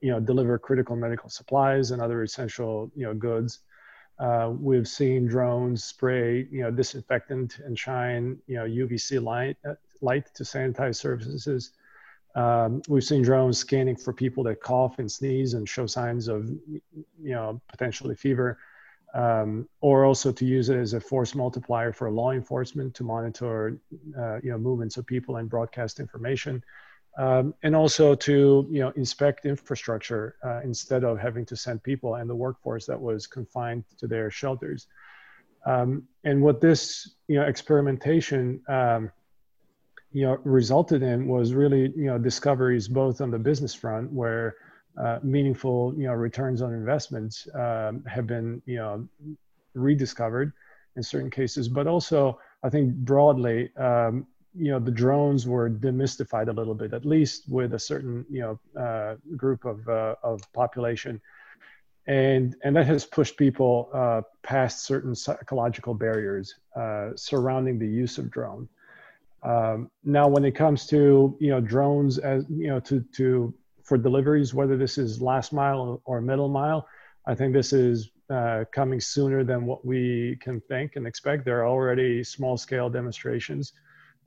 you 0.00 0.10
know, 0.10 0.20
deliver 0.20 0.58
critical 0.58 0.96
medical 0.96 1.30
supplies 1.30 1.92
and 1.92 2.02
other 2.02 2.22
essential, 2.22 2.90
you 2.96 3.04
know, 3.04 3.14
goods. 3.14 3.60
Uh, 4.18 4.52
we've 4.58 4.88
seen 4.88 5.26
drones 5.26 5.84
spray, 5.84 6.48
you 6.50 6.62
know, 6.62 6.72
disinfectant 6.72 7.60
and 7.64 7.78
shine, 7.78 8.36
you 8.48 8.56
know, 8.56 8.64
UVC 8.64 9.22
light, 9.22 9.56
uh, 9.68 9.74
light 10.00 10.26
to 10.34 10.42
sanitize 10.42 10.96
surfaces. 10.96 11.70
Um, 12.34 12.82
we've 12.88 13.04
seen 13.04 13.22
drones 13.22 13.58
scanning 13.58 13.96
for 13.96 14.12
people 14.12 14.44
that 14.44 14.60
cough 14.60 14.98
and 14.98 15.10
sneeze 15.10 15.54
and 15.54 15.68
show 15.68 15.86
signs 15.86 16.28
of, 16.28 16.48
you 16.48 16.80
know, 17.20 17.60
potentially 17.68 18.14
fever, 18.14 18.58
um, 19.14 19.68
or 19.80 20.04
also 20.04 20.30
to 20.30 20.44
use 20.44 20.68
it 20.68 20.76
as 20.76 20.92
a 20.92 21.00
force 21.00 21.34
multiplier 21.34 21.92
for 21.92 22.10
law 22.10 22.32
enforcement 22.32 22.94
to 22.94 23.04
monitor, 23.04 23.78
uh, 24.16 24.36
you 24.42 24.50
know, 24.50 24.58
movements 24.58 24.96
of 24.96 25.06
people 25.06 25.36
and 25.36 25.48
broadcast 25.48 25.98
information, 25.98 26.62
um, 27.16 27.54
and 27.62 27.74
also 27.74 28.14
to, 28.14 28.68
you 28.70 28.80
know, 28.80 28.90
inspect 28.90 29.46
infrastructure 29.46 30.36
uh, 30.44 30.60
instead 30.62 31.04
of 31.04 31.18
having 31.18 31.44
to 31.46 31.56
send 31.56 31.82
people 31.82 32.16
and 32.16 32.30
the 32.30 32.36
workforce 32.36 32.86
that 32.86 33.00
was 33.00 33.26
confined 33.26 33.82
to 33.98 34.06
their 34.06 34.30
shelters. 34.30 34.86
Um, 35.66 36.04
and 36.22 36.40
what 36.40 36.60
this, 36.60 37.16
you 37.26 37.36
know, 37.40 37.46
experimentation 37.46 38.62
um, 38.68 39.10
you 40.12 40.24
know 40.24 40.38
resulted 40.44 41.02
in 41.02 41.26
was 41.26 41.54
really 41.54 41.92
you 41.96 42.06
know 42.06 42.18
discoveries 42.18 42.88
both 42.88 43.20
on 43.20 43.30
the 43.30 43.38
business 43.38 43.74
front 43.74 44.10
where 44.12 44.56
uh, 44.98 45.18
meaningful 45.22 45.94
you 45.96 46.06
know 46.06 46.14
returns 46.14 46.62
on 46.62 46.72
investments 46.72 47.46
um, 47.54 48.02
have 48.04 48.26
been 48.26 48.62
you 48.66 48.76
know 48.76 49.06
rediscovered 49.74 50.52
in 50.96 51.02
certain 51.02 51.30
cases. 51.30 51.68
But 51.68 51.86
also 51.86 52.38
i 52.64 52.68
think 52.68 52.94
broadly 52.94 53.70
um, 53.76 54.26
you 54.54 54.70
know 54.70 54.80
the 54.80 54.90
drones 54.90 55.46
were 55.46 55.70
demystified 55.70 56.48
a 56.48 56.52
little 56.52 56.74
bit 56.74 56.92
at 56.92 57.04
least 57.04 57.48
with 57.48 57.74
a 57.74 57.78
certain 57.78 58.24
you 58.30 58.40
know 58.40 58.80
uh, 58.80 59.16
group 59.36 59.64
of 59.64 59.86
uh, 59.88 60.14
of 60.22 60.40
population. 60.52 61.20
And 62.06 62.56
and 62.64 62.74
that 62.74 62.86
has 62.86 63.04
pushed 63.04 63.36
people 63.36 63.90
uh, 63.92 64.22
past 64.42 64.84
certain 64.84 65.14
psychological 65.14 65.92
barriers 65.92 66.54
uh, 66.74 67.10
surrounding 67.14 67.78
the 67.78 67.86
use 67.86 68.16
of 68.16 68.30
drone 68.30 68.66
um, 69.42 69.90
now, 70.04 70.28
when 70.28 70.44
it 70.44 70.52
comes 70.52 70.86
to 70.88 71.36
you 71.40 71.50
know 71.50 71.60
drones 71.60 72.18
as 72.18 72.44
you 72.48 72.68
know 72.68 72.80
to 72.80 73.00
to 73.16 73.54
for 73.84 73.96
deliveries, 73.96 74.52
whether 74.52 74.76
this 74.76 74.98
is 74.98 75.22
last 75.22 75.52
mile 75.52 76.02
or 76.04 76.20
middle 76.20 76.48
mile, 76.48 76.86
I 77.26 77.34
think 77.34 77.52
this 77.52 77.72
is 77.72 78.10
uh, 78.30 78.64
coming 78.72 79.00
sooner 79.00 79.44
than 79.44 79.64
what 79.64 79.84
we 79.86 80.36
can 80.40 80.60
think 80.62 80.96
and 80.96 81.06
expect. 81.06 81.44
There 81.44 81.60
are 81.60 81.68
already 81.68 82.24
small 82.24 82.56
scale 82.56 82.90
demonstrations 82.90 83.72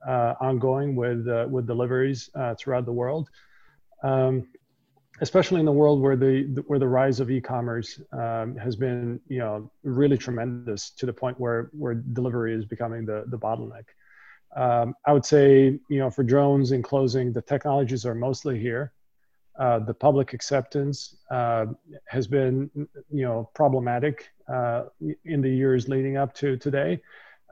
uh, 0.06 0.34
ongoing 0.40 0.96
with 0.96 1.28
uh, 1.28 1.46
with 1.48 1.66
deliveries 1.66 2.30
uh, 2.34 2.54
throughout 2.58 2.86
the 2.86 2.92
world. 2.92 3.28
Um, 4.02 4.48
especially 5.20 5.60
in 5.60 5.66
the 5.66 5.72
world 5.72 6.00
where 6.00 6.16
the 6.16 6.64
where 6.66 6.78
the 6.78 6.88
rise 6.88 7.20
of 7.20 7.30
e-commerce 7.30 8.00
um, 8.12 8.56
has 8.56 8.76
been 8.76 9.20
you 9.28 9.38
know 9.38 9.70
really 9.84 10.16
tremendous 10.16 10.90
to 10.90 11.06
the 11.06 11.12
point 11.12 11.38
where 11.38 11.70
where 11.72 11.94
delivery 11.94 12.54
is 12.54 12.64
becoming 12.64 13.04
the 13.04 13.24
the 13.28 13.38
bottleneck. 13.38 13.84
Um, 14.54 14.94
I 15.06 15.12
would 15.12 15.24
say, 15.24 15.78
you 15.88 15.98
know, 15.98 16.10
for 16.10 16.22
drones 16.22 16.72
in 16.72 16.82
closing, 16.82 17.32
the 17.32 17.42
technologies 17.42 18.04
are 18.04 18.14
mostly 18.14 18.58
here. 18.58 18.92
uh, 19.58 19.78
the 19.78 19.94
public 19.94 20.32
acceptance 20.32 21.16
uh, 21.30 21.66
has 22.06 22.26
been, 22.26 22.70
you 23.10 23.24
know, 23.24 23.50
problematic 23.54 24.30
uh, 24.48 24.84
in 25.24 25.42
the 25.42 25.50
years 25.50 25.88
leading 25.88 26.16
up 26.16 26.34
to 26.34 26.56
today, 26.56 27.00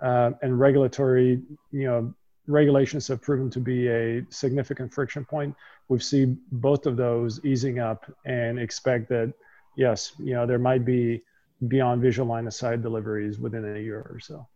uh, 0.01 0.31
and 0.43 0.59
regulatory, 0.59 1.43
you 1.73 1.85
know, 1.85 2.15
regulations 2.47 3.07
have 3.07 3.21
proven 3.21 3.51
to 3.51 3.61
be 3.61 3.89
a 3.89 4.25
significant 4.31 4.93
friction 4.93 5.25
point. 5.25 5.55
We've 5.89 6.03
seen 6.03 6.41
both 6.53 6.87
of 6.87 6.97
those 6.97 7.45
easing 7.45 7.79
up, 7.79 8.11
and 8.25 8.59
expect 8.59 9.09
that, 9.11 9.33
yes, 9.77 10.13
you 10.19 10.33
know, 10.33 10.47
there 10.47 10.59
might 10.59 10.85
be 10.85 11.23
beyond 11.69 12.01
visual 12.01 12.27
line 12.27 12.47
of 12.47 12.55
sight 12.55 12.81
deliveries 12.81 13.39
within 13.39 13.77
a 13.77 13.79
year 13.79 14.01
or 14.11 14.19
so 14.19 14.49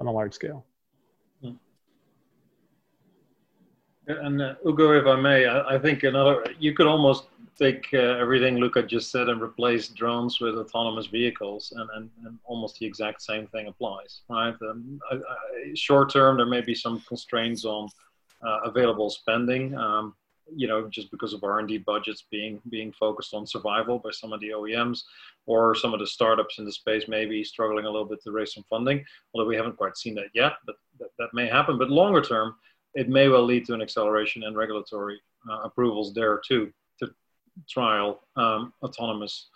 on 0.00 0.08
a 0.08 0.12
large 0.12 0.34
scale. 0.34 0.66
And 4.06 4.42
uh, 4.42 4.54
Hugo, 4.64 4.92
if 4.92 5.06
I 5.06 5.20
may, 5.20 5.46
I, 5.46 5.76
I, 5.76 5.78
think 5.78 6.02
another 6.02 6.44
you 6.58 6.74
could 6.74 6.88
almost 6.88 7.26
take 7.56 7.86
uh, 7.92 7.98
everything 7.98 8.56
Luca 8.56 8.82
just 8.82 9.12
said 9.12 9.28
and 9.28 9.40
replace 9.40 9.88
drones 9.88 10.40
with 10.40 10.56
autonomous 10.56 11.06
vehicles, 11.06 11.72
and, 11.76 11.88
and, 11.94 12.10
and 12.26 12.38
almost 12.44 12.78
the 12.78 12.86
exact 12.86 13.22
same 13.22 13.46
thing 13.48 13.68
applies, 13.68 14.22
right? 14.28 14.54
Um, 14.68 15.00
short 15.74 16.12
term, 16.12 16.36
there 16.36 16.46
may 16.46 16.62
be 16.62 16.74
some 16.74 17.00
constraints 17.06 17.64
on 17.64 17.88
uh, 18.44 18.60
available 18.64 19.08
spending, 19.08 19.76
um, 19.76 20.14
you 20.52 20.66
know, 20.66 20.88
just 20.88 21.10
because 21.12 21.32
of 21.32 21.44
R&D 21.44 21.78
budgets 21.78 22.24
being 22.28 22.60
being 22.68 22.90
focused 22.92 23.32
on 23.34 23.46
survival 23.46 24.00
by 24.00 24.10
some 24.10 24.32
of 24.32 24.40
the 24.40 24.48
OEMs, 24.48 25.02
or 25.46 25.76
some 25.76 25.94
of 25.94 26.00
the 26.00 26.06
startups 26.06 26.58
in 26.58 26.64
the 26.64 26.72
space 26.72 27.04
maybe 27.06 27.44
struggling 27.44 27.84
a 27.84 27.90
little 27.90 28.08
bit 28.08 28.20
to 28.24 28.32
raise 28.32 28.52
some 28.52 28.64
funding. 28.68 29.04
Although 29.32 29.46
we 29.46 29.56
haven't 29.56 29.76
quite 29.76 29.96
seen 29.96 30.16
that 30.16 30.30
yet, 30.34 30.54
but 30.66 30.74
that 30.98 31.28
may 31.32 31.46
happen. 31.46 31.78
But 31.78 31.90
longer 31.90 32.20
term 32.20 32.56
it 32.94 33.08
may 33.08 33.28
well 33.28 33.44
lead 33.44 33.66
to 33.66 33.74
an 33.74 33.82
acceleration 33.82 34.42
in 34.44 34.54
regulatory 34.54 35.20
uh, 35.50 35.60
approvals 35.64 36.12
there 36.14 36.40
too 36.46 36.72
to 36.98 37.10
trial 37.68 38.20
um, 38.36 38.72
autonomous, 38.82 39.48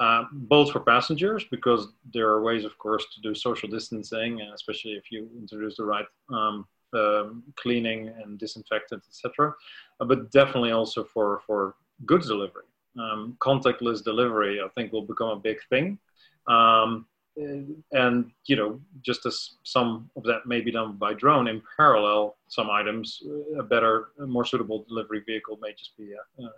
uh, 0.00 0.24
both 0.32 0.72
for 0.72 0.80
passengers 0.80 1.44
because 1.50 1.88
there 2.12 2.28
are 2.28 2.42
ways, 2.42 2.64
of 2.64 2.76
course, 2.78 3.04
to 3.14 3.20
do 3.20 3.34
social 3.34 3.68
distancing, 3.68 4.40
especially 4.54 4.92
if 4.92 5.10
you 5.10 5.28
introduce 5.38 5.76
the 5.76 5.84
right 5.84 6.06
um, 6.30 6.66
um, 6.94 7.42
cleaning 7.56 8.12
and 8.22 8.38
disinfectant, 8.38 9.02
etc. 9.08 9.52
Uh, 10.00 10.04
but 10.04 10.30
definitely 10.30 10.70
also 10.70 11.04
for 11.04 11.42
for 11.46 11.74
goods 12.06 12.26
delivery, 12.26 12.64
um, 12.98 13.36
contactless 13.40 14.02
delivery. 14.02 14.60
I 14.60 14.68
think 14.74 14.92
will 14.92 15.06
become 15.06 15.30
a 15.30 15.36
big 15.36 15.58
thing. 15.70 15.98
Um, 16.46 17.06
and 17.36 18.30
you 18.46 18.54
know 18.54 18.80
just 19.02 19.26
as 19.26 19.56
some 19.64 20.08
of 20.16 20.22
that 20.22 20.46
may 20.46 20.60
be 20.60 20.70
done 20.70 20.92
by 20.92 21.12
drone 21.12 21.48
in 21.48 21.60
parallel 21.76 22.36
some 22.46 22.70
items 22.70 23.22
a 23.58 23.62
better 23.62 24.10
more 24.26 24.44
suitable 24.44 24.84
delivery 24.88 25.20
vehicle 25.26 25.58
may 25.60 25.72
just 25.72 25.96
be 25.96 26.12
a, 26.12 26.42
a 26.42 26.48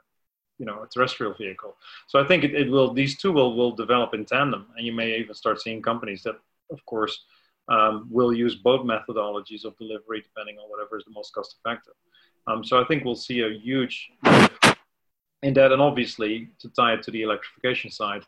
you 0.58 0.66
know 0.66 0.82
a 0.82 0.88
terrestrial 0.88 1.34
vehicle. 1.34 1.76
So 2.06 2.18
i 2.18 2.26
think 2.26 2.44
it, 2.44 2.54
it, 2.54 2.70
will 2.70 2.92
these 2.92 3.16
two 3.18 3.32
will 3.32 3.56
will 3.56 3.72
develop 3.72 4.14
in 4.14 4.24
tandem. 4.24 4.66
And 4.76 4.86
you 4.86 4.92
may 4.92 5.18
even 5.18 5.34
start 5.34 5.60
seeing 5.60 5.82
companies 5.82 6.22
that 6.22 6.36
of 6.70 6.84
course 6.86 7.24
um, 7.68 8.06
will 8.10 8.32
use 8.32 8.54
both 8.54 8.86
methodologies 8.86 9.64
of 9.64 9.76
delivery 9.76 10.22
depending 10.22 10.56
on 10.58 10.70
whatever 10.70 10.96
is 10.96 11.04
the 11.04 11.12
most 11.12 11.34
cost 11.34 11.56
effective 11.58 11.94
um, 12.46 12.64
so 12.64 12.80
i 12.80 12.84
think 12.84 13.04
we'll 13.04 13.16
see 13.16 13.40
a 13.40 13.50
huge 13.50 14.08
in 15.42 15.52
that 15.54 15.72
and 15.72 15.82
obviously 15.82 16.48
to 16.60 16.68
tie 16.70 16.94
it 16.94 17.02
to 17.02 17.10
the 17.10 17.22
electrification 17.22 17.90
side 17.90 18.22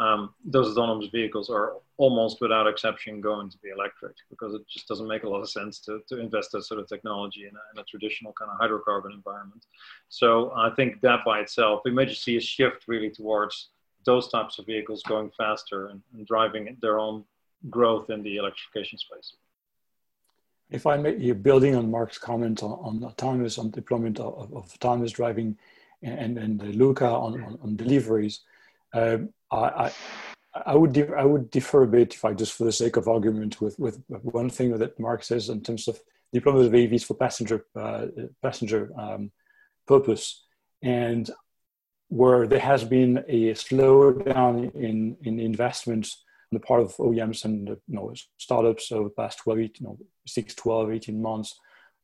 um, 0.00 0.34
those 0.44 0.76
autonomous 0.76 1.10
vehicles 1.10 1.50
are 1.50 1.74
almost 1.98 2.40
without 2.40 2.66
exception 2.66 3.20
going 3.20 3.50
to 3.50 3.58
be 3.58 3.68
electric 3.68 4.14
because 4.30 4.54
it 4.54 4.62
just 4.66 4.88
doesn't 4.88 5.06
make 5.06 5.24
a 5.24 5.28
lot 5.28 5.42
of 5.42 5.50
sense 5.50 5.78
to, 5.80 6.00
to 6.08 6.18
invest 6.18 6.52
that 6.52 6.62
sort 6.62 6.80
of 6.80 6.88
technology 6.88 7.42
in 7.42 7.54
a, 7.54 7.62
in 7.74 7.80
a 7.80 7.84
traditional 7.84 8.32
kind 8.32 8.50
of 8.50 8.58
hydrocarbon 8.58 9.12
environment. 9.12 9.66
So 10.08 10.52
I 10.56 10.70
think 10.70 11.02
that 11.02 11.20
by 11.26 11.40
itself, 11.40 11.82
we 11.84 11.90
may 11.90 12.06
just 12.06 12.24
see 12.24 12.38
a 12.38 12.40
shift 12.40 12.88
really 12.88 13.10
towards 13.10 13.68
those 14.06 14.28
types 14.28 14.58
of 14.58 14.64
vehicles 14.64 15.02
going 15.02 15.30
faster 15.36 15.88
and, 15.88 16.00
and 16.14 16.26
driving 16.26 16.78
their 16.80 16.98
own 16.98 17.24
growth 17.68 18.08
in 18.08 18.22
the 18.22 18.36
electrification 18.38 18.96
space. 18.96 19.34
If 20.70 20.86
I 20.86 20.96
may, 20.96 21.16
you're 21.16 21.34
building 21.34 21.76
on 21.76 21.90
Mark's 21.90 22.16
comment 22.16 22.62
on, 22.62 22.70
on 22.70 23.04
autonomous, 23.04 23.58
on 23.58 23.70
deployment 23.70 24.18
of, 24.18 24.50
of 24.54 24.72
autonomous 24.72 25.12
driving 25.12 25.58
and, 26.02 26.38
and, 26.38 26.62
and 26.62 26.74
Luca 26.76 27.06
on, 27.06 27.42
on, 27.42 27.58
on 27.62 27.76
deliveries, 27.76 28.40
um, 28.92 29.30
I, 29.50 29.92
I 30.54 30.74
would 30.74 30.96
I 31.12 31.24
would 31.24 31.50
differ 31.50 31.82
a 31.82 31.86
bit 31.86 32.14
if 32.14 32.24
I 32.24 32.32
just 32.32 32.54
for 32.54 32.64
the 32.64 32.72
sake 32.72 32.96
of 32.96 33.08
argument 33.08 33.60
with 33.60 33.78
with 33.78 34.02
one 34.08 34.50
thing 34.50 34.76
that 34.76 34.98
Mark 34.98 35.22
says 35.22 35.48
in 35.48 35.60
terms 35.62 35.86
of 35.88 35.98
deployment 36.32 36.66
of 36.66 36.72
AVs 36.72 37.04
for 37.04 37.14
passenger 37.14 37.66
uh, 37.76 38.06
passenger 38.42 38.90
um, 38.98 39.30
purpose, 39.86 40.44
and 40.82 41.30
where 42.08 42.46
there 42.46 42.60
has 42.60 42.84
been 42.84 43.18
a 43.28 43.52
slowdown 43.52 44.74
in 44.74 45.16
in 45.22 45.38
investments 45.38 46.24
on 46.52 46.58
the 46.58 46.66
part 46.66 46.80
of 46.82 46.96
OEMs 46.96 47.44
and 47.44 47.68
you 47.68 47.78
know 47.86 48.12
startups 48.36 48.90
over 48.90 49.04
the 49.04 49.14
past 49.14 49.38
12, 49.38 49.58
you 49.58 49.70
know, 49.80 49.98
6, 50.26 50.54
12, 50.54 50.90
18 50.90 51.22
months, 51.22 51.58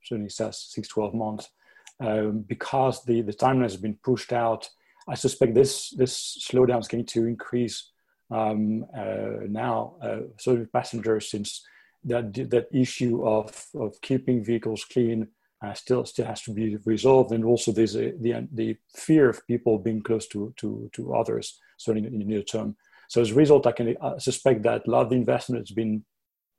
certainly 0.05 0.31
says 0.31 0.67
6, 0.71 0.87
12 0.87 1.15
months, 1.15 1.51
um, 1.99 2.41
because 2.47 3.05
the, 3.05 3.23
the 3.23 3.33
timeline 3.33 3.63
has 3.63 3.77
been 3.77 3.99
pushed 4.05 4.33
out 4.33 4.69
I 5.09 5.15
suspect 5.15 5.55
this 5.55 5.91
this 5.91 6.47
slowdown 6.51 6.81
is 6.81 6.89
going 6.89 7.07
to 7.07 7.27
increase 7.27 7.91
um, 8.31 8.85
uh, 8.97 9.47
now, 9.49 9.95
uh, 10.03 10.21
so 10.39 10.67
passengers, 10.73 11.31
since 11.31 11.65
that 12.05 12.35
that 12.51 12.69
issue 12.73 13.27
of 13.27 13.67
of 13.75 14.01
keeping 14.01 14.45
vehicles 14.45 14.85
clean 14.85 15.29
uh, 15.63 15.75
still 15.75 16.05
still 16.05 16.27
has 16.27 16.43
to 16.43 16.53
be 16.53 16.77
resolved, 16.85 17.33
and 17.33 17.45
also 17.45 17.73
there's 17.73 17.97
a, 17.97 18.13
the 18.21 18.49
the 18.53 18.77
fear 18.95 19.29
of 19.29 19.47
people 19.47 19.79
being 19.79 20.03
close 20.03 20.27
to 20.29 20.53
to 20.57 20.91
to 20.93 21.15
others, 21.15 21.61
certainly 21.77 22.09
in 22.09 22.19
the 22.19 22.25
near 22.25 22.43
term. 22.43 22.77
So 23.09 23.21
as 23.21 23.31
a 23.31 23.35
result, 23.35 23.67
I 23.67 23.73
can 23.73 23.97
uh, 24.01 24.19
suspect 24.19 24.63
that 24.65 24.87
a 24.87 24.91
lot 24.91 25.03
of 25.03 25.11
the 25.11 25.17
investment 25.17 25.63
has 25.63 25.71
been 25.71 26.05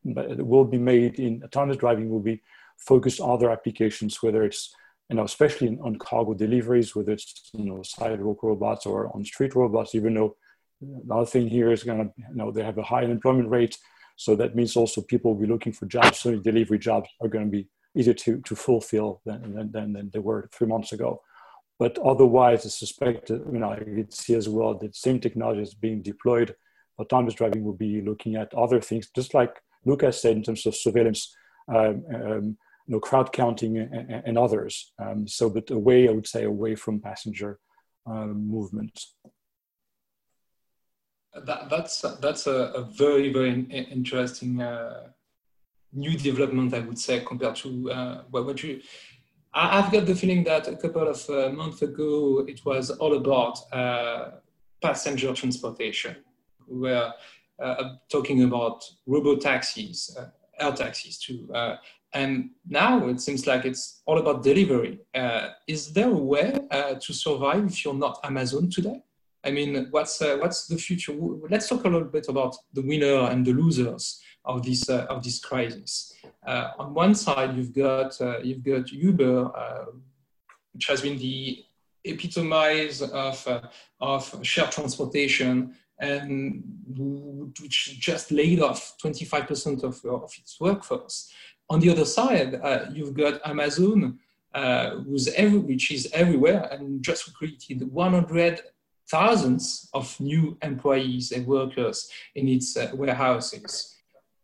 will 0.03 0.65
be 0.65 0.77
made 0.77 1.19
in 1.19 1.43
autonomous 1.43 1.77
driving 1.77 2.09
will 2.09 2.21
be 2.21 2.41
focused 2.77 3.19
on 3.19 3.31
other 3.31 3.51
applications, 3.51 4.21
whether 4.23 4.43
it's 4.43 4.73
you 5.09 5.15
know, 5.15 5.23
especially 5.23 5.77
on 5.81 5.97
cargo 5.97 6.33
deliveries, 6.33 6.95
whether 6.95 7.13
it's 7.13 7.49
you 7.53 7.65
know 7.65 7.81
sidewalk 7.83 8.43
robots 8.43 8.85
or 8.85 9.13
on 9.15 9.23
street 9.23 9.55
robots. 9.55 9.95
Even 9.95 10.13
though 10.13 10.35
another 10.81 11.25
thing 11.25 11.47
here 11.47 11.71
is 11.71 11.83
going 11.83 11.99
to, 11.99 12.11
you 12.17 12.35
know, 12.35 12.51
they 12.51 12.63
have 12.63 12.77
a 12.77 12.83
high 12.83 13.03
unemployment 13.03 13.49
rate, 13.49 13.77
so 14.15 14.35
that 14.35 14.55
means 14.55 14.75
also 14.75 15.01
people 15.01 15.33
will 15.33 15.41
be 15.41 15.51
looking 15.51 15.71
for 15.71 15.85
jobs. 15.85 16.19
So 16.19 16.35
delivery 16.35 16.79
jobs 16.79 17.09
are 17.21 17.29
going 17.29 17.45
to 17.45 17.51
be 17.51 17.67
easier 17.95 18.13
to 18.13 18.41
to 18.41 18.55
fulfill 18.55 19.21
than 19.25 19.71
than, 19.71 19.93
than 19.93 20.09
they 20.13 20.19
were 20.19 20.49
three 20.51 20.67
months 20.67 20.91
ago. 20.91 21.21
But 21.79 21.97
otherwise, 21.99 22.65
I 22.65 22.69
suspect, 22.69 23.29
you 23.29 23.59
know, 23.59 23.71
I 23.71 23.77
could 23.77 24.11
see 24.13 24.33
as 24.33 24.49
well 24.49 24.73
that 24.79 24.95
same 24.95 25.19
technology 25.19 25.61
is 25.61 25.75
being 25.75 26.01
deployed. 26.01 26.55
Autonomous 26.99 27.35
driving 27.35 27.63
will 27.63 27.73
be 27.73 28.01
looking 28.01 28.35
at 28.35 28.53
other 28.55 28.81
things, 28.81 29.09
just 29.15 29.35
like 29.35 29.61
Lucas 29.85 30.21
said 30.21 30.35
in 30.35 30.43
terms 30.43 30.65
of 30.65 30.75
surveillance. 30.75 31.35
Um, 31.67 32.03
um, 32.13 32.57
you 32.87 32.95
know, 32.95 32.99
crowd 32.99 33.33
counting 33.33 33.77
and, 33.77 34.23
and 34.25 34.37
others. 34.37 34.93
Um, 34.97 35.27
so, 35.27 35.49
but 35.49 35.69
away, 35.69 36.07
I 36.07 36.11
would 36.11 36.27
say, 36.27 36.43
away 36.43 36.75
from 36.75 37.01
passenger 37.01 37.59
um, 38.05 38.47
movements. 38.49 39.15
That, 41.45 41.69
that's 41.69 42.01
that's 42.19 42.47
a, 42.47 42.71
a, 42.73 42.81
very 42.83 43.31
very 43.31 43.61
interesting 43.91 44.61
uh, 44.61 45.09
new 45.93 46.17
development, 46.17 46.73
I 46.73 46.79
would 46.79 46.97
say, 46.97 47.19
compared 47.19 47.57
to 47.57 47.91
uh, 47.91 48.23
what 48.31 48.63
you. 48.63 48.81
I've 49.53 49.91
got 49.91 50.05
the 50.05 50.15
feeling 50.15 50.43
that 50.45 50.67
a 50.67 50.77
couple 50.77 51.07
of 51.07 51.29
uh, 51.29 51.49
months 51.49 51.81
ago 51.81 52.45
it 52.47 52.65
was 52.65 52.91
all 52.91 53.15
about 53.17 53.59
uh, 53.71 54.31
passenger 54.81 55.33
transportation. 55.33 56.15
We 56.67 56.79
were 56.89 57.13
uh, 57.61 57.83
talking 58.09 58.43
about 58.43 58.83
robo 59.05 59.35
taxis, 59.35 60.15
uh, 60.17 60.29
air 60.59 60.71
taxis 60.73 61.17
too, 61.19 61.49
and 62.17 62.49
now 62.67 63.07
it 63.07 63.21
seems 63.21 63.45
like 63.45 63.63
it's 63.63 64.01
all 64.07 64.17
about 64.17 64.41
delivery. 64.41 64.99
Uh, 65.13 65.49
is 65.67 65.93
there 65.93 66.09
a 66.09 66.23
way 66.33 66.51
uh, 66.71 66.95
to 66.95 67.13
survive 67.13 67.63
if 67.65 67.85
you're 67.85 67.93
not 68.05 68.19
Amazon 68.23 68.71
today? 68.71 69.03
I 69.43 69.51
mean, 69.51 69.87
what's 69.91 70.19
uh, 70.21 70.37
what's 70.41 70.65
the 70.65 70.77
future? 70.77 71.13
Let's 71.53 71.69
talk 71.69 71.85
a 71.85 71.89
little 71.89 72.11
bit 72.17 72.27
about 72.27 72.55
the 72.73 72.81
winner 72.81 73.29
and 73.31 73.45
the 73.45 73.53
losers 73.53 74.19
of 74.43 74.63
this 74.65 74.89
uh, 74.89 75.05
of 75.11 75.23
this 75.23 75.39
crisis. 75.39 76.11
Uh, 76.45 76.71
on 76.79 76.95
one 76.95 77.13
side, 77.13 77.55
you've 77.55 77.75
got 77.85 78.19
uh, 78.19 78.39
you've 78.39 78.63
got 78.63 78.91
Uber, 78.91 79.51
which 80.73 80.87
has 80.87 81.01
been 81.01 81.19
the 81.19 81.63
epitomize 82.03 83.03
of 83.03 83.37
of 83.99 84.21
shared 84.41 84.71
transportation 84.71 85.75
and 85.99 86.63
which 87.59 87.99
just 87.99 88.31
laid 88.31 88.61
off 88.61 88.95
25% 89.03 89.83
of, 89.83 90.05
of 90.05 90.31
its 90.37 90.59
workforce. 90.59 91.31
On 91.69 91.79
the 91.79 91.89
other 91.89 92.05
side, 92.05 92.55
uh, 92.55 92.85
you've 92.93 93.13
got 93.13 93.45
Amazon, 93.45 94.19
uh, 94.53 95.01
every, 95.35 95.59
which 95.59 95.91
is 95.91 96.09
everywhere 96.13 96.67
and 96.71 97.03
just 97.03 97.33
created 97.33 97.91
100 97.91 98.61
thousands 99.09 99.89
of 99.93 100.19
new 100.19 100.57
employees 100.61 101.31
and 101.31 101.47
workers 101.47 102.09
in 102.35 102.47
its 102.47 102.75
uh, 102.75 102.91
warehouses. 102.93 103.95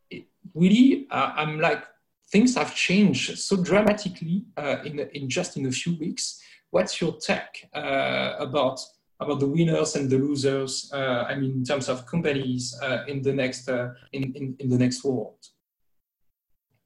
It 0.09 0.25
really, 0.53 1.07
uh, 1.09 1.33
I'm 1.35 1.59
like, 1.59 1.83
things 2.31 2.55
have 2.55 2.73
changed 2.75 3.37
so 3.37 3.61
dramatically 3.61 4.45
uh, 4.57 4.77
in, 4.85 4.99
in 4.99 5.29
just 5.29 5.57
in 5.57 5.65
a 5.67 5.71
few 5.71 5.97
weeks. 5.97 6.41
what's 6.73 6.99
your 6.99 7.13
take 7.17 7.69
uh, 7.73 8.33
about 8.39 8.79
about 9.19 9.39
the 9.39 9.47
winners 9.47 9.95
and 9.95 10.09
the 10.09 10.17
losers? 10.17 10.91
Uh, 10.91 11.23
I 11.29 11.35
mean, 11.35 11.51
in 11.51 11.63
terms 11.63 11.87
of 11.87 12.05
companies 12.05 12.77
uh, 12.81 13.03
in 13.07 13.21
the 13.21 13.31
next 13.31 13.69
uh, 13.69 13.93
in, 14.11 14.23
in, 14.33 14.55
in 14.59 14.69
the 14.69 14.77
next 14.77 15.03
world. 15.03 15.41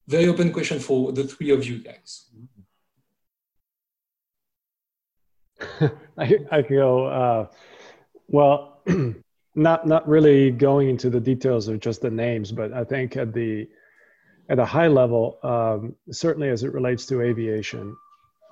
Very 0.08 0.28
open 0.28 0.54
question 0.54 0.80
for 0.80 1.12
the 1.12 1.26
three 1.26 1.50
of 1.50 1.66
you 1.66 1.80
guys. 1.80 2.30
I, 6.18 6.38
I. 6.52 6.60
Uh, 6.62 7.48
well, 8.28 8.82
not 9.56 9.88
not 9.88 10.08
really 10.08 10.52
going 10.52 10.90
into 10.90 11.10
the 11.10 11.20
details 11.20 11.68
of 11.68 11.80
just 11.80 12.02
the 12.02 12.12
names, 12.12 12.52
but 12.52 12.72
I 12.74 12.84
think 12.84 13.18
at 13.18 13.34
the 13.34 13.68
at 14.50 14.60
a 14.60 14.66
high 14.66 14.88
level, 14.88 15.40
um, 15.44 15.96
certainly 16.12 16.50
as 16.50 16.64
it 16.64 16.74
relates 16.74 17.06
to 17.08 17.22
aviation, 17.22 17.96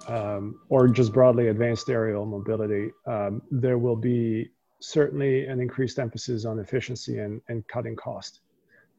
um, 0.07 0.59
or 0.67 0.87
just 0.89 1.13
broadly 1.13 1.47
advanced 1.47 1.89
aerial 1.89 2.25
mobility, 2.25 2.91
um, 3.07 3.41
there 3.49 3.77
will 3.77 3.95
be 3.95 4.49
certainly 4.81 5.45
an 5.45 5.61
increased 5.61 5.99
emphasis 5.99 6.43
on 6.43 6.59
efficiency 6.59 7.19
and, 7.19 7.41
and 7.47 7.65
cutting 7.67 7.95
cost 7.95 8.41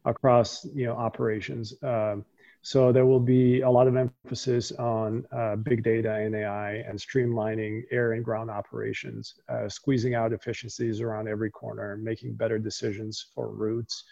across 0.06 0.64
you 0.74 0.86
know 0.86 0.94
operations. 0.94 1.74
Um, 1.82 2.24
so 2.66 2.90
there 2.90 3.06
will 3.06 3.20
be 3.20 3.60
a 3.60 3.70
lot 3.70 3.86
of 3.86 3.94
emphasis 3.94 4.72
on 4.72 5.24
uh, 5.30 5.54
big 5.54 5.84
data 5.84 6.14
and 6.14 6.34
AI 6.34 6.82
and 6.88 6.98
streamlining 6.98 7.82
air 7.92 8.14
and 8.14 8.24
ground 8.24 8.50
operations, 8.50 9.36
uh, 9.48 9.68
squeezing 9.68 10.16
out 10.16 10.32
efficiencies 10.32 11.00
around 11.00 11.28
every 11.28 11.48
corner, 11.48 11.96
making 11.96 12.34
better 12.34 12.58
decisions 12.58 13.24
for 13.32 13.52
routes, 13.52 14.02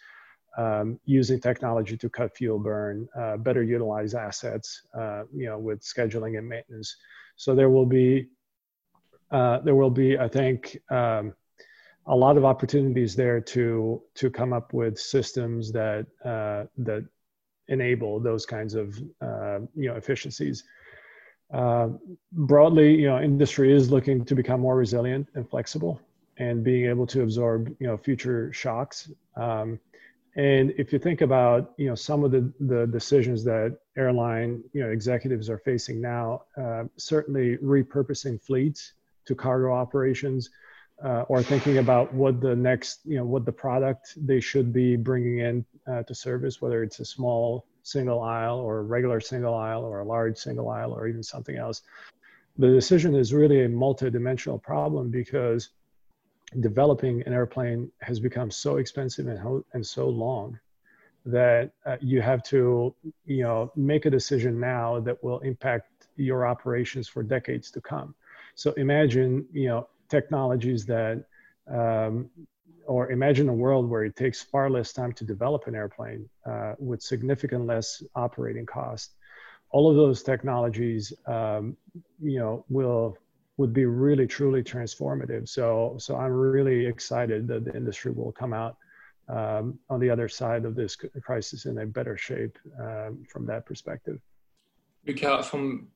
um, 0.57 1.01
using 1.05 1.41
technology 1.41 1.97
to 1.97 2.09
cut 2.09 2.37
fuel 2.37 2.61
burn, 2.61 3.09
uh, 3.19 3.37
better 3.39 3.65
utilize 3.65 4.15
assets, 4.15 4.83
uh, 4.97 5.25
you 5.35 5.47
know, 5.47 5.59
with 5.59 5.81
scheduling 5.81 6.39
and 6.39 6.49
maintenance. 6.49 6.95
So 7.35 7.57
there 7.57 7.71
will 7.71 7.87
be, 7.87 8.29
uh, 9.33 9.59
there 9.65 9.75
will 9.75 9.91
be, 9.91 10.17
I 10.17 10.29
think, 10.29 10.79
um, 10.93 11.35
a 12.07 12.15
lot 12.15 12.37
of 12.37 12.45
opportunities 12.45 13.17
there 13.17 13.41
to 13.41 14.01
to 14.15 14.31
come 14.31 14.53
up 14.53 14.73
with 14.73 14.97
systems 14.97 15.73
that 15.73 16.07
uh, 16.25 16.67
that 16.77 17.05
enable 17.69 18.21
those 18.21 18.47
kinds 18.47 18.75
of 18.75 18.99
uh, 19.21 19.61
you 19.75 19.89
know 19.89 19.97
efficiencies. 19.97 20.65
Uh, 21.53 21.89
broadly, 22.33 22.95
you 22.95 23.07
know, 23.07 23.21
industry 23.21 23.73
is 23.73 23.91
looking 23.91 24.25
to 24.25 24.35
become 24.35 24.61
more 24.61 24.77
resilient 24.77 25.29
and 25.35 25.49
flexible, 25.49 26.01
and 26.39 26.65
being 26.65 26.87
able 26.87 27.07
to 27.07 27.23
absorb 27.23 27.75
you 27.79 27.87
know 27.87 27.97
future 27.97 28.53
shocks. 28.53 29.11
Um, 29.37 29.79
and 30.37 30.75
if 30.77 30.93
you 30.93 30.99
think 30.99 31.21
about 31.21 31.73
you 31.77 31.89
know 31.89 31.95
some 31.95 32.25
of 32.25 32.31
the 32.33 32.53
the 32.61 32.87
decisions 32.87 33.45
that 33.45 33.79
airline 33.97 34.63
you 34.73 34.83
know 34.83 34.91
executives 34.91 35.49
are 35.49 35.59
facing 35.59 36.01
now, 36.01 36.43
uh, 36.61 36.85
certainly 36.97 37.57
repurposing 37.59 38.41
fleets 38.43 38.93
to 39.27 39.35
cargo 39.35 39.73
operations. 39.73 40.51
Uh, 41.05 41.23
or 41.29 41.43
thinking 41.43 41.79
about 41.79 42.15
what 42.15 42.41
the 42.41 42.55
next, 42.55 43.01
you 43.05 43.17
know, 43.17 43.25
what 43.25 43.45
the 43.45 43.53
product 43.53 44.15
they 44.17 44.39
should 44.39 44.73
be 44.73 44.95
bringing 44.95 45.41
in 45.41 45.67
uh, 45.87 46.03
to 46.03 46.15
service, 46.15 46.61
whether 46.61 46.83
it's 46.83 47.01
a 47.01 47.05
small 47.05 47.67
single 47.83 48.21
aisle 48.23 48.59
or 48.59 48.79
a 48.79 48.83
regular 48.83 49.21
single 49.21 49.55
aisle 49.55 49.85
or 49.85 50.01
a 50.01 50.05
large 50.05 50.39
single 50.39 50.69
aisle 50.69 50.93
or 50.93 51.07
even 51.07 51.23
something 51.23 51.57
else. 51.57 51.83
The 52.57 52.69
decision 52.69 53.15
is 53.15 53.35
really 53.35 53.63
a 53.63 53.69
multidimensional 53.69 54.63
problem 54.63 55.11
because 55.11 55.71
developing 56.61 57.23
an 57.27 57.33
airplane 57.33 57.91
has 58.01 58.21
become 58.21 58.51
so 58.51 58.77
expensive 58.77 59.27
and, 59.27 59.65
and 59.73 59.87
so 59.87 60.09
long 60.09 60.59
that 61.27 61.73
uh, 61.87 61.97
you 62.01 62.21
have 62.21 62.43
to 62.43 62.95
you 63.25 63.43
know 63.43 63.73
make 63.75 64.05
a 64.05 64.11
decision 64.11 64.61
now 64.61 65.01
that 65.01 65.23
will 65.25 65.39
impact 65.41 66.07
your 66.17 66.47
operations 66.47 67.09
for 67.09 67.23
decades 67.23 67.71
to 67.71 67.81
come 67.81 68.15
so 68.55 68.73
imagine 68.73 69.45
you 69.53 69.69
know 69.69 69.89
technologies 70.11 70.85
that 70.85 71.25
um, 71.71 72.29
or 72.87 73.11
imagine 73.11 73.49
a 73.49 73.53
world 73.53 73.89
where 73.89 74.05
it 74.05 74.17
takes 74.17 74.43
far 74.43 74.71
less 74.71 74.93
time 74.93 75.13
to 75.13 75.25
develop 75.25 75.67
an 75.67 75.75
airplane 75.75 76.29
uh, 76.47 76.75
with 76.79 77.03
significant 77.03 77.67
less 77.67 78.03
operating 78.15 78.67
cost. 78.67 79.15
All 79.71 79.91
of 79.91 79.97
those 79.97 80.23
technologies, 80.23 81.13
um, 81.27 81.77
you 82.23 82.39
know, 82.39 82.65
will 82.69 83.19
would 83.57 83.73
be 83.73 83.85
really 83.85 84.27
truly 84.27 84.63
transformative. 84.63 85.49
So, 85.49 85.95
so 85.99 86.17
I'm 86.17 86.33
really 86.33 86.87
excited 86.87 87.47
that 87.49 87.65
the 87.65 87.75
industry 87.75 88.11
will 88.11 88.33
come 88.33 88.53
out 88.53 88.77
um, 89.29 89.79
on 89.89 90.01
the 90.01 90.11
other 90.11 90.29
side 90.29 90.65
of 90.65 90.75
this 90.75 90.97
crisis 91.23 91.67
in 91.67 91.79
a 91.79 91.87
better 91.87 92.17
shape 92.17 92.59
um, 92.81 93.25
from 93.31 93.47
that 93.47 93.65
perspective. 93.65 94.19
Luca, 95.07 95.43
from 95.43 95.89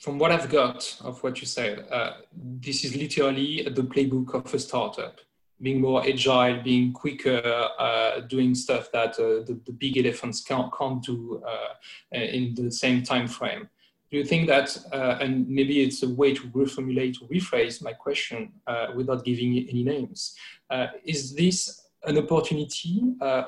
from 0.00 0.18
what 0.18 0.32
I've 0.32 0.48
got 0.48 0.96
of 1.02 1.22
what 1.22 1.40
you 1.40 1.46
said, 1.46 1.86
uh, 1.92 2.14
this 2.32 2.84
is 2.84 2.96
literally 2.96 3.62
the 3.62 3.82
playbook 3.82 4.34
of 4.34 4.52
a 4.52 4.58
startup 4.58 5.20
being 5.62 5.80
more 5.80 6.04
agile, 6.04 6.60
being 6.62 6.92
quicker, 6.92 7.40
uh, 7.78 8.20
doing 8.20 8.54
stuff 8.54 8.90
that 8.92 9.12
uh, 9.18 9.44
the, 9.46 9.58
the, 9.64 9.72
big 9.72 9.96
elephants 9.96 10.42
can't, 10.42 10.76
can't 10.76 11.02
do 11.02 11.40
uh, 11.46 11.74
in 12.16 12.54
the 12.54 12.70
same 12.70 13.02
time 13.02 13.28
frame. 13.28 13.68
Do 14.10 14.18
you 14.18 14.24
think 14.24 14.48
that, 14.48 14.76
uh, 14.92 15.18
and 15.20 15.48
maybe 15.48 15.82
it's 15.82 16.02
a 16.02 16.08
way 16.08 16.34
to 16.34 16.42
reformulate 16.48 17.22
or 17.22 17.28
rephrase 17.28 17.82
my 17.82 17.92
question 17.92 18.52
uh, 18.66 18.88
without 18.94 19.24
giving 19.24 19.66
any 19.68 19.84
names, 19.84 20.36
uh, 20.68 20.88
is 21.04 21.34
this 21.34 21.86
an 22.04 22.18
opportunity 22.18 23.00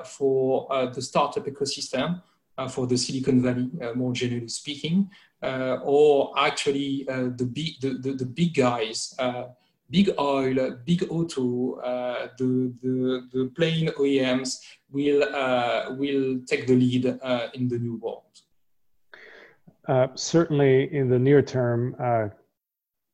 for 0.05 0.67
the 0.93 1.01
startup 1.01 1.45
ecosystem, 1.45 2.21
for 2.69 2.87
the 2.87 2.97
Silicon 2.97 3.41
Valley, 3.43 3.69
more 3.95 4.13
generally 4.13 4.47
speaking, 4.47 5.09
or 5.41 6.33
actually 6.37 7.03
the, 7.05 7.49
big, 7.51 7.81
the, 7.81 7.97
the, 7.99 8.13
the 8.13 8.25
big 8.25 8.53
guys 8.53 9.13
big 9.89 10.09
oil, 10.19 10.77
big 10.85 11.05
auto, 11.09 11.75
uh, 11.79 12.27
the, 12.37 12.73
the, 12.81 13.27
the 13.31 13.51
plane 13.55 13.87
OEMs 13.99 14.59
will, 14.91 15.23
uh, 15.23 15.93
will 15.95 16.39
take 16.47 16.67
the 16.67 16.75
lead 16.75 17.05
uh, 17.21 17.47
in 17.53 17.67
the 17.67 17.77
new 17.77 17.97
world? 17.97 18.23
Uh, 19.87 20.07
certainly 20.15 20.93
in 20.93 21.09
the 21.09 21.19
near 21.19 21.41
term, 21.41 21.95
uh, 21.99 22.27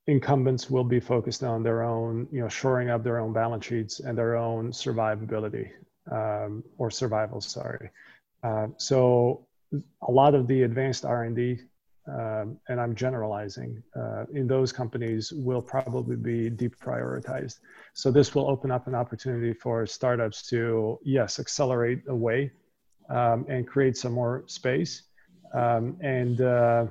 incumbents 0.07 0.69
will 0.69 0.83
be 0.83 0.99
focused 0.99 1.43
on 1.43 1.63
their 1.63 1.83
own, 1.83 2.27
you 2.31 2.41
know, 2.41 2.47
shoring 2.47 2.89
up 2.89 3.03
their 3.03 3.19
own 3.19 3.33
balance 3.33 3.65
sheets 3.65 3.99
and 3.99 4.17
their 4.17 4.35
own 4.35 4.71
survivability 4.71 5.69
um, 6.11 6.63
or 6.77 6.89
survival, 6.89 7.41
sorry. 7.41 7.89
Uh, 8.43 8.67
so 8.77 9.45
a 10.07 10.11
lot 10.11 10.33
of 10.33 10.47
the 10.47 10.63
advanced 10.63 11.05
R&D 11.05 11.59
um, 12.19 12.57
and 12.69 12.79
I'm 12.81 12.95
generalizing, 12.95 13.81
uh, 13.95 14.25
in 14.33 14.47
those 14.47 14.71
companies 14.71 15.31
will 15.31 15.61
probably 15.61 16.15
be 16.15 16.49
deprioritized. 16.49 17.59
So 17.93 18.11
this 18.11 18.35
will 18.35 18.49
open 18.49 18.69
up 18.71 18.87
an 18.87 18.95
opportunity 18.95 19.53
for 19.53 19.85
startups 19.85 20.47
to, 20.49 20.99
yes, 21.03 21.39
accelerate 21.39 22.01
away 22.07 22.51
um, 23.09 23.45
and 23.47 23.67
create 23.67 23.95
some 23.97 24.13
more 24.13 24.43
space. 24.47 25.03
Um, 25.53 25.97
and 26.01 26.41
uh, 26.41 26.85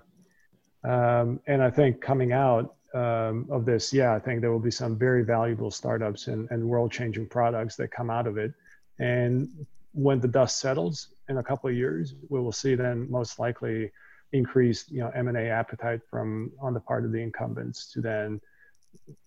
um, 0.85 1.41
and 1.47 1.63
I 1.63 1.71
think 1.71 2.01
coming 2.01 2.33
out 2.33 2.77
um, 2.95 3.47
of 3.51 3.65
this, 3.65 3.93
yeah, 3.93 4.15
I 4.15 4.19
think 4.19 4.41
there 4.41 4.51
will 4.51 4.59
be 4.59 4.71
some 4.71 4.97
very 4.99 5.23
valuable 5.25 5.71
startups 5.71 6.27
and, 6.29 6.51
and 6.51 6.67
world-changing 6.67 7.27
products 7.29 7.77
that 7.77 7.89
come 7.91 8.11
out 8.11 8.27
of 8.27 8.39
it. 8.39 8.53
And 8.99 9.49
when 9.93 10.21
the 10.21 10.29
dust 10.29 10.59
settles 10.59 11.09
in 11.29 11.39
a 11.39 11.43
couple 11.43 11.69
of 11.69 11.77
years, 11.77 12.15
we 12.29 12.41
will 12.41 12.53
see 12.53 12.75
then 12.75 13.11
most 13.11 13.39
likely 13.39 13.93
increased 14.33 14.91
you 14.91 15.01
know 15.01 15.11
M&A 15.15 15.49
appetite 15.49 16.01
from 16.09 16.53
on 16.61 16.75
the 16.75 16.81
part 16.81 17.05
of 17.05 17.13
the 17.13 17.19
incumbents 17.19 17.91
to 17.93 18.01
then 18.01 18.41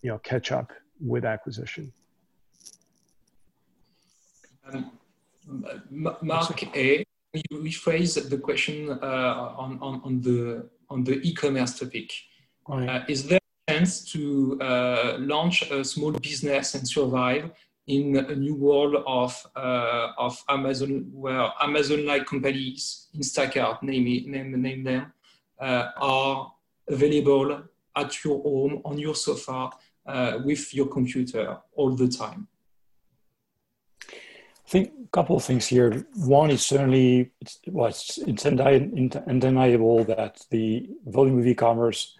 you 0.02 0.10
know 0.10 0.18
catch 0.18 0.52
up 0.52 0.72
with 1.00 1.24
acquisition. 1.24 1.92
Um, 4.72 4.92
Mark 6.22 6.76
A, 6.76 7.04
you 7.34 7.58
rephrase 7.58 8.28
the 8.28 8.38
question 8.38 8.90
uh, 8.90 9.54
on, 9.58 9.78
on, 9.82 10.00
on 10.04 10.20
the 10.22 10.68
on 10.88 11.04
the 11.04 11.20
e-commerce 11.20 11.78
topic. 11.78 12.12
Right. 12.68 12.88
Uh, 12.88 13.04
is 13.08 13.26
there 13.26 13.40
a 13.68 13.72
chance 13.72 14.04
to 14.12 14.58
uh, 14.60 15.16
launch 15.18 15.70
a 15.70 15.84
small 15.84 16.12
business 16.12 16.74
and 16.74 16.88
survive 16.88 17.50
in 17.86 18.16
a 18.16 18.34
new 18.34 18.54
world 18.54 19.02
of 19.06 19.46
uh, 19.54 20.12
of 20.18 20.42
Amazon, 20.48 21.10
where 21.12 21.50
Amazon-like 21.60 22.26
companies, 22.26 23.08
Instacart, 23.14 23.82
name 23.82 24.06
it, 24.06 24.26
name 24.26 24.60
name 24.60 24.84
them, 24.84 25.12
uh, 25.60 25.88
are 25.96 26.52
available 26.88 27.62
at 27.96 28.24
your 28.24 28.42
home 28.42 28.80
on 28.84 28.98
your 28.98 29.14
sofa 29.14 29.70
uh, 30.06 30.38
with 30.44 30.74
your 30.74 30.86
computer 30.86 31.58
all 31.74 31.90
the 31.94 32.08
time. 32.08 32.48
I 34.66 34.70
think 34.70 34.92
a 35.04 35.08
couple 35.08 35.36
of 35.36 35.44
things 35.44 35.66
here. 35.66 36.06
One 36.14 36.50
is 36.50 36.64
certainly 36.64 37.32
it's, 37.40 37.60
well, 37.68 37.88
it's, 37.88 38.18
it's 38.18 38.46
undeniable 38.46 40.04
that 40.04 40.40
the 40.50 40.88
volume 41.06 41.38
of 41.38 41.46
e-commerce 41.46 42.16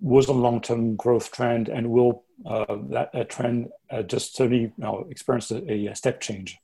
was 0.00 0.28
a 0.28 0.32
long-term 0.32 0.96
growth 0.96 1.30
trend 1.32 1.68
and 1.68 1.90
will 1.90 2.24
uh, 2.46 2.76
that, 2.90 3.30
trend 3.30 3.68
uh, 3.90 4.02
just 4.02 4.36
certainly 4.36 4.62
you 4.62 4.72
know, 4.78 5.06
experienced 5.10 5.50
a, 5.50 5.88
a 5.88 5.94
step 5.94 6.20
change. 6.20 6.58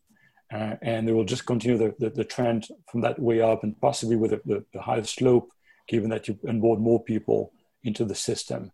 Uh, 0.53 0.77
and 0.81 1.09
they 1.09 1.12
will 1.12 1.24
just 1.24 1.45
continue 1.45 1.77
the, 1.77 1.95
the, 1.99 2.09
the, 2.11 2.24
trend 2.24 2.68
from 2.91 3.01
that 3.01 3.18
way 3.18 3.41
up 3.41 3.64
and 3.64 3.79
possibly 3.81 4.14
with 4.14 4.31
the, 4.31 4.41
the, 4.47 4.64
the 4.72 4.81
higher 4.81 5.03
slope, 5.03 5.51
given 5.89 6.09
that 6.09 6.29
you 6.29 6.39
onboard 6.49 6.79
more 6.79 7.03
people 7.03 7.53
into 7.83 8.05
the 8.05 8.14
system. 8.14 8.70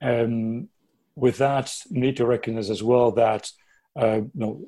Um, 0.00 0.68
with 1.16 1.36
that, 1.36 1.74
you 1.90 2.00
need 2.00 2.16
to 2.16 2.26
recognize 2.26 2.70
as 2.70 2.82
well 2.82 3.10
that 3.12 3.50
uh, 4.00 4.22
you 4.22 4.30
know, 4.34 4.64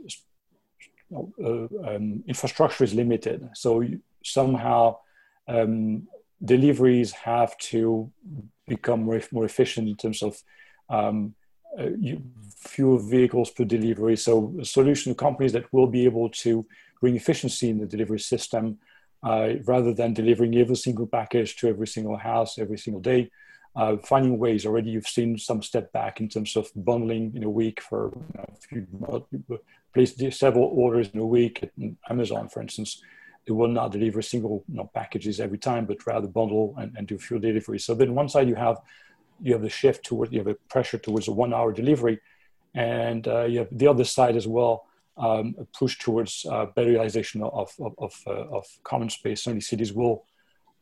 uh, 1.43 1.89
um, 1.89 2.23
infrastructure 2.27 2.85
is 2.85 2.95
limited. 2.95 3.49
So 3.55 3.85
somehow 4.23 4.99
um, 5.49 6.07
deliveries 6.45 7.13
have 7.13 7.57
to 7.59 8.11
become 8.67 9.05
more, 9.05 9.23
more 9.33 9.45
efficient 9.45 9.89
in 9.89 9.97
terms 9.97 10.23
of 10.23 10.43
um, 10.91 11.35
uh, 11.79 11.91
fewer 12.57 12.99
vehicles 12.99 13.51
per 13.51 13.65
delivery. 13.65 14.17
So 14.17 14.55
a 14.61 14.65
solution 14.65 15.15
companies 15.15 15.53
that 15.53 15.73
will 15.73 15.87
be 15.87 16.05
able 16.05 16.29
to 16.45 16.67
bring 17.01 17.17
efficiency 17.17 17.71
in 17.71 17.79
the 17.79 17.87
delivery 17.87 18.21
system 18.21 18.79
uh, 19.23 19.55
rather 19.65 19.93
than 19.93 20.15
delivering 20.15 20.57
every 20.57 20.77
single 20.77 21.07
package 21.07 21.57
to 21.57 21.69
every 21.69 21.87
single 21.87 22.17
house 22.17 22.59
every 22.59 22.79
single 22.79 23.01
day. 23.01 23.31
Uh, 23.75 23.97
finding 24.05 24.39
ways 24.39 24.67
already 24.67 24.91
you've 24.91 25.07
seen 25.07 25.39
some 25.39 25.63
step 25.63 25.91
back 25.93 26.21
in 26.21 26.29
terms 26.29 26.57
of 26.57 26.71
bundling 26.77 27.33
in 27.35 27.43
a 27.43 27.49
week 27.49 27.81
for 27.81 28.13
you 28.15 28.87
know, 29.01 29.27
if 29.31 29.43
you 29.51 29.59
place 29.95 30.15
several 30.37 30.65
orders 30.65 31.09
in 31.15 31.21
a 31.21 31.27
week 31.27 31.71
Amazon, 32.11 32.49
for 32.49 32.61
instance, 32.61 33.03
it 33.47 33.53
will 33.53 33.69
not 33.69 33.91
deliver 33.91 34.21
single 34.21 34.63
you 34.69 34.77
know, 34.77 34.91
packages 34.95 35.41
every 35.41 35.59
time, 35.59 35.87
but 35.87 36.07
rather 36.07 36.29
bundle 36.29 36.75
and, 36.79 36.95
and 36.97 37.07
do 37.07 37.19
few 37.19 37.39
deliveries. 37.39 37.85
So 37.85 37.95
then 37.95 38.15
one 38.15 38.29
side 38.29 38.49
you 38.49 38.55
have 38.55 38.77
you 39.41 39.53
have 39.53 39.63
the 39.63 39.71
shift 39.71 40.05
toward 40.05 40.33
you 40.33 40.39
have 40.39 40.49
a 40.49 40.55
pressure 40.69 40.99
towards 40.99 41.29
a 41.29 41.33
one 41.33 41.55
hour 41.55 41.73
delivery, 41.73 42.21
and 42.75 43.27
uh, 43.29 43.45
you 43.45 43.61
have 43.61 43.69
the 43.71 43.87
other 43.87 44.05
side 44.05 44.37
as 44.37 44.47
well 44.47 44.87
um, 45.17 45.55
push 45.77 45.99
towards 45.99 46.47
uh, 46.51 46.67
better 46.77 46.91
utilization 46.91 47.43
of 47.43 47.73
of 47.81 47.95
of, 47.99 48.15
uh, 48.27 48.57
of 48.57 48.67
common 48.85 49.11
space. 49.11 49.43
Certainly, 49.43 49.63
cities 49.63 49.93
will. 49.93 50.25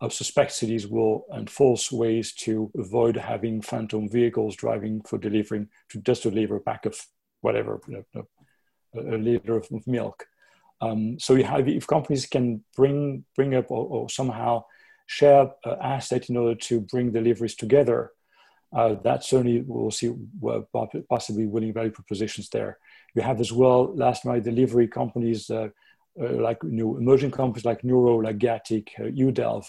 I 0.02 0.08
suspect 0.08 0.52
cities 0.52 0.86
will 0.86 1.26
enforce 1.36 1.92
ways 1.92 2.32
to 2.44 2.70
avoid 2.78 3.16
having 3.16 3.60
phantom 3.60 4.08
vehicles 4.08 4.56
driving 4.56 5.02
for 5.02 5.18
delivering 5.18 5.68
to 5.90 6.00
just 6.00 6.22
deliver 6.22 6.56
a 6.56 6.60
pack 6.60 6.86
of 6.86 6.98
whatever, 7.42 7.80
you 7.86 8.02
know, 8.14 8.26
a, 8.96 9.18
liter 9.18 9.56
of 9.56 9.68
milk. 9.86 10.26
Um, 10.80 11.18
so 11.18 11.34
you 11.34 11.44
have, 11.44 11.68
if 11.68 11.86
companies 11.86 12.26
can 12.26 12.64
bring 12.74 13.24
bring 13.36 13.54
up 13.54 13.70
or, 13.70 13.86
or 13.86 14.08
somehow 14.08 14.64
share 15.06 15.50
uh, 15.64 15.76
assets 15.82 16.30
in 16.30 16.36
order 16.36 16.54
to 16.54 16.80
bring 16.80 17.12
deliveries 17.12 17.54
together, 17.54 18.12
uh, 18.72 18.94
that 19.02 19.24
certainly 19.24 19.64
we'll 19.66 19.90
see 19.90 20.12
possibly 21.08 21.46
winning 21.46 21.72
value 21.72 21.90
propositions 21.90 22.48
there. 22.50 22.78
You 23.14 23.22
have 23.22 23.40
as 23.40 23.52
well 23.52 23.94
last 23.96 24.24
mile 24.24 24.40
delivery 24.40 24.86
companies 24.86 25.50
uh, 25.50 25.68
uh, 26.20 26.32
like 26.34 26.62
new 26.62 26.96
emerging 26.96 27.30
companies 27.30 27.64
like 27.64 27.84
Nuro, 27.84 28.16
like 28.16 28.38
Gatik, 28.38 28.88
uh, 28.98 29.04
UDelv, 29.04 29.64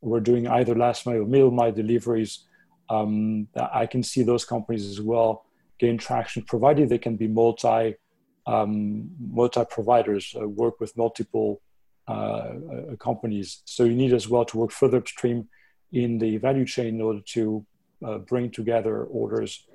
we're 0.00 0.20
doing 0.20 0.46
either 0.46 0.74
last 0.74 1.06
mile 1.06 1.22
or 1.22 1.26
middle 1.26 1.50
mile 1.50 1.72
deliveries. 1.72 2.44
Um, 2.88 3.48
I 3.56 3.86
can 3.86 4.02
see 4.02 4.22
those 4.22 4.44
companies 4.44 4.86
as 4.86 5.00
well 5.00 5.44
gain 5.78 5.98
traction, 5.98 6.42
provided 6.42 6.88
they 6.88 6.98
can 6.98 7.16
be 7.16 7.28
multi 7.28 7.94
um, 8.46 9.10
multi 9.18 9.64
providers, 9.68 10.34
uh, 10.40 10.48
work 10.48 10.78
with 10.78 10.96
multiple 10.96 11.60
uh, 12.08 12.12
uh, 12.12 12.96
companies. 13.00 13.62
So 13.64 13.82
you 13.82 13.94
need 13.94 14.12
as 14.12 14.28
well 14.28 14.44
to 14.44 14.58
work 14.58 14.70
further 14.70 14.98
upstream 14.98 15.48
in 15.92 16.18
the 16.18 16.36
value 16.36 16.64
chain 16.64 16.94
in 16.94 17.00
order 17.00 17.20
to 17.32 17.66
uh, 18.04 18.18
bring 18.18 18.50
together 18.50 19.04
orders 19.04 19.66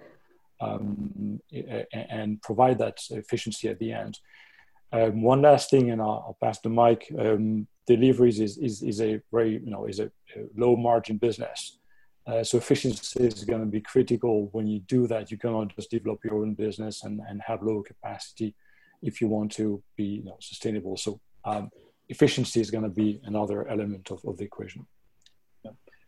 um, 0.60 1.40
and 1.94 2.42
provide 2.42 2.78
that 2.80 3.00
efficiency 3.10 3.68
at 3.68 3.80
the 3.80 3.92
end. 3.92 4.20
Um, 4.94 5.22
one 5.22 5.42
last 5.42 5.70
thing, 5.70 5.90
and 5.92 6.02
I'll, 6.02 6.24
I'll 6.28 6.38
pass 6.42 6.60
the 6.60 6.70
mic. 6.70 7.12
Um, 7.18 7.68
deliveries 7.88 8.40
is, 8.40 8.58
is, 8.58 8.82
is 8.84 9.02
a 9.02 9.22
very, 9.32 9.54
you 9.54 9.72
know, 9.72 9.86
is 9.86 10.00
a, 10.00 10.12
low 10.56 10.76
margin 10.76 11.18
business. 11.18 11.78
Uh, 12.28 12.44
so 12.44 12.58
efficiency 12.58 13.24
is 13.26 13.44
going 13.44 13.60
to 13.62 13.66
be 13.66 13.82
critical 13.82 14.48
when 14.52 14.68
you 14.68 14.80
do 14.82 15.08
that. 15.08 15.32
You 15.32 15.38
cannot 15.38 15.76
just 15.76 15.90
develop 15.90 16.20
your 16.24 16.36
own 16.36 16.54
business 16.54 17.04
and, 17.04 17.20
and 17.28 17.42
have 17.46 17.64
low 17.64 17.82
capacity 17.82 18.56
if 19.02 19.20
you 19.20 19.28
want 19.28 19.52
to 19.54 19.82
be 19.98 20.04
you 20.04 20.24
know, 20.24 20.38
sustainable. 20.40 20.96
So 20.96 21.20
um, 21.44 21.70
efficiency 22.10 22.62
is 22.62 22.70
going 22.70 22.84
to 22.84 22.90
be 22.90 23.20
another 23.24 23.68
element 23.68 24.12
of, 24.12 24.24
of 24.26 24.38
the 24.38 24.46
equation. 24.46 24.86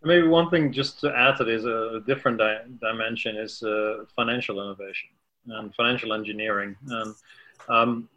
Maybe 0.06 0.28
one 0.28 0.50
thing 0.50 0.72
just 0.72 1.00
to 1.02 1.16
add 1.16 1.38
to 1.38 1.44
this, 1.46 1.64
a 1.64 2.02
different 2.06 2.38
di 2.38 2.58
dimension 2.82 3.38
is 3.38 3.64
uh, 3.64 4.04
financial 4.16 4.62
innovation 4.62 5.10
and 5.48 5.74
financial 5.76 6.14
engineering. 6.14 6.76
And 6.90 7.16
um, 7.70 8.10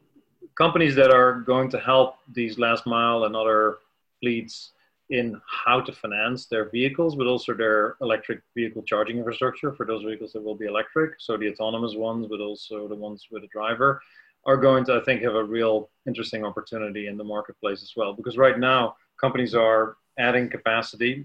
companies 0.56 0.94
that 0.96 1.10
are 1.10 1.40
going 1.40 1.70
to 1.70 1.78
help 1.78 2.16
these 2.32 2.58
last 2.58 2.86
mile 2.86 3.24
and 3.24 3.36
other 3.36 3.78
fleets 4.20 4.72
in 5.10 5.40
how 5.46 5.80
to 5.80 5.92
finance 5.92 6.46
their 6.46 6.68
vehicles, 6.70 7.14
but 7.14 7.28
also 7.28 7.54
their 7.54 7.96
electric 8.00 8.40
vehicle 8.56 8.82
charging 8.82 9.18
infrastructure 9.18 9.72
for 9.72 9.86
those 9.86 10.02
vehicles 10.02 10.32
that 10.32 10.42
will 10.42 10.56
be 10.56 10.66
electric. 10.66 11.14
So 11.18 11.36
the 11.36 11.50
autonomous 11.52 11.94
ones, 11.94 12.26
but 12.28 12.40
also 12.40 12.88
the 12.88 12.96
ones 12.96 13.28
with 13.30 13.44
a 13.44 13.48
driver, 13.48 14.00
are 14.44 14.56
going 14.56 14.84
to, 14.86 14.94
I 14.94 15.00
think, 15.04 15.22
have 15.22 15.34
a 15.34 15.44
real 15.44 15.90
interesting 16.06 16.44
opportunity 16.44 17.06
in 17.06 17.16
the 17.16 17.24
marketplace 17.24 17.82
as 17.82 17.92
well. 17.96 18.12
Because 18.12 18.36
right 18.36 18.58
now, 18.58 18.96
companies 19.20 19.54
are 19.54 19.96
adding 20.18 20.48
capacity. 20.48 21.24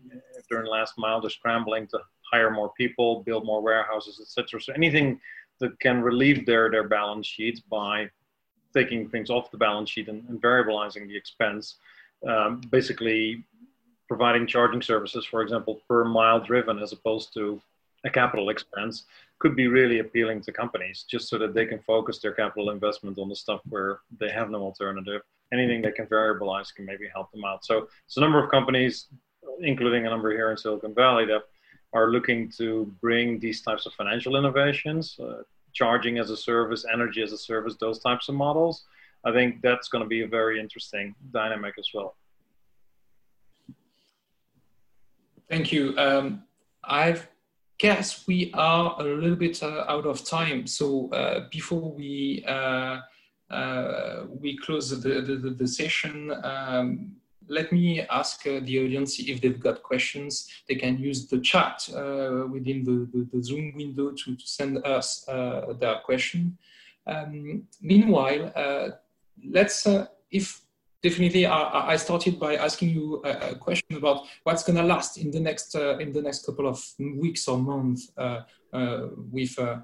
They're 0.52 0.68
last 0.68 0.97
mile, 0.97 1.22
they're 1.22 1.30
scrambling 1.30 1.88
to 1.88 1.99
hire 2.32 2.52
more 2.52 2.72
people, 2.78 3.24
build 3.24 3.45
more 3.45 3.62
warehouses, 3.62 4.20
etc. 4.22 4.62
So 4.62 4.74
anything 4.74 5.20
that 5.60 5.80
can 5.80 6.02
relieve 6.02 6.45
their 6.45 6.70
their 6.70 6.88
balance 6.88 7.26
sheets 7.26 7.60
by 7.60 8.10
taking 8.74 9.10
things 9.10 9.30
off 9.30 9.52
the 9.52 9.58
balance 9.58 9.89
sheet 9.89 10.08
and, 10.08 10.24
and 10.30 10.41
variabilizing 10.41 11.08
the 11.08 11.16
expense, 11.16 11.76
um, 12.28 12.62
basically 12.70 13.43
providing 14.08 14.45
charging 14.45 14.82
services, 14.82 15.26
for 15.26 15.41
example, 15.41 15.82
per 15.88 16.04
mile 16.04 16.39
driven 16.39 16.80
as 16.80 16.91
opposed 16.91 17.34
to 17.34 17.62
a 18.04 18.10
capital 18.10 18.49
expense, 18.49 19.06
could 19.39 19.56
be 19.56 19.68
really 19.68 19.99
appealing 19.99 20.41
to 20.41 20.52
companies 20.52 21.06
just 21.10 21.28
so 21.30 21.38
that 21.38 21.54
they 21.54 21.66
can 21.66 21.80
focus 21.80 22.20
their 22.20 22.34
capital 22.34 22.70
investment 22.70 23.18
on 23.18 23.30
the 23.30 23.36
stuff 23.36 23.62
where 23.70 23.99
they 24.20 24.30
have 24.30 24.49
no 24.49 24.62
alternative. 24.62 25.22
Anything 25.54 25.82
they 25.82 25.91
can 25.91 26.08
variabilize 26.08 26.74
can 26.74 26.86
maybe 26.86 27.08
help 27.14 27.32
them 27.32 27.43
out. 27.43 27.66
So 27.66 27.88
it's 28.06 28.18
a 28.18 28.22
number 28.22 28.43
of 28.43 28.52
companies, 28.52 29.08
including 29.60 30.06
a 30.06 30.10
number 30.10 30.32
here 30.32 30.52
in 30.52 30.58
Silicon 30.58 30.94
Valley, 30.94 31.26
that 31.26 31.44
are 31.94 32.12
looking 32.12 32.50
to 32.58 32.94
bring 33.02 33.39
these 33.39 33.62
types 33.62 33.86
of 33.86 33.94
financial 33.94 34.36
innovations 34.36 35.20
uh, 35.20 35.44
charging 35.74 36.18
as 36.18 36.30
a 36.30 36.38
service, 36.38 36.86
energy 36.92 37.22
as 37.22 37.32
a 37.32 37.38
service, 37.38 37.76
those 37.80 38.00
types 38.00 38.30
of 38.30 38.36
models, 38.36 38.86
I 39.24 39.32
think 39.32 39.62
that's 39.62 39.88
going 39.88 40.04
to 40.04 40.08
be 40.08 40.22
a 40.22 40.28
very 40.28 40.60
interesting 40.60 41.16
dynamic 41.32 41.76
as 41.78 41.88
well. 41.94 42.16
Thank 45.50 45.72
you. 45.72 45.98
Um, 45.98 46.44
I 46.84 47.20
guess 47.78 48.26
we 48.28 48.52
are 48.54 48.96
a 49.00 49.04
little 49.04 49.36
bit 49.36 49.62
uh, 49.62 49.86
out 49.88 50.06
of 50.06 50.26
time. 50.26 50.66
So 50.66 51.10
uh, 51.12 51.48
before 51.52 51.92
we 51.92 52.44
uh, 52.48 53.02
uh 53.50 54.26
we 54.30 54.58
close 54.58 54.89
the, 54.89 55.22
the, 55.22 55.50
the 55.50 55.68
session, 55.68 56.32
um, 56.44 57.16
let 57.48 57.72
me 57.72 58.02
ask 58.02 58.46
uh, 58.48 58.60
the 58.64 58.80
audience 58.80 59.20
if 59.20 59.42
they've 59.42 59.60
got 59.60 59.84
questions. 59.84 60.50
They 60.68 60.76
can 60.76 60.98
use 60.98 61.28
the 61.28 61.39
chat 61.39 61.88
uh, 61.94 62.48
within 62.50 62.84
the, 62.84 63.08
the, 63.14 63.28
the, 63.32 63.44
Zoom 63.44 63.74
window 63.76 64.12
to, 64.12 64.36
to 64.36 64.48
send 64.48 64.86
us 64.86 65.28
uh, 65.28 65.74
their 65.80 66.00
question. 66.00 66.58
Um, 67.08 67.64
meanwhile, 67.82 68.52
uh, 68.56 68.89
let's, 69.50 69.88
uh, 69.88 70.06
if 70.30 70.62
definitely 71.02 71.46
I, 71.46 71.94
I, 71.94 71.96
started 71.96 72.39
by 72.39 72.56
asking 72.56 72.89
you 72.89 73.22
a, 73.26 73.56
question 73.56 73.98
about 73.98 74.28
what's 74.44 74.64
going 74.64 74.78
to 74.78 74.84
last 74.84 75.18
in 75.18 75.32
the 75.32 75.39
next 75.39 75.76
uh, 75.76 75.98
in 75.98 76.14
the 76.14 76.22
next 76.22 76.46
couple 76.46 76.68
of 76.68 76.80
weeks 77.00 77.48
or 77.48 77.58
months 77.58 78.12
with 79.32 79.58
a, 79.58 79.84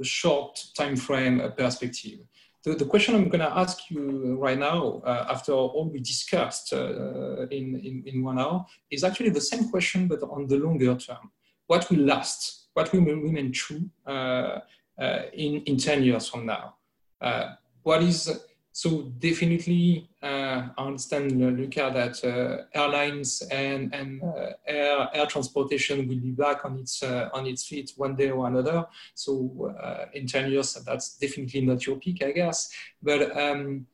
short 0.00 0.64
time 0.74 0.96
frame 0.96 1.42
perspective 1.56 2.20
the, 2.64 2.74
the 2.74 2.84
question 2.84 3.14
I'm 3.14 3.28
going 3.28 3.40
to 3.40 3.56
ask 3.56 3.90
you 3.90 4.36
right 4.36 4.58
now, 4.58 5.00
uh, 5.04 5.26
after 5.30 5.52
all 5.52 5.90
we 5.92 6.00
discussed 6.00 6.72
uh, 6.72 7.46
in, 7.50 7.76
in, 7.76 8.02
in, 8.06 8.22
one 8.22 8.38
hour, 8.38 8.66
is 8.90 9.04
actually 9.04 9.30
the 9.30 9.40
same 9.40 9.68
question, 9.68 10.08
but 10.08 10.22
on 10.22 10.46
the 10.46 10.56
longer 10.56 10.94
term. 10.96 11.30
What 11.66 11.88
will 11.90 12.00
last? 12.00 12.68
What 12.74 12.92
will 12.92 13.02
remain 13.02 13.52
true 13.52 13.88
uh, 14.06 14.60
uh 14.98 15.22
in, 15.32 15.62
in 15.62 15.76
10 15.76 16.02
years 16.02 16.28
from 16.28 16.46
now? 16.46 16.74
Uh, 17.20 17.54
what 17.82 18.02
is 18.02 18.46
so 18.78 19.10
definitely, 19.18 20.08
uh, 20.22 20.68
I 20.78 20.86
understand, 20.86 21.32
uh, 21.42 21.46
Luca, 21.46 21.90
that 21.92 22.24
uh, 22.24 22.78
airlines 22.80 23.42
and, 23.50 23.92
and 23.92 24.22
uh, 24.22 24.50
air, 24.68 25.08
air 25.12 25.26
transportation 25.26 26.06
will 26.06 26.20
be 26.20 26.30
back 26.30 26.64
on 26.64 26.78
its, 26.78 27.02
uh, 27.02 27.28
on 27.32 27.48
its 27.48 27.66
feet 27.66 27.92
one 27.96 28.14
day 28.14 28.30
or 28.30 28.46
another. 28.46 28.86
So 29.14 29.74
uh, 29.82 30.04
in 30.14 30.28
10 30.28 30.52
years, 30.52 30.74
that's 30.74 31.16
definitely 31.16 31.62
not 31.62 31.84
your 31.88 31.96
peak, 31.96 32.22
I 32.22 32.30
guess. 32.30 32.72
But 33.02 33.36
um, 33.36 33.86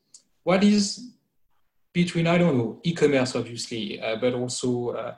what 0.42 0.62
is 0.62 1.12
between, 1.94 2.26
I 2.26 2.36
don't 2.36 2.58
know, 2.58 2.80
e-commerce, 2.82 3.36
obviously, 3.36 3.98
but 4.20 4.34
also 4.34 5.14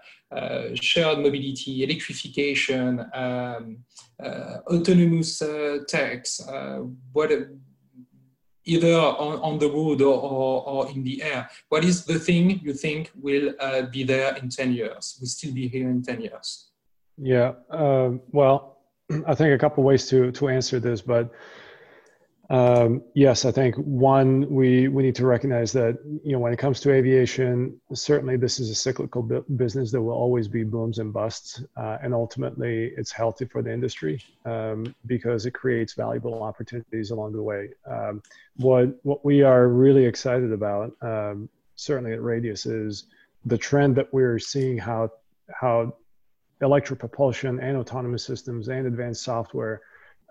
shared 0.74 1.18
mobility, 1.18 1.82
electrification, 1.82 3.04
um, 3.12 3.78
autonomous 4.20 5.42
techs, 5.88 6.40
what, 7.12 7.32
either 8.66 8.94
on, 8.94 9.38
on 9.40 9.58
the 9.58 9.68
road 9.68 10.02
or, 10.02 10.20
or, 10.20 10.68
or, 10.68 10.90
in 10.90 11.02
the 11.04 11.22
air. 11.22 11.48
What 11.68 11.84
is 11.84 12.04
the 12.04 12.18
thing 12.18 12.60
you 12.62 12.74
think 12.74 13.10
will 13.14 13.54
uh, 13.60 13.82
be 13.82 14.02
there 14.04 14.36
in 14.36 14.48
10 14.50 14.72
years, 14.72 15.16
will 15.20 15.28
still 15.28 15.54
be 15.54 15.68
here 15.68 15.88
in 15.88 16.02
10 16.02 16.20
years? 16.20 16.68
Yeah. 17.16 17.52
Um, 17.70 18.20
well, 18.32 18.78
I 19.26 19.34
think 19.34 19.54
a 19.54 19.58
couple 19.58 19.84
ways 19.84 20.08
to 20.08 20.32
to 20.32 20.48
answer 20.48 20.80
this, 20.80 21.00
but 21.00 21.30
um, 22.48 23.02
yes, 23.14 23.44
I 23.44 23.50
think 23.50 23.74
one 23.76 24.48
we 24.48 24.86
we 24.86 25.02
need 25.02 25.16
to 25.16 25.26
recognize 25.26 25.72
that 25.72 25.98
you 26.22 26.32
know 26.32 26.38
when 26.38 26.52
it 26.52 26.58
comes 26.58 26.80
to 26.80 26.92
aviation, 26.92 27.80
certainly 27.92 28.36
this 28.36 28.60
is 28.60 28.70
a 28.70 28.74
cyclical 28.74 29.22
bu- 29.22 29.44
business. 29.56 29.90
There 29.90 30.02
will 30.02 30.14
always 30.14 30.46
be 30.46 30.62
booms 30.62 30.98
and 30.98 31.12
busts, 31.12 31.64
uh, 31.76 31.98
and 32.02 32.14
ultimately 32.14 32.92
it's 32.96 33.10
healthy 33.10 33.46
for 33.46 33.62
the 33.62 33.72
industry 33.72 34.22
um, 34.44 34.94
because 35.06 35.44
it 35.46 35.52
creates 35.52 35.94
valuable 35.94 36.42
opportunities 36.42 37.10
along 37.10 37.32
the 37.32 37.42
way. 37.42 37.70
Um, 37.84 38.22
what 38.56 38.96
what 39.02 39.24
we 39.24 39.42
are 39.42 39.66
really 39.66 40.04
excited 40.04 40.52
about, 40.52 40.92
um, 41.02 41.48
certainly 41.74 42.12
at 42.12 42.22
Radius, 42.22 42.64
is 42.64 43.06
the 43.44 43.58
trend 43.58 43.96
that 43.96 44.12
we're 44.14 44.38
seeing 44.38 44.78
how 44.78 45.10
how 45.52 45.96
electric 46.60 47.00
propulsion 47.00 47.58
and 47.58 47.76
autonomous 47.76 48.24
systems 48.24 48.68
and 48.68 48.86
advanced 48.86 49.24
software 49.24 49.82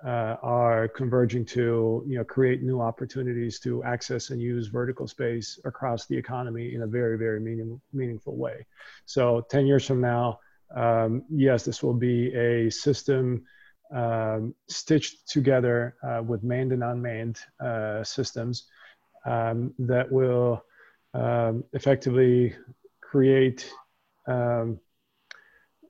uh, 0.06 0.38
are 0.44 0.88
converging 0.88 1.44
to 1.44 2.04
you 2.08 2.18
know 2.18 2.24
create 2.24 2.62
new 2.62 2.80
opportunities 2.80 3.60
to 3.60 3.84
access 3.84 4.30
and 4.30 4.42
use 4.42 4.68
vertical 4.68 5.08
space 5.08 5.60
across 5.66 6.06
the 6.06 6.16
economy 6.16 6.76
in 6.76 6.84
a 6.84 6.88
very 6.88 7.18
very 7.18 7.40
meaning, 7.40 7.82
meaningful 7.92 8.38
way. 8.38 8.66
So 9.06 9.46
10 9.50 9.66
years 9.66 9.86
from 9.86 10.02
now 10.02 10.40
um, 10.76 11.24
yes 11.30 11.66
this 11.66 11.82
will 11.82 11.94
be 11.94 12.34
a 12.36 12.70
system 12.70 13.44
um, 13.94 14.54
stitched 14.68 15.28
together 15.28 15.96
uh, 16.04 16.22
with 16.24 16.44
manned 16.44 16.72
and 16.72 16.84
unmanned 16.84 17.40
uh, 17.60 18.04
systems 18.04 18.66
um, 19.26 19.74
that 19.80 20.12
will 20.12 20.64
um, 21.14 21.64
effectively 21.74 22.54
create 23.02 23.72
um, 24.28 24.80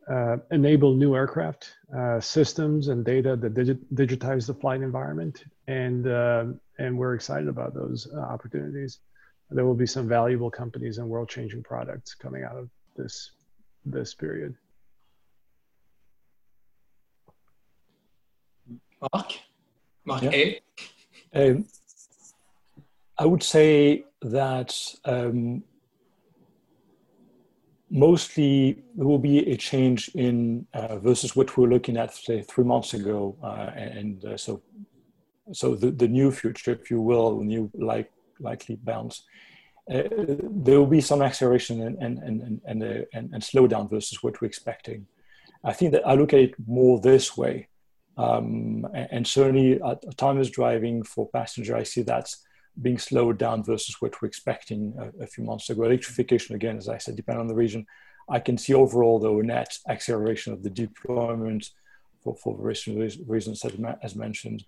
uh, 0.09 0.37
enable 0.51 0.93
new 0.93 1.15
aircraft 1.15 1.73
uh, 1.95 2.19
systems 2.19 2.89
and 2.89 3.03
data 3.03 3.35
that 3.35 3.53
digitize 3.55 4.45
the 4.45 4.53
flight 4.53 4.81
environment, 4.81 5.45
and 5.67 6.07
uh, 6.07 6.45
and 6.77 6.97
we're 6.97 7.15
excited 7.15 7.47
about 7.47 7.73
those 7.73 8.07
uh, 8.15 8.19
opportunities. 8.19 8.99
There 9.49 9.65
will 9.65 9.75
be 9.75 9.87
some 9.87 10.07
valuable 10.07 10.49
companies 10.49 10.97
and 10.97 11.07
world-changing 11.07 11.63
products 11.63 12.15
coming 12.15 12.43
out 12.43 12.57
of 12.57 12.69
this 12.95 13.31
this 13.85 14.13
period. 14.13 14.55
Mark, 19.13 19.33
Mark 20.05 20.23
yeah. 20.23 20.31
A. 20.33 20.61
Um, 21.33 21.65
I 23.17 23.25
would 23.25 23.43
say 23.43 24.05
that 24.21 24.75
um, 25.05 25.63
mostly 27.89 28.83
there 28.95 29.05
will 29.05 29.19
be 29.19 29.39
a 29.51 29.57
change 29.57 30.09
in 30.15 30.65
uh, 30.73 30.97
versus 30.97 31.35
what 31.35 31.55
we 31.55 31.63
were 31.63 31.73
looking 31.73 31.97
at 31.97 32.13
say 32.13 32.41
three 32.41 32.63
months 32.63 32.93
ago 32.93 33.37
uh, 33.43 33.71
and 33.75 34.25
uh, 34.25 34.37
so 34.37 34.61
so 35.53 35.75
the, 35.75 35.91
the 35.91 36.07
new 36.07 36.31
future 36.31 36.71
if 36.71 36.89
you 36.89 36.99
will 36.99 37.41
new 37.41 37.69
like 37.75 38.11
likely 38.39 38.75
bounce 38.75 39.23
uh, 39.91 40.01
there 40.09 40.79
will 40.79 40.87
be 40.87 41.01
some 41.01 41.21
acceleration 41.21 41.81
and 41.81 41.97
and 42.01 42.17
and 42.19 42.61
and, 42.65 42.83
uh, 42.83 43.05
and, 43.13 43.31
and 43.33 43.43
slowdown 43.43 43.89
versus 43.89 44.23
what 44.23 44.41
we're 44.41 44.47
expecting. 44.47 45.05
I 45.63 45.73
think 45.73 45.91
that 45.91 46.07
i 46.07 46.13
look 46.13 46.33
at 46.33 46.39
it 46.39 46.55
more 46.67 46.99
this 46.99 47.37
way. 47.37 47.67
Um, 48.17 48.87
and, 48.93 49.07
and 49.11 49.27
certainly 49.27 49.79
autonomous 49.81 50.49
driving 50.49 51.03
for 51.03 51.29
passenger. 51.29 51.75
I 51.75 51.83
see 51.83 52.01
that's 52.01 52.44
being 52.81 52.97
slowed 52.97 53.37
down 53.37 53.63
versus 53.63 53.95
what 53.99 54.21
we're 54.21 54.27
expecting 54.27 54.93
a, 54.99 55.23
a, 55.23 55.27
few 55.27 55.43
months 55.43 55.69
ago. 55.69 55.83
Electrification, 55.83 56.55
again, 56.55 56.77
as 56.77 56.89
I 56.89 56.97
said, 56.97 57.15
depending 57.15 57.41
on 57.41 57.47
the 57.47 57.55
region. 57.55 57.85
I 58.29 58.39
can 58.39 58.57
see 58.57 58.73
overall, 58.73 59.19
though, 59.19 59.39
a 59.39 59.43
net 59.43 59.77
acceleration 59.87 60.51
of 60.51 60.63
the 60.63 60.69
deployment 60.69 61.69
for, 62.23 62.35
for 62.35 62.57
various 62.57 62.87
reasons, 62.87 63.63
as 64.01 64.15
mentioned. 64.15 64.65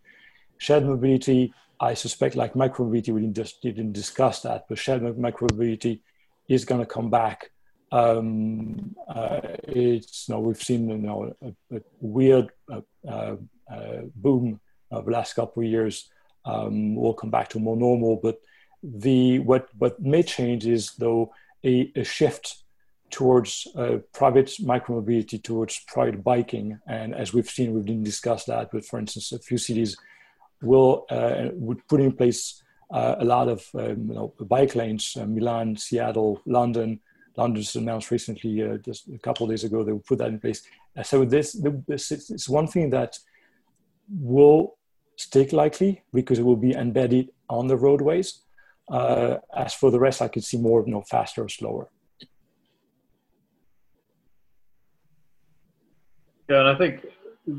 Shared 0.60 0.86
mobility, 0.86 1.54
I 1.80 1.94
suspect, 1.94 2.36
like 2.36 2.54
micromobility, 2.54 3.10
we 3.10 3.22
didn't, 3.22 3.36
just, 3.36 3.62
didn't 3.62 3.94
discuss 3.94 4.42
that, 4.42 4.66
but 4.70 4.78
shared 4.78 5.02
micromobility 5.02 6.02
is 6.48 6.66
going 6.66 6.82
to 6.82 6.88
come 6.88 7.10
back. 7.10 7.52
Um, 7.92 8.96
uh, 9.08 9.40
it's 9.64 10.28
you 10.28 10.36
know, 10.36 10.42
we've 10.42 10.62
seen 10.62 10.90
you 10.90 10.98
know 10.98 11.34
a, 11.42 11.78
a 11.78 11.82
weird 12.02 12.52
uh, 12.70 12.82
uh, 13.08 13.38
uh 13.72 14.02
boom 14.14 14.60
of 14.92 15.06
the 15.06 15.12
last 15.12 15.34
couple 15.36 15.64
of 15.64 15.70
years 15.70 16.10
um, 16.48 16.96
we'll 16.96 17.14
come 17.14 17.30
back 17.30 17.50
to 17.50 17.60
more 17.60 17.78
normal. 17.78 18.20
But 18.22 18.40
the 18.84 19.40
what 19.40 19.70
what 19.78 20.00
may 20.00 20.24
change 20.24 20.66
is 20.66 20.94
though 20.94 21.34
a, 21.64 21.92
a 21.96 22.04
shift 22.04 22.64
towards 23.10 23.68
uh, 23.76 23.98
private 24.14 24.52
micromobility, 24.62 25.42
towards 25.42 25.80
private 25.88 26.24
biking, 26.24 26.80
and 26.88 27.16
as 27.16 27.34
we've 27.34 27.50
seen, 27.50 27.74
we 27.74 27.82
didn't 27.82 28.04
discuss 28.04 28.46
that. 28.46 28.70
But 28.72 28.86
for 28.86 29.00
instance, 29.00 29.32
a 29.32 29.40
few 29.40 29.58
cities 29.58 29.98
will 30.62 31.06
uh, 31.10 31.50
would 31.54 31.88
put 31.88 32.02
in 32.02 32.12
place 32.12 32.64
uh, 32.92 33.16
a 33.20 33.26
lot 33.26 33.48
of 33.50 33.68
um, 33.76 34.08
you 34.08 34.16
know, 34.16 34.34
bike 34.40 34.76
lanes. 34.76 35.18
Uh, 35.20 35.26
Milan, 35.26 35.76
Seattle, 35.76 36.42
London. 36.46 37.00
London 37.36 37.62
just 37.62 37.76
announced 37.76 38.10
recently, 38.10 38.64
uh, 38.64 38.78
just 38.78 39.08
a 39.10 39.20
couple 39.20 39.46
of 39.46 39.52
days 39.52 39.64
ago, 39.64 39.84
they 39.84 39.92
will 39.92 40.00
put 40.00 40.18
that 40.18 40.30
in 40.30 40.40
place. 40.40 40.64
So 41.04 41.24
this, 41.24 41.56
this 41.88 42.12
is 42.12 42.50
one 42.50 42.66
thing 42.66 42.90
that 42.90 43.20
will 44.10 44.77
stick 45.18 45.52
likely 45.52 46.02
because 46.14 46.40
it 46.40 46.46
will 46.46 46.56
be 46.56 46.74
embedded 46.74 47.32
on 47.50 47.68
the 47.68 47.76
roadways. 47.76 48.42
Uh, 48.90 49.38
as 49.54 49.74
for 49.74 49.92
the 49.92 50.00
rest, 50.00 50.22
I 50.22 50.30
could 50.30 50.46
see 50.46 50.58
more, 50.58 50.84
you 50.86 50.94
know, 50.94 51.02
faster 51.02 51.44
or 51.44 51.50
slower. 51.50 51.90
Yeah, 56.50 56.60
and 56.62 56.70
I 56.70 56.76
think 56.76 57.06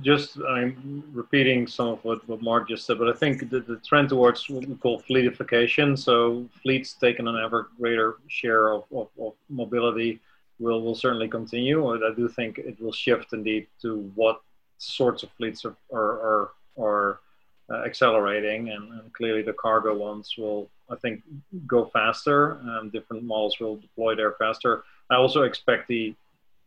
just 0.00 0.38
I'm 0.48 1.04
repeating 1.12 1.66
some 1.66 1.88
of 1.88 2.04
what, 2.04 2.26
what 2.28 2.40
Mark 2.40 2.68
just 2.68 2.86
said, 2.86 2.98
but 2.98 3.08
I 3.08 3.12
think 3.12 3.50
the, 3.50 3.60
the 3.60 3.76
trend 3.86 4.08
towards 4.08 4.48
what 4.48 4.66
we 4.66 4.74
call 4.76 5.02
fleetification, 5.02 5.98
so 5.98 6.48
fleets 6.62 6.94
taking 6.94 7.28
an 7.28 7.36
ever 7.36 7.68
greater 7.78 8.16
share 8.28 8.72
of, 8.72 8.84
of, 8.94 9.08
of 9.20 9.34
mobility 9.50 10.20
will, 10.58 10.80
will 10.80 10.94
certainly 10.94 11.28
continue. 11.28 11.90
And 11.92 12.04
I 12.04 12.14
do 12.14 12.28
think 12.28 12.58
it 12.58 12.80
will 12.80 12.92
shift 12.92 13.34
indeed 13.34 13.66
to 13.82 14.10
what 14.14 14.40
sorts 14.78 15.22
of 15.22 15.30
fleets 15.32 15.66
are, 15.66 15.76
are, 15.92 16.20
are, 16.20 16.50
are 16.78 17.20
uh, 17.70 17.84
accelerating, 17.84 18.70
and, 18.70 18.90
and, 18.92 19.12
clearly 19.12 19.42
the 19.42 19.52
cargo 19.52 19.94
ones 19.94 20.34
will, 20.38 20.70
I 20.90 20.96
think, 20.96 21.22
go 21.66 21.86
faster. 21.86 22.58
and 22.62 22.90
different 22.90 23.24
models 23.24 23.58
will 23.60 23.76
deploy 23.76 24.14
there 24.14 24.32
faster. 24.32 24.84
I 25.10 25.16
also 25.16 25.42
expect 25.42 25.88
the 25.88 26.14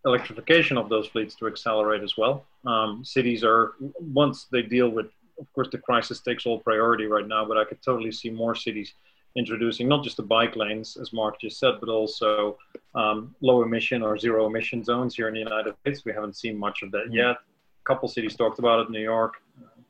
electrification 0.05 0.77
of 0.77 0.89
those 0.89 1.07
fleets 1.07 1.35
to 1.35 1.47
accelerate 1.47 2.03
as 2.03 2.17
well. 2.17 2.45
Um, 2.65 3.03
cities 3.03 3.43
are 3.43 3.73
once 3.99 4.45
they 4.45 4.61
deal 4.61 4.89
with, 4.89 5.07
of 5.39 5.51
course, 5.53 5.69
the 5.71 5.77
crisis 5.77 6.19
takes 6.19 6.45
all 6.45 6.59
priority 6.59 7.05
right 7.05 7.27
now, 7.27 7.45
but 7.45 7.57
I 7.57 7.65
could 7.65 7.81
totally 7.81 8.11
see 8.11 8.29
more 8.29 8.55
cities 8.55 8.93
introducing 9.35 9.87
not 9.87 10.03
just 10.03 10.17
the 10.17 10.23
bike 10.23 10.55
lanes, 10.55 10.97
as 10.97 11.13
Mark 11.13 11.39
just 11.39 11.57
said, 11.59 11.75
but 11.79 11.89
also 11.89 12.57
um, 12.95 13.33
low 13.41 13.63
emission 13.63 14.01
or 14.01 14.17
zero 14.17 14.47
emission 14.47 14.83
zones 14.83 15.15
here 15.15 15.27
in 15.27 15.33
the 15.33 15.39
United 15.39 15.75
States. 15.81 16.03
We 16.03 16.13
haven't 16.13 16.35
seen 16.35 16.57
much 16.57 16.81
of 16.83 16.91
that 16.91 17.05
mm-hmm. 17.05 17.13
yet. 17.13 17.37
A 17.37 17.85
couple 17.85 18.07
cities 18.09 18.35
talked 18.35 18.59
about 18.59 18.79
it: 18.81 18.89
New 18.89 19.01
York, 19.01 19.35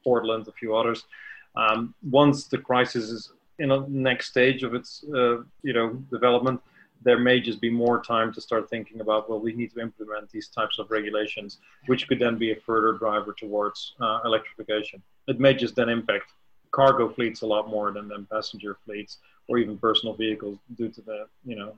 Portland, 0.04 0.48
a 0.48 0.52
few 0.52 0.76
others. 0.76 1.06
Um, 1.56 1.94
once 2.10 2.46
the 2.46 2.58
crisis 2.58 3.10
is 3.10 3.32
in 3.60 3.72
a 3.72 3.88
next 3.90 4.28
stage 4.28 4.64
of 4.64 4.74
its 4.74 5.04
uh, 5.14 5.38
you 5.64 5.74
know 5.74 5.90
development, 6.12 6.62
there 7.04 7.20
may 7.20 7.40
just 7.40 7.60
be 7.62 7.70
more 7.70 8.02
time 8.02 8.34
to 8.34 8.42
start 8.42 8.70
thinking 8.70 9.02
about 9.02 9.30
well, 9.30 9.40
we 9.40 9.54
need 9.54 9.74
to 9.74 9.82
implement 9.82 10.30
these 10.32 10.48
types 10.48 10.80
of 10.80 10.90
regulations, 10.92 11.60
which 11.88 12.08
could 12.08 12.20
then 12.20 12.38
be 12.38 12.52
a 12.52 12.56
further 12.56 12.94
driver 12.98 13.34
towards 13.38 13.94
uh, 14.02 14.20
electrification. 14.26 15.02
It 15.28 15.40
may 15.40 15.54
just 15.54 15.76
then 15.76 15.90
impact 15.90 16.32
cargo 16.72 17.10
fleets 17.10 17.42
a 17.42 17.46
lot 17.46 17.70
more 17.70 17.92
than, 17.92 18.08
than 18.08 18.26
passenger 18.32 18.78
fleets 18.86 19.18
or 19.48 19.58
even 19.58 19.78
personal 19.78 20.16
vehicles 20.16 20.58
due 20.78 20.90
to 20.90 21.02
the 21.02 21.26
you 21.46 21.56
know 21.56 21.74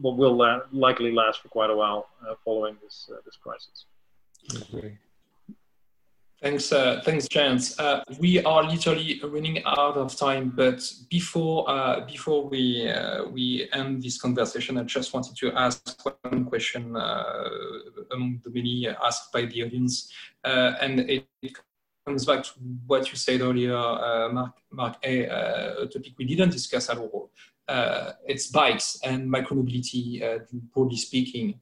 what 0.00 0.16
will 0.16 0.36
la- 0.36 0.62
likely 0.72 1.12
last 1.12 1.40
for 1.40 1.48
quite 1.48 1.70
a 1.70 1.76
while 1.76 2.08
uh, 2.28 2.34
following 2.44 2.76
this 2.82 3.08
uh, 3.12 3.20
this 3.24 3.36
crisis. 3.36 3.86
Okay. 4.74 4.98
Thanks, 6.40 6.70
uh, 6.70 7.02
thanks, 7.04 7.26
Jens. 7.26 7.76
Uh, 7.80 8.00
we 8.20 8.44
are 8.44 8.62
literally 8.62 9.20
running 9.24 9.60
out 9.66 9.96
of 9.96 10.14
time, 10.14 10.52
but 10.54 10.80
before 11.10 11.68
uh, 11.68 12.06
before 12.06 12.48
we 12.48 12.88
uh, 12.88 13.24
we 13.24 13.68
end 13.72 14.04
this 14.04 14.20
conversation, 14.20 14.78
I 14.78 14.84
just 14.84 15.12
wanted 15.12 15.36
to 15.38 15.52
ask 15.54 15.98
one 16.04 16.44
question 16.44 16.94
uh, 16.94 17.48
among 18.12 18.40
the 18.44 18.50
many 18.50 18.86
asked 18.86 19.32
by 19.32 19.46
the 19.46 19.64
audience, 19.64 20.12
uh, 20.44 20.74
and 20.80 21.00
it, 21.00 21.26
comes 22.06 22.24
back 22.24 22.44
to 22.44 22.50
what 22.86 23.10
you 23.10 23.16
said 23.16 23.40
earlier, 23.40 23.76
Mark. 24.32 24.54
Mark, 24.70 24.96
a, 25.02 25.24
a, 25.24 25.86
topic 25.88 26.12
we 26.18 26.24
didn't 26.24 26.50
discuss 26.50 26.88
at 26.88 26.96
all. 26.96 27.30
it's 28.26 28.46
bikes 28.46 28.98
and 29.04 29.28
micromobility, 29.28 30.22
broadly 30.72 30.96
speaking. 30.96 31.60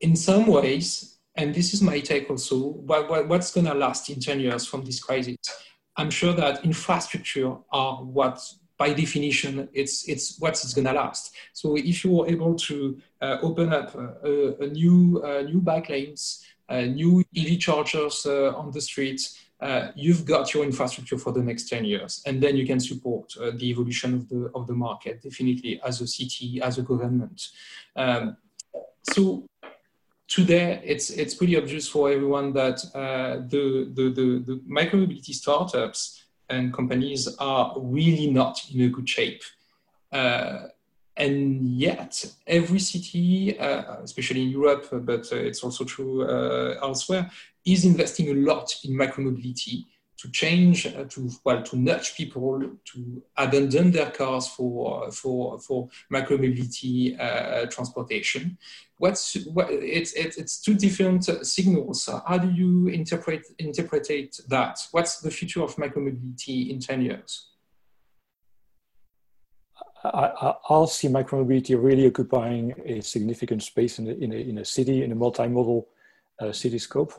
in 0.00 0.16
some 0.16 0.48
ways, 0.48 1.12
and 1.36 1.54
this 1.54 1.72
is 1.72 1.82
my 1.82 2.00
take 2.00 2.28
also, 2.28 2.58
what, 2.58 3.08
what, 3.08 3.28
what's 3.28 3.52
going 3.52 3.66
to 3.66 3.74
last 3.74 4.10
in 4.10 4.20
10 4.20 4.40
years 4.40 4.66
from 4.66 4.84
this 4.84 5.02
crisis? 5.02 5.36
I'm 5.96 6.10
sure 6.10 6.32
that 6.34 6.64
infrastructure 6.64 7.56
are 7.70 7.96
what, 8.04 8.40
by 8.76 8.92
definition, 8.92 9.68
it's, 9.72 10.08
it's 10.08 10.38
what's 10.38 10.72
going 10.74 10.86
to 10.86 10.92
last. 10.92 11.34
So 11.52 11.76
if 11.76 12.04
you're 12.04 12.28
able 12.28 12.54
to 12.54 12.98
uh, 13.20 13.38
open 13.42 13.72
up 13.72 13.94
a, 13.94 14.56
a 14.60 14.66
new, 14.68 15.22
uh, 15.24 15.42
new 15.42 15.60
bike 15.60 15.88
lanes, 15.88 16.44
uh, 16.68 16.82
new 16.82 17.24
EV 17.36 17.58
chargers 17.58 18.26
uh, 18.26 18.54
on 18.54 18.70
the 18.70 18.80
streets, 18.80 19.38
uh, 19.60 19.92
you've 19.94 20.24
got 20.24 20.52
your 20.52 20.64
infrastructure 20.64 21.16
for 21.16 21.32
the 21.32 21.42
next 21.42 21.68
10 21.68 21.84
years. 21.84 22.20
And 22.26 22.42
then 22.42 22.56
you 22.56 22.66
can 22.66 22.80
support 22.80 23.32
uh, 23.40 23.52
the 23.54 23.70
evolution 23.70 24.14
of 24.14 24.28
the, 24.28 24.50
of 24.54 24.66
the 24.66 24.74
market, 24.74 25.22
definitely 25.22 25.80
as 25.86 26.00
a 26.00 26.06
city, 26.06 26.60
as 26.60 26.78
a 26.78 26.82
government. 26.82 27.48
Um, 27.94 28.36
so 29.14 29.46
today, 30.32 30.80
it's, 30.82 31.10
it's 31.10 31.34
pretty 31.34 31.58
obvious 31.58 31.86
for 31.86 32.10
everyone 32.10 32.54
that 32.54 32.82
uh, 32.94 33.36
the, 33.48 33.92
the, 33.92 34.04
the, 34.18 34.60
the 35.26 35.32
startups 35.34 36.24
and 36.48 36.72
companies 36.72 37.36
are 37.38 37.74
really 37.76 38.30
not 38.30 38.58
in 38.72 38.80
a 38.80 38.88
good 38.88 39.06
shape. 39.06 39.42
Uh, 40.10 40.68
and 41.18 41.62
yet, 41.78 42.24
every 42.46 42.78
city, 42.78 43.58
uh, 43.58 43.96
especially 44.02 44.42
in 44.44 44.48
Europe, 44.48 44.88
but 44.90 45.30
uh, 45.30 45.36
it's 45.36 45.62
also 45.62 45.84
true 45.84 46.26
uh, 46.26 46.78
elsewhere, 46.80 47.30
is 47.66 47.84
investing 47.84 48.30
a 48.30 48.34
lot 48.34 48.74
in 48.84 48.96
micro 48.96 49.24
micromobility 49.24 49.84
to 50.22 50.30
change, 50.30 50.86
uh, 50.86 51.04
to 51.08 51.30
well, 51.44 51.62
to 51.62 51.76
nudge 51.76 52.16
people 52.16 52.60
to 52.84 53.22
abandon 53.36 53.90
their 53.90 54.10
cars 54.10 54.46
for 54.46 55.10
for 55.10 55.58
for 55.58 55.88
micromobility 56.12 57.18
uh, 57.20 57.66
transportation. 57.66 58.56
What's 58.98 59.34
what, 59.46 59.66
it's, 59.70 60.12
it's 60.12 60.36
it's 60.36 60.60
two 60.60 60.74
different 60.74 61.24
signals. 61.44 62.08
How 62.26 62.38
do 62.38 62.50
you 62.50 62.86
interpret 62.86 63.46
interpret 63.58 64.08
that? 64.48 64.78
What's 64.92 65.20
the 65.20 65.30
future 65.30 65.62
of 65.62 65.74
micromobility 65.74 66.70
in 66.70 66.78
ten 66.78 67.02
years? 67.02 67.48
I, 70.04 70.54
will 70.68 70.86
see 70.86 71.08
micromobility 71.08 71.80
really 71.80 72.06
occupying 72.06 72.74
a 72.84 73.00
significant 73.02 73.62
space 73.62 74.00
in 74.00 74.08
a, 74.08 74.12
in 74.12 74.32
a, 74.32 74.36
in 74.36 74.58
a 74.58 74.64
city, 74.64 75.04
in 75.04 75.12
a 75.12 75.16
multimodal 75.16 75.84
uh, 76.40 76.50
city 76.50 76.78
scope. 76.78 77.12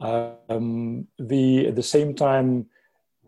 Um, 0.00 1.06
the, 1.18 1.68
at 1.68 1.76
the 1.76 1.82
same 1.82 2.14
time 2.14 2.66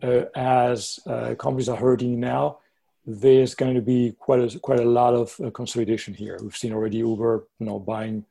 uh, 0.01 0.25
as 0.35 0.99
uh, 1.07 1.35
companies 1.35 1.69
are 1.69 1.77
hurting 1.77 2.19
now, 2.19 2.59
there's 3.05 3.53
going 3.53 3.75
to 3.75 3.81
be 3.81 4.13
quite 4.17 4.39
a, 4.39 4.59
quite 4.59 4.79
a 4.79 4.85
lot 4.85 5.13
of 5.13 5.35
uh, 5.43 5.49
consolidation 5.51 6.13
here. 6.13 6.39
We've 6.41 6.55
seen 6.55 6.73
already 6.73 6.97
Uber, 6.97 7.47
you 7.59 7.65
know, 7.65 7.79
buying, 7.79 8.25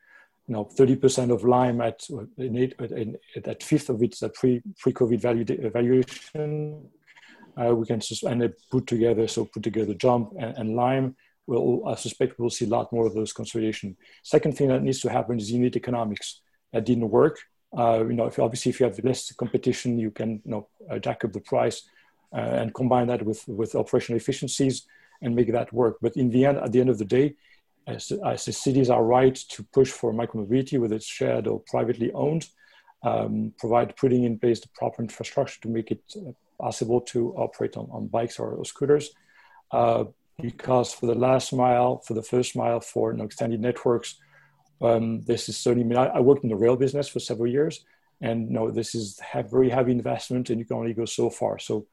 you 0.47 0.55
know, 0.55 0.65
30% 0.65 1.31
of 1.31 1.45
Lime 1.45 1.81
at, 1.81 2.03
in, 2.39 3.17
at 3.45 3.63
fifth 3.63 3.91
of 3.91 4.03
its 4.03 4.23
pre, 4.35 4.63
pre-COVID 4.79 5.21
value, 5.21 5.45
valuation. 5.71 6.89
Uh, 7.61 7.75
we 7.75 7.87
can 7.87 8.01
and 8.25 8.41
they 8.41 8.49
put 8.71 8.87
together, 8.87 9.29
so 9.29 9.45
put 9.45 9.63
together 9.63 9.93
Jump 9.95 10.33
and, 10.39 10.57
and 10.57 10.75
Lime. 10.75 11.15
Well, 11.47 11.83
I 11.87 11.97
suspect 11.97 12.39
we'll 12.39 12.51
see 12.51 12.65
a 12.65 12.69
lot 12.69 12.93
more 12.93 13.07
of 13.07 13.15
those 13.15 13.33
consolidation. 13.33 13.97
Second 14.23 14.57
thing 14.57 14.69
that 14.69 14.83
needs 14.83 15.01
to 15.01 15.11
happen 15.11 15.39
is 15.39 15.51
unit 15.51 15.77
economics. 15.77 16.41
That 16.73 16.87
didn't 16.87 17.11
work. 17.11 17.39
Uh, 17.77 18.05
you 18.07 18.15
know, 18.15 18.27
if 18.27 18.39
obviously 18.39 18.71
if 18.71 18.81
you 18.81 18.87
have 18.87 19.03
less 19.05 19.33
competition, 19.33 19.99
you 19.99 20.11
can 20.11 20.43
you 20.45 20.51
know 20.51 20.69
uh, 20.91 20.99
jack 20.99 21.25
up 21.25 21.33
the 21.33 21.41
price 21.41 21.83
uh, 22.35 22.61
and 22.61 22.75
combine 22.75 23.07
that 23.07 23.25
with 23.25 23.47
with 23.49 23.75
operational 23.75 24.17
efficiencies 24.17 24.87
and 25.23 25.35
make 25.35 25.51
that 25.53 25.73
work. 25.73 25.97
But 26.03 26.17
in 26.17 26.31
the 26.31 26.45
end, 26.45 26.59
at 26.59 26.73
the 26.73 26.81
end 26.81 26.91
of 26.91 26.99
the 26.99 27.05
day, 27.05 27.37
as, 27.87 28.13
as 28.27 28.45
the 28.45 28.53
cities 28.53 28.91
are 28.91 29.05
right 29.05 29.35
to 29.35 29.63
push 29.73 29.91
for 29.91 30.13
micromobility, 30.13 30.79
whether 30.79 30.97
it's 30.97 31.07
shared 31.07 31.47
or 31.47 31.61
privately 31.61 32.13
owned, 32.13 32.49
um, 33.03 33.53
provide 33.59 33.97
putting 33.97 34.25
in 34.25 34.39
place 34.39 34.61
the 34.61 34.69
proper 34.69 35.03
infrastructure 35.03 35.61
to 35.61 35.69
make 35.69 35.91
it 35.91 36.03
uh, 36.17 36.33
possible 36.61 37.01
to 37.01 37.33
operate 37.35 37.77
on, 37.77 37.89
on 37.91 38.07
bikes 38.07 38.39
or, 38.39 38.53
or 38.53 38.65
scooters. 38.65 39.11
Uh, 39.71 40.05
because 40.41 40.93
for 40.93 41.07
the 41.07 41.15
last 41.15 41.53
mile, 41.53 41.99
for 41.99 42.15
the 42.15 42.23
first 42.23 42.57
mile, 42.57 42.81
for 42.81 43.13
you 43.13 43.19
know, 43.19 43.25
extended 43.25 43.61
networks, 43.61 44.17
um, 44.83 45.23
this 45.23 45.49
is 45.49 45.57
certainly, 45.57 45.85
I, 45.85 45.89
mean, 45.89 45.99
I, 45.99 46.17
I, 46.17 46.21
worked 46.21 46.45
in 46.45 46.51
the 46.51 46.57
rail 46.57 46.77
business 46.77 47.09
for 47.09 47.21
several 47.21 47.51
years, 47.51 47.85
and 48.21 48.49
you 48.49 48.55
know, 48.55 48.71
this 48.71 48.95
is 48.95 49.19
have 49.21 49.51
very 49.51 49.71
heavy 49.71 49.93
investment, 49.93 50.51
and 50.51 50.59
you 50.59 50.65
can 50.65 50.77
only 50.77 50.95
go 50.95 51.05
so 51.05 51.31
far. 51.31 51.59
So, 51.59 51.87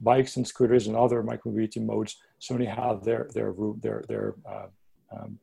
bikes 0.00 0.36
and 0.36 0.46
scooters 0.46 0.86
and 0.86 0.96
other 0.96 1.22
micromobility 1.22 1.84
modes 1.84 2.16
certainly 2.38 2.70
have 2.70 3.04
their 3.04 3.28
their 3.34 3.54
their 3.80 4.04
their 4.08 4.34
uh, 4.48 4.66
um, 5.16 5.38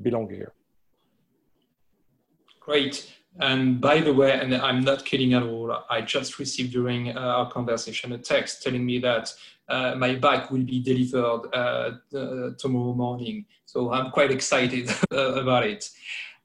belong 0.00 0.28
here. 0.30 0.52
Great. 2.60 3.12
And 3.40 3.80
by 3.80 4.00
the 4.00 4.12
way, 4.12 4.32
and 4.38 4.54
I'm 4.54 4.84
not 4.84 5.04
kidding 5.06 5.32
at 5.32 5.42
all, 5.42 5.84
I 5.88 6.02
just 6.02 6.38
received 6.38 6.72
during 6.72 7.16
uh, 7.16 7.20
our 7.20 7.50
conversation 7.50 8.12
a 8.12 8.18
text 8.18 8.62
telling 8.62 8.84
me 8.84 8.98
that 8.98 9.32
uh, 9.68 9.94
my 9.96 10.16
bike 10.16 10.50
will 10.50 10.64
be 10.64 10.82
delivered 10.82 11.48
uh, 11.54 11.92
tomorrow 12.58 12.92
morning. 12.92 13.46
So 13.64 13.90
I'm 13.90 14.10
quite 14.10 14.30
excited 14.30 14.90
about 15.10 15.64
it. 15.66 15.88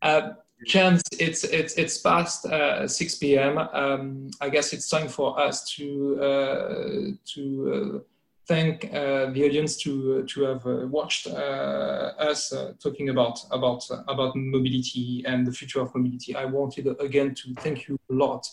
Uh, 0.01 0.31
Jens, 0.65 1.03
it's 1.19 1.43
it's 1.43 1.73
it's 1.75 1.97
past 1.99 2.45
uh, 2.45 2.87
6 2.87 3.15
p.m. 3.15 3.57
Um, 3.57 4.29
I 4.41 4.49
guess 4.49 4.73
it's 4.73 4.89
time 4.89 5.07
for 5.07 5.39
us 5.39 5.69
to 5.75 6.19
uh, 6.19 7.11
to 7.33 7.93
uh, 7.95 7.99
thank 8.47 8.85
uh, 8.85 9.29
the 9.31 9.45
audience 9.45 9.77
to 9.83 10.23
to 10.23 10.41
have 10.43 10.65
uh, 10.65 10.87
watched 10.87 11.27
us 11.27 12.53
talking 12.81 13.09
about 13.09 13.39
about 13.51 13.83
about 14.07 14.35
mobility 14.35 15.23
and 15.27 15.45
the 15.45 15.51
future 15.51 15.79
of 15.79 15.93
mobility. 15.93 16.35
I 16.35 16.45
wanted 16.45 16.87
again 16.99 17.35
to 17.35 17.53
thank 17.55 17.87
you 17.87 17.99
a 18.09 18.13
lot, 18.13 18.49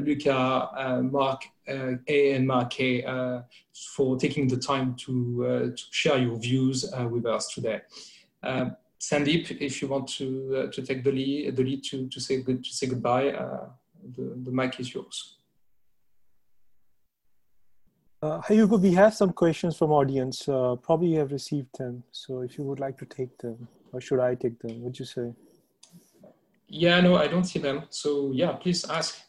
Luca, 0.00 1.02
Mark 1.10 1.44
A, 1.68 2.32
and 2.32 2.46
Mark 2.46 2.80
A, 2.80 3.44
for 3.94 4.16
taking 4.16 4.48
the 4.48 4.56
time 4.56 4.94
to 5.04 5.74
to 5.76 5.84
share 5.90 6.16
your 6.16 6.38
views 6.38 6.90
with 7.10 7.26
us 7.26 7.52
today. 7.52 7.82
Sandeep, 9.02 9.50
if 9.60 9.82
you 9.82 9.88
want 9.88 10.06
to 10.18 10.26
uh, 10.56 10.66
to 10.70 10.80
take 10.80 11.02
the 11.02 11.10
lead, 11.10 11.56
the 11.56 11.64
lead 11.64 11.82
to, 11.90 12.08
to 12.08 12.20
say 12.20 12.40
good 12.40 12.62
to 12.62 12.70
say 12.70 12.86
goodbye, 12.86 13.30
uh, 13.30 13.66
the, 14.16 14.24
the 14.44 14.52
mic 14.52 14.78
is 14.78 14.94
yours. 14.94 15.38
Uh, 18.22 18.40
Hugo, 18.42 18.76
we 18.76 18.92
have 18.92 19.12
some 19.12 19.32
questions 19.32 19.76
from 19.76 19.90
audience. 19.90 20.48
Uh, 20.48 20.76
probably 20.76 21.08
you 21.08 21.18
have 21.18 21.32
received 21.32 21.76
them. 21.76 22.04
So 22.12 22.42
if 22.42 22.56
you 22.56 22.62
would 22.62 22.78
like 22.78 22.96
to 22.98 23.04
take 23.04 23.36
them, 23.38 23.66
or 23.92 24.00
should 24.00 24.20
I 24.20 24.36
take 24.36 24.60
them? 24.60 24.80
Would 24.82 24.96
you 24.96 25.04
say? 25.04 25.34
Yeah, 26.68 27.00
no, 27.00 27.16
I 27.16 27.26
don't 27.26 27.44
see 27.44 27.58
them. 27.58 27.82
So 27.90 28.30
yeah, 28.32 28.52
please 28.52 28.84
ask. 28.88 29.20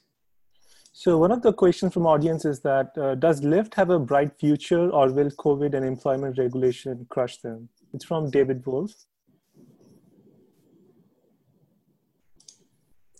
So 0.92 1.18
one 1.18 1.32
of 1.32 1.42
the 1.42 1.52
questions 1.52 1.94
from 1.94 2.06
audience 2.06 2.46
is 2.46 2.60
that 2.60 2.96
uh, 2.96 3.16
does 3.16 3.42
Lyft 3.42 3.74
have 3.74 3.90
a 3.90 3.98
bright 3.98 4.38
future, 4.40 4.92
or 4.92 5.12
will 5.12 5.32
COVID 5.32 5.74
and 5.74 5.84
employment 5.84 6.38
regulation 6.38 7.08
crush 7.10 7.38
them? 7.38 7.70
It's 7.96 8.06
from 8.06 8.30
David 8.30 8.64
Wolf. 8.68 8.94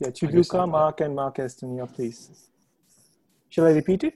Yeah, 0.04 0.10
Chiduka, 0.10 0.70
Mark, 0.70 1.00
and 1.00 1.16
Mark 1.16 1.38
Estonia, 1.38 1.92
please. 1.92 2.30
Shall 3.50 3.68
I 3.68 3.72
repeat 3.72 4.04
it? 4.04 4.16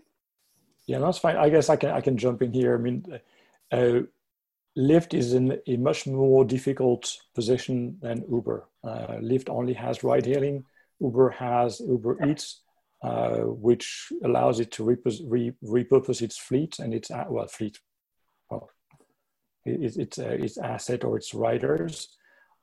Yeah, 0.85 0.99
that's 0.99 1.17
fine. 1.17 1.37
I 1.37 1.49
guess 1.49 1.69
I 1.69 1.77
can 1.77 1.91
I 1.91 2.01
can 2.01 2.17
jump 2.17 2.41
in 2.41 2.51
here. 2.51 2.75
I 2.75 2.77
mean, 2.77 3.05
uh, 3.71 3.99
Lyft 4.77 5.13
is 5.13 5.33
in 5.33 5.57
a 5.65 5.77
much 5.77 6.05
more 6.07 6.43
difficult 6.43 7.17
position 7.33 7.97
than 8.01 8.25
Uber. 8.29 8.67
Uh, 8.83 9.17
Lyft 9.21 9.49
only 9.49 9.73
has 9.73 10.03
ride 10.03 10.25
hailing. 10.25 10.65
Uber 10.99 11.29
has 11.29 11.79
Uber 11.79 12.25
Eats, 12.25 12.63
uh, 13.03 13.39
which 13.67 14.11
allows 14.25 14.59
it 14.59 14.71
to 14.73 14.83
repos- 14.83 15.23
re- 15.25 15.55
repurpose 15.63 16.21
its 16.21 16.37
fleet 16.37 16.79
and 16.79 16.93
its 16.93 17.09
well 17.29 17.47
fleet, 17.47 17.79
well, 18.49 18.69
its 19.65 19.95
its, 19.97 20.19
uh, 20.19 20.37
its 20.45 20.57
asset 20.57 21.05
or 21.05 21.15
its 21.15 21.33
riders. 21.33 22.16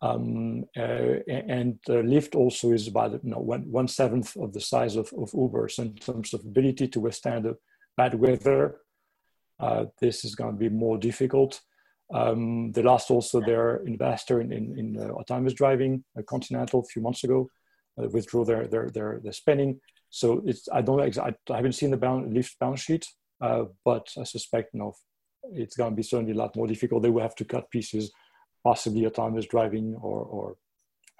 Um, 0.04 0.66
uh, 0.76 1.16
and 1.28 1.78
uh, 1.88 2.02
Lyft 2.12 2.34
also 2.34 2.72
is 2.72 2.88
about 2.88 3.12
you 3.24 3.30
know, 3.30 3.38
one, 3.38 3.62
one 3.70 3.88
seventh 3.88 4.36
of 4.36 4.52
the 4.52 4.60
size 4.60 4.96
of, 4.96 5.10
of 5.16 5.30
Uber. 5.32 5.68
So 5.70 5.84
in 5.84 5.94
terms 5.94 6.34
of 6.34 6.40
ability 6.40 6.88
to 6.88 7.00
withstand 7.00 7.46
bad 7.96 8.12
weather, 8.14 8.80
uh, 9.58 9.86
this 10.02 10.24
is 10.26 10.34
going 10.34 10.52
to 10.52 10.58
be 10.58 10.68
more 10.68 10.98
difficult. 10.98 11.60
Um, 12.12 12.72
they 12.72 12.82
lost 12.82 13.10
also 13.10 13.40
their 13.40 13.76
investor 13.86 14.42
in, 14.42 14.52
in, 14.52 14.78
in 14.78 14.86
uh, 15.00 15.12
autonomous 15.12 15.54
driving, 15.54 16.04
uh, 16.18 16.22
Continental, 16.28 16.80
a 16.80 16.92
few 16.92 17.00
months 17.00 17.24
ago, 17.24 17.48
uh, 17.98 18.08
withdrew 18.08 18.44
their, 18.44 18.66
their, 18.66 18.90
their, 18.90 19.20
their 19.24 19.32
spending. 19.32 19.80
So 20.10 20.42
it's, 20.44 20.68
I 20.70 20.82
don't, 20.82 21.00
I, 21.18 21.34
I 21.50 21.56
haven't 21.56 21.76
seen 21.80 21.92
the 21.92 21.96
bound, 21.96 22.30
Lyft 22.36 22.58
balance 22.60 22.82
sheet, 22.82 23.06
but 23.40 24.06
I 24.20 24.24
suspect 24.24 24.74
you 24.74 24.80
know, 24.80 24.92
it's 25.54 25.76
going 25.76 25.92
to 25.92 25.96
be 25.96 26.02
certainly 26.02 26.32
a 26.32 26.36
lot 26.36 26.56
more 26.56 26.66
difficult. 26.66 27.02
They 27.02 27.10
will 27.10 27.22
have 27.22 27.36
to 27.36 27.44
cut 27.44 27.70
pieces 27.70 28.12
possibly 28.64 29.06
autonomous 29.06 29.46
driving 29.46 29.94
or, 30.00 30.20
or 30.22 30.56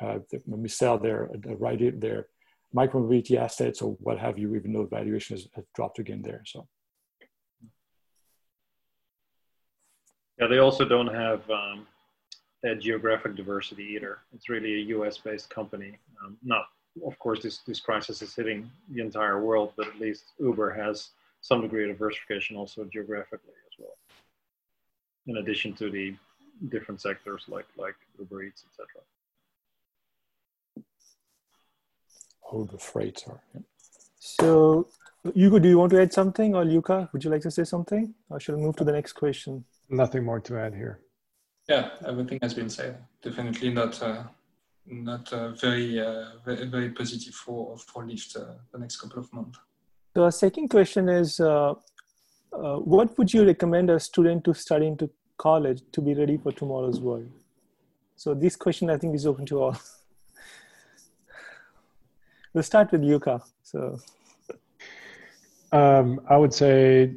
uh, 0.02 0.18
we 0.46 0.68
sell 0.68 0.98
their, 0.98 1.30
their, 1.34 1.92
their 1.92 2.26
micromobility 2.74 3.36
assets 3.36 3.80
or 3.82 3.92
what 4.00 4.18
have 4.18 4.38
you, 4.38 4.56
even 4.56 4.72
though 4.72 4.86
valuation 4.86 5.36
has, 5.36 5.46
has 5.54 5.64
dropped 5.74 5.98
again 5.98 6.22
there. 6.22 6.42
So. 6.46 6.66
Yeah, 10.40 10.48
they 10.48 10.58
also 10.58 10.84
don't 10.84 11.14
have 11.14 11.48
um, 11.48 11.86
that 12.64 12.80
geographic 12.80 13.36
diversity 13.36 13.84
either. 13.94 14.18
It's 14.34 14.48
really 14.48 14.74
a 14.74 14.84
US-based 14.96 15.48
company. 15.48 15.96
Um, 16.24 16.36
not, 16.42 16.64
of 17.06 17.16
course, 17.20 17.42
this, 17.42 17.58
this 17.58 17.78
crisis 17.78 18.20
is 18.22 18.34
hitting 18.34 18.68
the 18.90 19.00
entire 19.00 19.40
world, 19.40 19.74
but 19.76 19.86
at 19.86 20.00
least 20.00 20.32
Uber 20.40 20.70
has 20.72 21.10
some 21.40 21.60
degree 21.60 21.84
of 21.88 21.96
diversification 21.96 22.56
also 22.56 22.84
geographically 22.92 23.52
as 23.52 23.78
well. 23.78 23.96
In 25.26 25.36
addition 25.36 25.72
to 25.74 25.90
the 25.90 26.16
different 26.68 27.00
sectors 27.00 27.44
like 27.48 27.66
like 27.76 27.96
Uber 28.18 28.42
Eats, 28.44 28.64
etc. 28.68 29.02
how 32.50 32.64
the 32.64 32.78
freights 32.78 33.24
are. 33.26 33.40
Yeah. 33.54 33.60
So, 34.18 34.88
Hugo, 35.34 35.58
do 35.58 35.68
you 35.68 35.78
want 35.78 35.90
to 35.92 36.00
add 36.00 36.12
something, 36.12 36.54
or 36.54 36.64
Luca, 36.64 37.08
would 37.12 37.24
you 37.24 37.30
like 37.30 37.42
to 37.42 37.50
say 37.50 37.64
something, 37.64 38.14
or 38.30 38.40
should 38.40 38.56
we 38.56 38.62
move 38.62 38.76
to 38.76 38.84
the 38.84 38.92
next 38.92 39.12
question? 39.12 39.64
Nothing 39.88 40.24
more 40.24 40.40
to 40.40 40.58
add 40.58 40.74
here. 40.74 41.00
Yeah, 41.68 41.90
everything 42.06 42.38
has 42.42 42.54
been 42.54 42.68
said. 42.68 42.98
Definitely 43.22 43.70
not 43.70 44.02
uh, 44.02 44.24
not 44.86 45.32
uh, 45.32 45.52
very, 45.52 45.98
uh, 45.98 46.26
very 46.44 46.66
very 46.66 46.90
positive 46.90 47.34
for 47.34 47.78
for 47.78 48.04
Lyft 48.04 48.36
uh, 48.36 48.54
the 48.72 48.78
next 48.78 48.96
couple 48.96 49.18
of 49.18 49.32
months. 49.32 49.58
So, 50.14 50.24
our 50.24 50.30
second 50.30 50.68
question 50.68 51.08
is, 51.08 51.40
uh, 51.40 51.74
uh, 52.52 52.76
what 52.76 53.16
would 53.18 53.32
you 53.32 53.44
recommend 53.46 53.90
a 53.90 53.98
student 53.98 54.44
to 54.44 54.54
study 54.54 54.86
into 54.86 55.10
college 55.36 55.82
to 55.92 56.00
be 56.00 56.14
ready 56.14 56.36
for 56.36 56.52
tomorrow's 56.52 57.00
world? 57.00 57.30
So, 58.16 58.34
this 58.34 58.56
question 58.56 58.90
I 58.90 58.96
think 58.96 59.14
is 59.14 59.26
open 59.26 59.46
to 59.46 59.62
all. 59.62 59.76
we'll 62.52 62.62
start 62.62 62.92
with 62.92 63.02
Luca. 63.02 63.42
So, 63.62 63.98
um, 65.72 66.20
I 66.30 66.36
would 66.36 66.54
say 66.54 67.14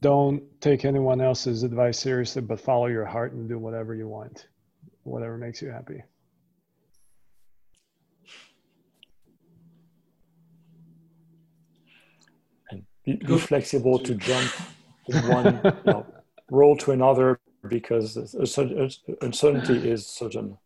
don't 0.00 0.42
take 0.60 0.84
anyone 0.84 1.20
else's 1.20 1.62
advice 1.62 1.98
seriously, 1.98 2.42
but 2.42 2.60
follow 2.60 2.86
your 2.86 3.04
heart 3.04 3.32
and 3.32 3.48
do 3.48 3.58
whatever 3.58 3.94
you 3.94 4.08
want, 4.08 4.46
whatever 5.02 5.36
makes 5.36 5.60
you 5.60 5.70
happy. 5.70 6.02
And 12.70 12.84
be, 13.04 13.16
be 13.16 13.38
flexible 13.38 13.98
to 13.98 14.14
jump 14.14 14.50
from 15.10 15.28
one 15.28 15.60
you 15.64 15.72
know, 15.84 16.06
role 16.50 16.76
to 16.76 16.92
another 16.92 17.40
because 17.68 18.16
uncertainty 19.20 19.90
is 19.90 20.06
certain. 20.06 20.58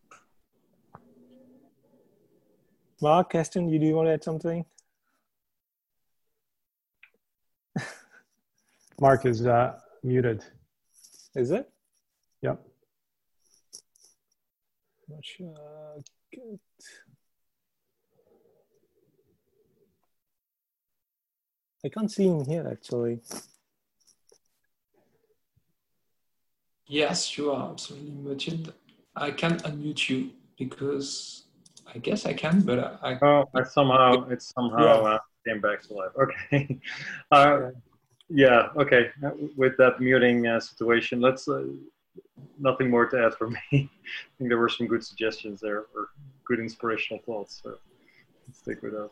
Mark, 3.00 3.32
Keston, 3.32 3.68
you 3.68 3.78
do 3.78 3.86
you 3.86 3.94
want 3.94 4.08
to 4.08 4.12
add 4.12 4.24
something? 4.24 4.64
Mark 9.00 9.26
is 9.26 9.46
uh, 9.46 9.78
muted. 10.02 10.44
Is 11.34 11.50
it? 11.50 11.68
Yep. 12.42 12.64
Not 15.08 15.24
sure. 15.24 15.54
Good. 16.32 16.60
I 21.84 21.88
can't 21.90 22.10
see 22.10 22.26
him 22.26 22.46
here 22.46 22.66
actually. 22.70 23.20
Yes, 26.86 27.38
you 27.38 27.50
are 27.50 27.70
absolutely 27.70 28.10
muted. 28.10 28.72
I 29.16 29.30
can 29.30 29.58
unmute 29.58 30.08
you 30.08 30.30
because 30.58 31.44
I 31.94 31.98
guess 31.98 32.26
I 32.26 32.32
can, 32.32 32.60
but 32.60 32.98
I. 33.02 33.18
Oh, 33.22 33.48
I 33.54 33.62
somehow 33.62 34.28
it 34.28 34.42
somehow 34.42 35.02
yeah. 35.02 35.08
uh, 35.10 35.18
came 35.46 35.60
back 35.60 35.82
to 35.82 35.94
life. 35.94 36.10
Okay. 36.20 36.80
Uh, 37.30 37.70
yeah. 38.28 38.68
Okay. 38.76 39.10
With 39.56 39.76
that 39.78 40.00
muting 40.00 40.46
uh, 40.46 40.60
situation, 40.60 41.20
let's. 41.20 41.48
Uh, 41.48 41.64
nothing 42.58 42.90
more 42.90 43.06
to 43.06 43.24
add 43.24 43.34
for 43.34 43.50
me. 43.50 43.58
I 43.72 43.88
think 44.38 44.50
there 44.50 44.58
were 44.58 44.68
some 44.68 44.86
good 44.86 45.04
suggestions 45.04 45.60
there, 45.60 45.86
or 45.94 46.08
good 46.46 46.60
inspirational 46.60 47.22
thoughts. 47.24 47.60
So 47.62 47.76
let's 48.46 48.58
stick 48.58 48.82
with 48.82 48.92
that. 48.92 49.10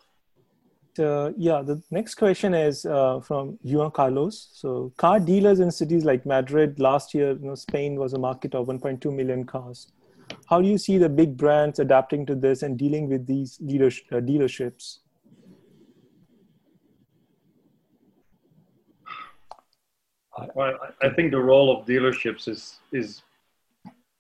Uh, 0.98 1.32
yeah, 1.38 1.62
the 1.62 1.82
next 1.90 2.16
question 2.16 2.52
is 2.52 2.84
uh, 2.84 3.18
from 3.20 3.58
Juan 3.62 3.90
Carlos. 3.90 4.50
So, 4.52 4.92
car 4.98 5.18
dealers 5.18 5.60
in 5.60 5.70
cities 5.70 6.04
like 6.04 6.26
Madrid 6.26 6.78
last 6.78 7.14
year, 7.14 7.32
you 7.32 7.46
know, 7.46 7.54
Spain 7.54 7.96
was 7.96 8.12
a 8.12 8.18
market 8.18 8.54
of 8.54 8.66
1.2 8.66 9.14
million 9.14 9.44
cars. 9.44 9.90
How 10.48 10.60
do 10.60 10.68
you 10.68 10.76
see 10.76 10.98
the 10.98 11.08
big 11.08 11.36
brands 11.36 11.78
adapting 11.78 12.26
to 12.26 12.34
this 12.34 12.62
and 12.62 12.78
dealing 12.78 13.08
with 13.08 13.26
these 13.26 13.58
uh, 13.60 14.20
dealerships? 14.20 14.98
Well, 20.54 20.78
I 21.02 21.10
think 21.10 21.30
the 21.30 21.40
role 21.40 21.76
of 21.76 21.86
dealerships 21.86 22.48
is 22.48 22.78
is 22.92 23.22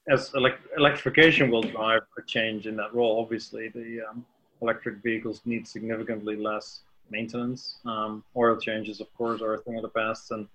as 0.08 0.32
elect- 0.34 0.66
electrification 0.76 1.50
will 1.50 1.62
drive 1.62 2.02
a 2.18 2.22
change 2.22 2.66
in 2.66 2.76
that 2.76 2.94
role. 2.94 3.20
Obviously, 3.20 3.68
the 3.68 4.00
um, 4.08 4.26
electric 4.62 5.02
vehicles 5.02 5.42
need 5.44 5.66
significantly 5.66 6.36
less 6.36 6.80
maintenance. 7.10 7.76
Um, 7.84 8.24
oil 8.36 8.56
changes, 8.56 9.00
of 9.00 9.12
course, 9.14 9.42
are 9.42 9.54
a 9.54 9.58
thing 9.58 9.76
of 9.76 9.82
the 9.82 9.88
past, 9.88 10.30
and 10.30 10.46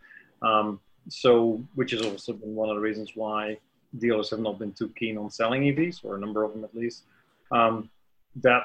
um, 0.41 0.79
so 1.09 1.61
which 1.75 1.91
has 1.91 2.01
also 2.01 2.33
been 2.33 2.55
one 2.55 2.69
of 2.69 2.75
the 2.75 2.81
reasons 2.81 3.11
why 3.15 3.57
dealers 3.99 4.29
have 4.31 4.39
not 4.39 4.59
been 4.59 4.73
too 4.73 4.89
keen 4.99 5.17
on 5.17 5.29
selling 5.29 5.61
EVs, 5.63 6.03
or 6.03 6.15
a 6.15 6.19
number 6.19 6.43
of 6.43 6.53
them 6.53 6.63
at 6.63 6.75
least. 6.75 7.03
Um, 7.51 7.89
that 8.37 8.63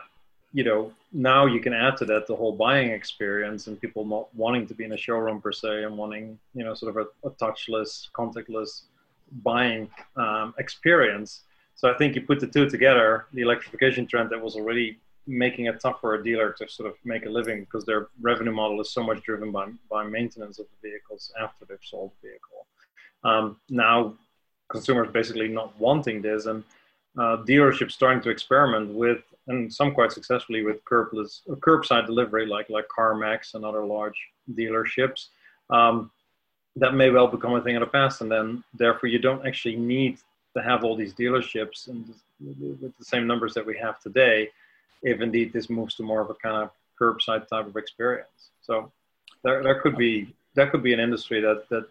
you 0.53 0.65
know 0.65 0.93
now 1.13 1.47
you 1.47 1.61
can 1.61 1.73
add 1.73 1.97
to 1.97 2.05
that 2.05 2.27
the 2.27 2.37
whole 2.37 2.53
buying 2.53 2.91
experience 2.91 3.67
and 3.67 3.81
people 3.81 4.05
not 4.05 4.35
wanting 4.35 4.67
to 4.67 4.75
be 4.75 4.85
in 4.85 4.93
a 4.93 4.97
showroom 4.97 5.41
per 5.41 5.53
se 5.53 5.85
and 5.85 5.97
wanting 5.97 6.39
you 6.55 6.65
know 6.65 6.75
sort 6.75 6.97
of 6.97 7.07
a, 7.07 7.29
a 7.29 7.31
touchless 7.33 8.09
contactless 8.13 8.83
buying 9.43 9.89
um, 10.17 10.53
experience 10.59 11.43
so 11.75 11.91
i 11.91 11.95
think 11.97 12.15
you 12.15 12.21
put 12.21 12.39
the 12.39 12.47
two 12.47 12.69
together 12.69 13.27
the 13.33 13.41
electrification 13.41 14.07
trend 14.07 14.29
that 14.29 14.41
was 14.41 14.57
already 14.57 14.99
making 15.27 15.67
it 15.67 15.81
tough 15.81 16.01
for 16.01 16.15
a 16.15 16.25
dealer 16.25 16.53
to 16.53 16.69
sort 16.69 16.89
of 16.89 16.97
make 17.05 17.27
a 17.27 17.29
living 17.29 17.61
because 17.61 17.85
their 17.85 18.09
revenue 18.21 18.53
model 18.53 18.81
is 18.81 18.91
so 18.91 19.03
much 19.03 19.23
driven 19.23 19.53
by, 19.53 19.69
by 19.91 20.05
maintenance 20.05 20.59
of 20.59 20.67
the 20.67 20.89
vehicles 20.89 21.33
after 21.41 21.65
they've 21.65 21.79
sold 21.83 22.11
the 22.23 22.29
vehicle 22.29 22.67
um, 23.25 23.57
now 23.71 24.15
consumers 24.69 25.09
basically 25.13 25.49
not 25.49 25.79
wanting 25.79 26.23
this 26.23 26.47
and 26.47 26.65
uh, 27.19 27.37
dealerships 27.49 27.93
starting 27.93 28.23
to 28.23 28.31
experiment 28.31 28.93
with 28.95 29.23
and 29.49 29.73
some 29.73 29.93
quite 29.93 30.13
successfully 30.13 30.63
with 30.63 30.85
curbless 30.85 31.41
curbside 31.61 32.07
delivery, 32.07 32.47
like 32.47 32.71
like 32.71 32.87
CarMax 32.97 33.55
and 33.55 33.65
other 33.65 33.85
large 33.85 34.19
dealerships. 34.55 35.29
Um, 35.71 36.11
that 36.77 36.95
may 36.95 37.11
well 37.11 37.27
become 37.27 37.55
a 37.55 37.61
thing 37.61 37.77
of 37.77 37.81
the 37.81 37.87
past, 37.87 38.21
and 38.21 38.31
then 38.31 38.65
therefore 38.75 39.09
you 39.09 39.19
don't 39.19 39.47
actually 39.47 39.77
need 39.77 40.19
to 40.57 40.63
have 40.63 40.85
all 40.85 40.97
these 40.97 41.15
dealerships 41.15 41.89
and 41.89 42.15
with 42.41 42.97
the 42.99 43.05
same 43.05 43.27
numbers 43.27 43.55
that 43.55 43.65
we 43.65 43.77
have 43.79 44.01
today, 44.01 44.49
if 45.03 45.21
indeed 45.21 45.53
this 45.53 45.69
moves 45.69 45.95
to 45.97 46.03
more 46.03 46.21
of 46.21 46.31
a 46.31 46.35
kind 46.35 46.57
of 46.57 46.71
curbside 47.01 47.49
type 47.49 47.67
of 47.67 47.77
experience. 47.77 48.51
So 48.61 48.93
there, 49.43 49.63
there 49.63 49.81
could 49.81 49.97
be 49.97 50.35
that 50.55 50.71
could 50.71 50.83
be 50.83 50.93
an 50.93 51.01
industry 51.01 51.41
that 51.41 51.69
that 51.71 51.87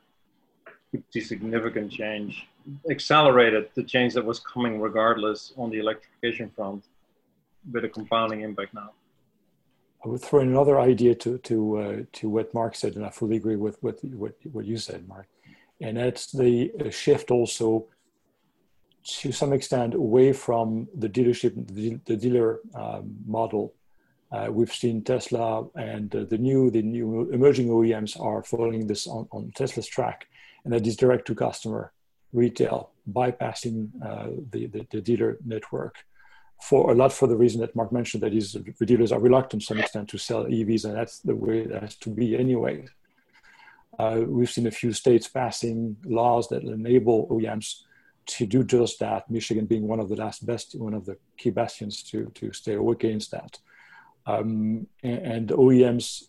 could 0.91 1.03
see 1.11 1.21
significant 1.21 1.91
change, 1.91 2.47
accelerated 2.89 3.69
the 3.75 3.83
change 3.83 4.13
that 4.13 4.25
was 4.25 4.39
coming 4.39 4.79
regardless 4.79 5.53
on 5.57 5.69
the 5.69 5.79
electrification 5.79 6.49
front 6.55 6.83
with 7.71 7.85
a 7.85 7.89
compounding 7.89 8.41
impact 8.41 8.73
now. 8.73 8.91
I 10.03 10.09
would 10.09 10.21
throw 10.21 10.39
in 10.41 10.49
another 10.49 10.79
idea 10.79 11.13
to 11.15 11.37
to 11.37 11.77
uh, 11.77 11.97
to 12.13 12.29
what 12.29 12.53
Mark 12.53 12.75
said, 12.75 12.95
and 12.95 13.05
I 13.05 13.09
fully 13.09 13.37
agree 13.37 13.55
with 13.55 13.81
what 13.83 14.03
what 14.03 14.33
what 14.51 14.65
you 14.65 14.77
said, 14.77 15.07
Mark. 15.07 15.27
And 15.79 15.97
that's 15.97 16.31
the 16.31 16.71
shift 16.91 17.31
also 17.31 17.87
to 19.03 19.31
some 19.31 19.53
extent 19.53 19.93
away 19.93 20.33
from 20.33 20.87
the 20.95 21.09
dealership, 21.09 21.53
the, 22.05 22.15
dealer 22.15 22.59
um, 22.75 23.15
model. 23.25 23.73
Uh, 24.31 24.47
we've 24.49 24.73
seen 24.73 25.03
Tesla 25.03 25.65
and 25.75 26.15
uh, 26.15 26.23
the 26.23 26.37
new 26.37 26.71
the 26.71 26.81
new 26.81 27.29
emerging 27.31 27.67
OEMs 27.67 28.19
are 28.19 28.43
following 28.43 28.87
this 28.87 29.05
on, 29.07 29.27
on 29.31 29.51
Tesla's 29.55 29.87
track, 29.87 30.27
and 30.63 30.73
that 30.73 30.87
is 30.87 30.95
direct 30.95 31.27
to 31.27 31.35
customer 31.35 31.91
retail, 32.31 32.91
bypassing 33.11 33.89
uh, 34.05 34.27
the, 34.51 34.67
the, 34.67 34.87
the 34.89 35.01
dealer 35.01 35.37
network 35.45 35.95
for 36.61 36.91
a 36.91 36.95
lot 36.95 37.11
for 37.11 37.27
the 37.27 37.35
reason 37.35 37.59
that 37.59 37.75
Mark 37.75 37.91
mentioned 37.91 38.21
that 38.23 38.33
is 38.33 38.53
the 38.53 38.85
dealers 38.85 39.11
are 39.11 39.19
reluctant 39.19 39.63
to 39.63 39.65
some 39.65 39.79
extent 39.79 40.07
to 40.09 40.17
sell 40.17 40.45
EVs, 40.45 40.85
and 40.85 40.95
that's 40.95 41.19
the 41.19 41.35
way 41.35 41.61
it 41.61 41.71
has 41.71 41.95
to 41.95 42.09
be 42.09 42.37
anyway. 42.37 42.85
Uh, 43.97 44.21
we've 44.25 44.49
seen 44.49 44.67
a 44.67 44.71
few 44.71 44.93
states 44.93 45.27
passing 45.27 45.97
laws 46.05 46.47
that 46.49 46.63
enable 46.63 47.27
OEMs 47.27 47.81
to 48.25 48.45
do 48.45 48.63
just 48.63 48.99
that. 48.99 49.29
Michigan 49.29 49.65
being 49.65 49.87
one 49.87 49.99
of 49.99 50.09
the 50.09 50.15
last 50.15 50.45
best, 50.45 50.75
one 50.75 50.93
of 50.93 51.05
the 51.05 51.17
key 51.37 51.49
bastions 51.49 52.03
to 52.03 52.31
to 52.35 52.53
stay 52.53 52.75
against 52.75 53.31
that. 53.31 53.59
Um, 54.25 54.87
and, 55.03 55.19
and 55.19 55.49
OEMs 55.49 56.25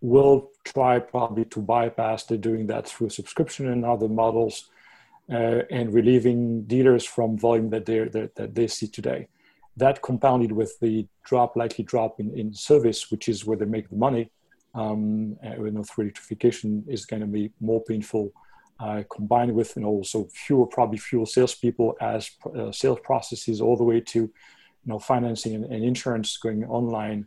will 0.00 0.50
try 0.64 0.98
probably 0.98 1.44
to 1.46 1.60
bypass. 1.60 2.24
They're 2.24 2.38
doing 2.38 2.66
that 2.68 2.88
through 2.88 3.10
subscription 3.10 3.68
and 3.68 3.84
other 3.84 4.08
models 4.08 4.68
uh, 5.30 5.62
and 5.70 5.92
relieving 5.92 6.62
dealers 6.62 7.04
from 7.04 7.36
volume 7.36 7.70
that 7.70 7.86
they 7.86 8.04
that, 8.04 8.34
that 8.36 8.54
they 8.54 8.66
see 8.66 8.86
today. 8.86 9.28
That 9.76 10.02
compounded 10.02 10.52
with 10.52 10.78
the 10.80 11.06
drop, 11.24 11.56
likely 11.56 11.84
drop 11.84 12.18
in, 12.18 12.36
in 12.36 12.52
service, 12.52 13.10
which 13.10 13.28
is 13.28 13.44
where 13.44 13.56
they 13.56 13.64
make 13.64 13.88
the 13.88 13.96
money, 13.96 14.30
um, 14.74 15.36
uh, 15.44 15.54
know, 15.54 15.84
through 15.84 16.04
electrification 16.04 16.84
is 16.88 17.06
going 17.06 17.20
to 17.20 17.26
be 17.26 17.52
more 17.60 17.82
painful. 17.84 18.32
Uh, 18.80 19.02
combined 19.12 19.52
with 19.52 19.74
and 19.74 19.84
also 19.84 20.28
fewer 20.32 20.64
probably 20.64 20.98
fewer 20.98 21.26
salespeople 21.26 21.96
as 22.00 22.30
uh, 22.56 22.70
sales 22.70 23.00
processes 23.02 23.60
all 23.60 23.76
the 23.76 23.82
way 23.82 24.00
to 24.00 24.20
you 24.20 24.32
know 24.84 25.00
financing 25.00 25.54
and, 25.56 25.64
and 25.64 25.82
insurance 25.82 26.36
going 26.36 26.64
online. 26.64 27.26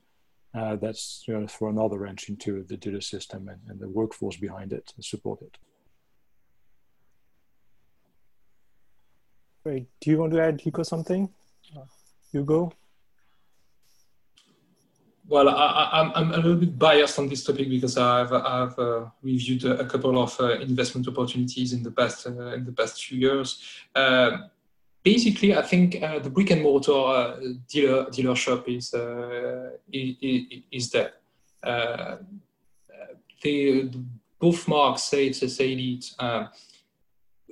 Uh, 0.54 0.76
that's 0.78 1.24
you 1.28 1.34
know, 1.34 1.48
throw 1.48 1.70
another 1.70 1.98
wrench 1.98 2.30
into 2.30 2.64
the 2.64 2.78
dealer 2.78 3.02
system 3.02 3.50
and, 3.50 3.60
and 3.70 3.80
the 3.80 3.88
workforce 3.88 4.38
behind 4.38 4.72
it 4.72 4.94
and 4.96 5.04
support 5.04 5.42
it. 5.42 5.58
Great. 9.64 9.88
Do 10.00 10.10
you 10.10 10.18
want 10.18 10.34
to 10.34 10.42
add, 10.42 10.60
Hugo, 10.60 10.84
something? 10.84 11.30
Hugo? 12.32 12.72
Well, 15.32 15.48
I, 15.48 16.12
am 16.16 16.34
a 16.34 16.36
little 16.36 16.58
bit 16.58 16.78
biased 16.78 17.18
on 17.18 17.30
this 17.30 17.46
topic 17.46 17.70
because 17.70 17.98
I've, 17.98 18.34
I've 18.34 18.78
uh, 18.78 19.06
reviewed 19.24 19.64
a, 19.64 19.86
couple 19.86 20.22
of 20.22 20.38
uh, 20.42 20.60
investment 20.60 21.08
opportunities 21.08 21.72
in 21.72 21.82
the 21.84 21.92
past 21.92 22.28
uh, 22.28 22.54
in 22.54 22.66
the 22.66 22.74
past 22.74 23.02
few 23.02 23.18
years. 23.18 23.64
Uh, 23.96 24.32
basically, 25.04 25.56
I 25.56 25.62
think 25.62 26.04
uh, 26.04 26.20
the 26.20 26.30
brick 26.30 26.52
and 26.52 26.62
mortar 26.62 26.92
uh, 26.92 27.38
dealer 27.70 28.08
dealership 28.08 28.68
is 28.68 28.94
is, 29.94 30.64
is 30.70 30.92
there. 30.92 31.14
they 33.42 33.90
both 34.38 34.68
marks 34.68 35.04
say 35.04 35.32
say 35.32 35.72
it 35.72 36.14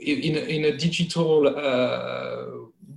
in 0.02 0.36
a, 0.36 0.40
in 0.40 0.66
a 0.66 0.78
digital 0.78 1.48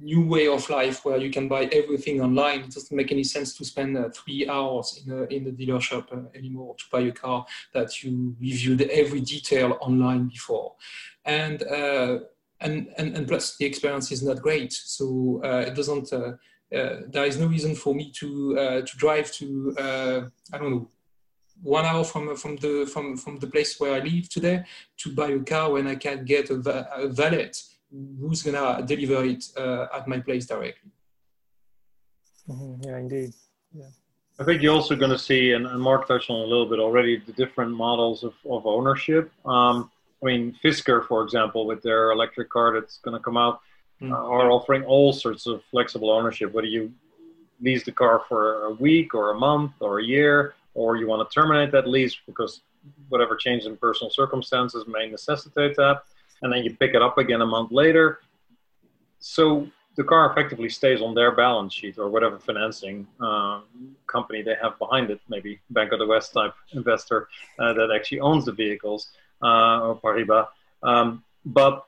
new 0.02 0.26
way 0.26 0.48
of 0.48 0.68
life 0.68 1.04
where 1.04 1.16
you 1.16 1.30
can 1.30 1.48
buy 1.48 1.64
everything 1.66 2.20
online. 2.20 2.60
It 2.60 2.74
doesn't 2.74 2.96
make 2.96 3.12
any 3.12 3.24
sense 3.24 3.56
to 3.56 3.64
spend 3.64 3.96
uh, 3.96 4.10
three 4.10 4.48
hours 4.48 5.02
in 5.04 5.12
a, 5.12 5.22
in 5.24 5.44
the 5.44 5.52
dealership 5.52 6.12
uh, 6.12 6.28
anymore 6.34 6.74
to 6.76 6.84
buy 6.90 7.00
a 7.00 7.12
car 7.12 7.46
that 7.72 8.02
you 8.02 8.36
reviewed 8.40 8.82
every 8.82 9.20
detail 9.20 9.78
online 9.80 10.28
before. 10.28 10.74
And, 11.24 11.62
uh, 11.62 12.18
and, 12.60 12.88
and, 12.98 13.16
and 13.16 13.28
plus 13.28 13.56
the 13.56 13.64
experience 13.64 14.10
is 14.12 14.22
not 14.22 14.42
great. 14.42 14.72
So 14.72 15.40
uh, 15.44 15.64
it 15.68 15.74
doesn't, 15.74 16.12
uh, 16.12 16.32
uh, 16.76 17.00
there 17.08 17.24
is 17.24 17.38
no 17.38 17.46
reason 17.46 17.74
for 17.74 17.94
me 17.94 18.10
to, 18.12 18.54
to 18.86 18.96
drive 18.96 19.30
to, 19.32 19.74
I 19.78 20.58
don't 20.58 20.70
know, 20.70 20.88
one 21.62 21.84
hour 21.84 22.04
from 22.04 22.36
from 22.36 22.56
the 22.56 22.86
from 22.92 23.16
from 23.16 23.38
the 23.38 23.46
place 23.46 23.78
where 23.78 23.94
I 23.94 24.00
live 24.00 24.28
today 24.28 24.64
to 24.98 25.14
buy 25.14 25.28
a 25.28 25.38
car 25.40 25.72
when 25.72 25.86
I 25.86 25.94
can't 25.94 26.24
get 26.24 26.50
a, 26.50 26.56
a 26.96 27.08
valet 27.08 27.52
who's 28.20 28.42
gonna 28.42 28.84
deliver 28.84 29.24
it 29.24 29.44
uh, 29.56 29.86
at 29.94 30.08
my 30.08 30.18
place 30.18 30.46
directly. 30.46 30.90
Mm-hmm. 32.48 32.88
Yeah, 32.88 32.98
indeed. 32.98 33.32
Yeah. 33.74 33.86
I 34.40 34.44
think 34.44 34.62
you're 34.62 34.74
also 34.74 34.96
going 34.96 35.10
to 35.10 35.18
see, 35.18 35.52
and, 35.52 35.66
and, 35.66 35.80
Mark 35.80 36.08
touched 36.08 36.30
on 36.30 36.36
a 36.40 36.44
little 36.44 36.66
bit 36.66 36.80
already, 36.80 37.18
the 37.18 37.32
different 37.32 37.70
models 37.70 38.24
of, 38.24 38.34
of 38.48 38.66
ownership. 38.66 39.30
Um, 39.44 39.90
I 40.22 40.26
mean, 40.26 40.56
Fisker, 40.64 41.06
for 41.06 41.22
example, 41.22 41.66
with 41.66 41.82
their 41.82 42.12
electric 42.12 42.48
car 42.48 42.72
that's 42.72 42.98
going 42.98 43.16
to 43.16 43.22
come 43.22 43.36
out, 43.36 43.60
mm 44.00 44.10
uh, 44.10 44.16
are 44.16 44.50
offering 44.50 44.82
all 44.82 45.12
sorts 45.12 45.46
of 45.46 45.62
flexible 45.70 46.10
ownership. 46.10 46.52
Whether 46.52 46.66
you 46.66 46.92
lease 47.60 47.84
the 47.84 47.92
car 47.92 48.22
for 48.28 48.64
a 48.64 48.72
week 48.72 49.14
or 49.14 49.30
a 49.30 49.38
month 49.38 49.72
or 49.78 50.00
a 50.00 50.04
year, 50.04 50.54
or 50.74 50.96
you 50.96 51.06
want 51.06 51.28
to 51.28 51.34
terminate 51.34 51.70
that 51.72 51.88
lease 51.88 52.16
because 52.26 52.62
whatever 53.08 53.36
change 53.36 53.64
in 53.64 53.76
personal 53.76 54.10
circumstances 54.10 54.84
may 54.86 55.08
necessitate 55.08 55.76
that 55.76 56.02
and 56.42 56.52
then 56.52 56.64
you 56.64 56.76
pick 56.76 56.94
it 56.94 57.02
up 57.02 57.18
again 57.18 57.40
a 57.40 57.46
month 57.46 57.70
later. 57.72 58.20
So 59.20 59.68
the 59.96 60.04
car 60.04 60.30
effectively 60.30 60.68
stays 60.68 61.00
on 61.00 61.14
their 61.14 61.32
balance 61.32 61.74
sheet 61.74 61.98
or 61.98 62.08
whatever 62.08 62.38
financing 62.38 63.06
uh, 63.20 63.60
company 64.06 64.42
they 64.42 64.56
have 64.60 64.78
behind 64.78 65.10
it, 65.10 65.20
maybe 65.28 65.60
Bank 65.70 65.92
of 65.92 65.98
the 65.98 66.06
West 66.06 66.32
type 66.32 66.54
investor 66.72 67.28
uh, 67.58 67.72
that 67.74 67.90
actually 67.94 68.20
owns 68.20 68.44
the 68.46 68.52
vehicles 68.52 69.10
uh, 69.42 69.80
or 69.80 70.00
Paribas. 70.00 70.48
Um, 70.82 71.22
but 71.44 71.86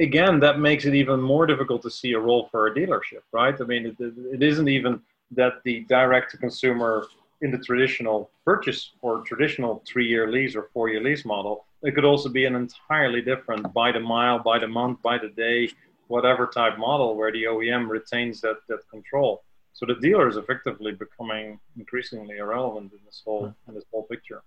again, 0.00 0.40
that 0.40 0.58
makes 0.58 0.84
it 0.84 0.94
even 0.94 1.20
more 1.20 1.46
difficult 1.46 1.82
to 1.82 1.90
see 1.90 2.12
a 2.12 2.18
role 2.18 2.48
for 2.50 2.66
a 2.66 2.74
dealership, 2.74 3.22
right? 3.32 3.54
I 3.60 3.64
mean, 3.64 3.86
it, 3.86 3.96
it 4.00 4.42
isn't 4.42 4.68
even 4.68 5.00
that 5.32 5.62
the 5.64 5.80
direct 5.88 6.30
to 6.32 6.38
consumer 6.38 7.06
in 7.42 7.50
the 7.50 7.58
traditional 7.58 8.30
purchase 8.44 8.92
or 9.02 9.20
traditional 9.22 9.82
three 9.86 10.06
year 10.08 10.30
lease 10.30 10.54
or 10.56 10.70
four 10.72 10.88
year 10.88 11.02
lease 11.02 11.24
model 11.24 11.66
it 11.82 11.94
could 11.94 12.04
also 12.04 12.28
be 12.28 12.44
an 12.44 12.54
entirely 12.54 13.20
different 13.20 13.72
by 13.72 13.92
the 13.92 14.00
mile, 14.00 14.38
by 14.38 14.58
the 14.58 14.68
month, 14.68 15.02
by 15.02 15.18
the 15.18 15.28
day, 15.28 15.68
whatever 16.06 16.46
type 16.46 16.78
model 16.78 17.16
where 17.16 17.32
the 17.32 17.44
OEM 17.44 17.88
retains 17.88 18.40
that, 18.42 18.58
that 18.68 18.88
control. 18.88 19.42
So 19.72 19.86
the 19.86 19.94
dealer 19.94 20.28
is 20.28 20.36
effectively 20.36 20.92
becoming 20.92 21.58
increasingly 21.76 22.36
irrelevant 22.38 22.92
in 22.92 22.98
this 23.04 23.22
whole 23.24 23.54
in 23.66 23.74
this 23.74 23.84
whole 23.90 24.04
picture. 24.04 24.42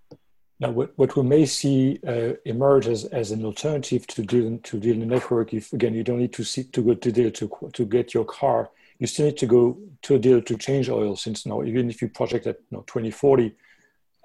Now, 0.58 0.70
what, 0.70 0.96
what 0.96 1.14
we 1.16 1.22
may 1.22 1.44
see 1.44 2.00
uh, 2.06 2.34
emerge 2.46 2.86
as, 2.86 3.04
as 3.06 3.30
an 3.30 3.44
alternative 3.44 4.06
to 4.06 4.22
deal 4.22 4.58
to 4.58 4.80
dealer 4.80 5.04
network, 5.04 5.52
if 5.52 5.72
again 5.72 5.94
you 5.94 6.04
don't 6.04 6.20
need 6.20 6.32
to 6.34 6.44
see 6.44 6.64
to 6.64 6.80
go 6.80 6.94
to 6.94 7.12
dealer 7.12 7.30
to 7.30 7.70
to 7.72 7.84
get 7.84 8.14
your 8.14 8.24
car, 8.24 8.70
you 8.98 9.06
still 9.06 9.26
need 9.26 9.36
to 9.38 9.46
go 9.46 9.78
to 10.02 10.14
a 10.14 10.18
dealer 10.18 10.40
to 10.40 10.56
change 10.56 10.88
oil. 10.88 11.16
Since 11.16 11.46
now, 11.46 11.62
even 11.62 11.90
if 11.90 12.00
you 12.00 12.08
project 12.08 12.46
at 12.46 12.56
you 12.70 12.78
know, 12.78 12.84
2040, 12.86 13.54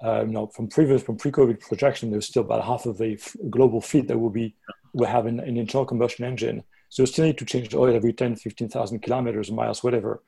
um, 0.02 0.32
now, 0.32 0.46
from 0.46 0.68
previous, 0.68 1.02
from 1.02 1.16
pre-COVID 1.16 1.60
projection, 1.60 2.10
there's 2.10 2.26
still 2.26 2.42
about 2.42 2.64
half 2.64 2.86
of 2.86 2.98
the 2.98 3.12
f- 3.14 3.36
global 3.50 3.80
fleet 3.80 4.08
that 4.08 4.18
will 4.18 4.30
be 4.30 4.56
will 4.94 5.06
have 5.06 5.26
an, 5.26 5.38
an, 5.40 5.56
internal 5.56 5.86
combustion 5.86 6.24
engine. 6.24 6.64
So 6.88 7.02
you 7.02 7.06
still 7.06 7.24
need 7.24 7.38
to 7.38 7.44
change 7.44 7.74
oil 7.74 7.94
every 7.94 8.12
10, 8.12 8.36
15,000 8.36 8.98
kilometers, 8.98 9.50
miles, 9.50 9.82
whatever. 9.82 10.22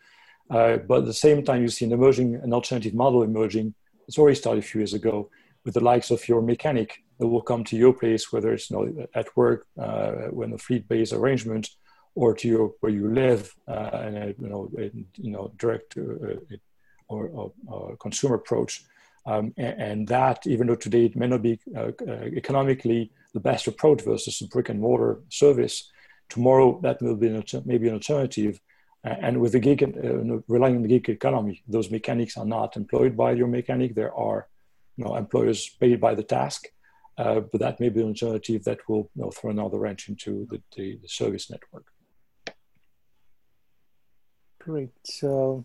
Uh, 0.49 0.77
but 0.77 1.01
at 1.01 1.07
the 1.07 1.13
same 1.13 1.45
time, 1.45 1.61
you 1.61 1.69
see 1.69 1.85
an 1.85 1.93
emerging, 1.93 2.37
an 2.37 2.55
alternative 2.55 2.95
model 2.95 3.25
emerging. 3.25 3.75
It's 4.07 4.17
already 4.17 4.37
started 4.37 4.65
a 4.65 4.67
few 4.67 4.81
years 4.81 4.95
ago 4.95 5.29
with 5.65 5.75
the 5.75 5.85
likes 5.85 6.11
of 6.11 6.27
your 6.29 6.41
mechanic 6.41 7.03
that 7.19 7.27
will 7.27 7.43
come 7.43 7.65
to 7.65 7.77
your 7.77 7.93
place, 7.93 8.33
whether 8.33 8.53
it's 8.53 8.71
you 8.71 8.77
know, 8.77 9.07
at 9.15 9.37
work, 9.37 9.67
uh, 9.79 10.29
when 10.31 10.53
a 10.53 10.59
fleet-based 10.59 11.13
arrangement, 11.13 11.71
or 12.15 12.35
to 12.35 12.49
your 12.49 12.75
where 12.81 12.93
you 12.93 13.13
live, 13.13 13.55
uh, 13.69 13.91
and 13.93 14.17
a, 14.17 14.27
you 14.39 14.49
know, 14.49 14.71
you 15.17 15.31
know, 15.31 15.53
direct 15.57 15.97
uh, 15.97 16.37
or, 17.09 17.27
or, 17.29 17.53
or 17.67 17.97
consumer 17.97 18.37
approach. 18.37 18.85
Um, 19.27 19.55
and, 19.57 19.81
and, 19.81 20.09
that, 20.09 20.47
even 20.47 20.67
though 20.67 20.75
today 20.75 21.07
it 21.07 21.17
may 21.17 21.27
not 21.27 21.43
be 21.43 21.59
uh, 21.75 21.93
uh, 22.07 22.25
economically 22.37 23.11
the 23.33 23.41
best 23.41 23.67
approach 23.67 24.03
versus 24.03 24.41
a 24.43 24.49
brick 24.49 24.69
and 24.69 24.81
mortar 24.81 25.21
service, 25.31 25.91
tomorrow 26.29 26.79
that 26.83 27.01
will 27.01 27.17
be 27.17 27.29
an, 27.29 27.43
maybe 27.65 27.89
an 27.89 27.95
alternative. 27.95 28.61
And 29.03 29.41
with 29.41 29.53
the 29.53 29.61
gig, 29.61 29.83
uh, 29.83 30.41
relying 30.49 30.77
on 30.77 30.83
the 30.83 30.89
gig 30.89 31.09
economy, 31.09 31.63
those 31.69 31.91
mechanics 31.91 32.39
are 32.39 32.47
not 32.47 32.77
employed 32.77 33.17
by 33.17 33.33
your 33.33 33.49
mechanic. 33.49 33.95
There 33.95 34.15
are 34.15 34.49
you 34.97 35.05
know, 35.05 35.17
employers 35.17 35.69
paid 35.81 36.01
by 36.01 36.15
the 36.15 36.23
task, 36.23 36.67
uh, 37.19 37.41
but 37.41 37.61
that 37.61 37.81
may 37.81 37.89
be 37.89 38.01
an 38.01 38.09
alternative 38.09 38.65
that 38.65 38.79
will 38.89 39.11
you 39.15 39.23
know, 39.23 39.31
throw 39.31 39.51
another 39.51 39.79
wrench 39.79 40.09
into 40.09 40.47
the, 40.51 40.63
the, 40.77 40.99
the 41.03 41.09
service 41.09 41.51
network. 41.51 41.87
Great. 44.65 44.93
So 45.05 45.63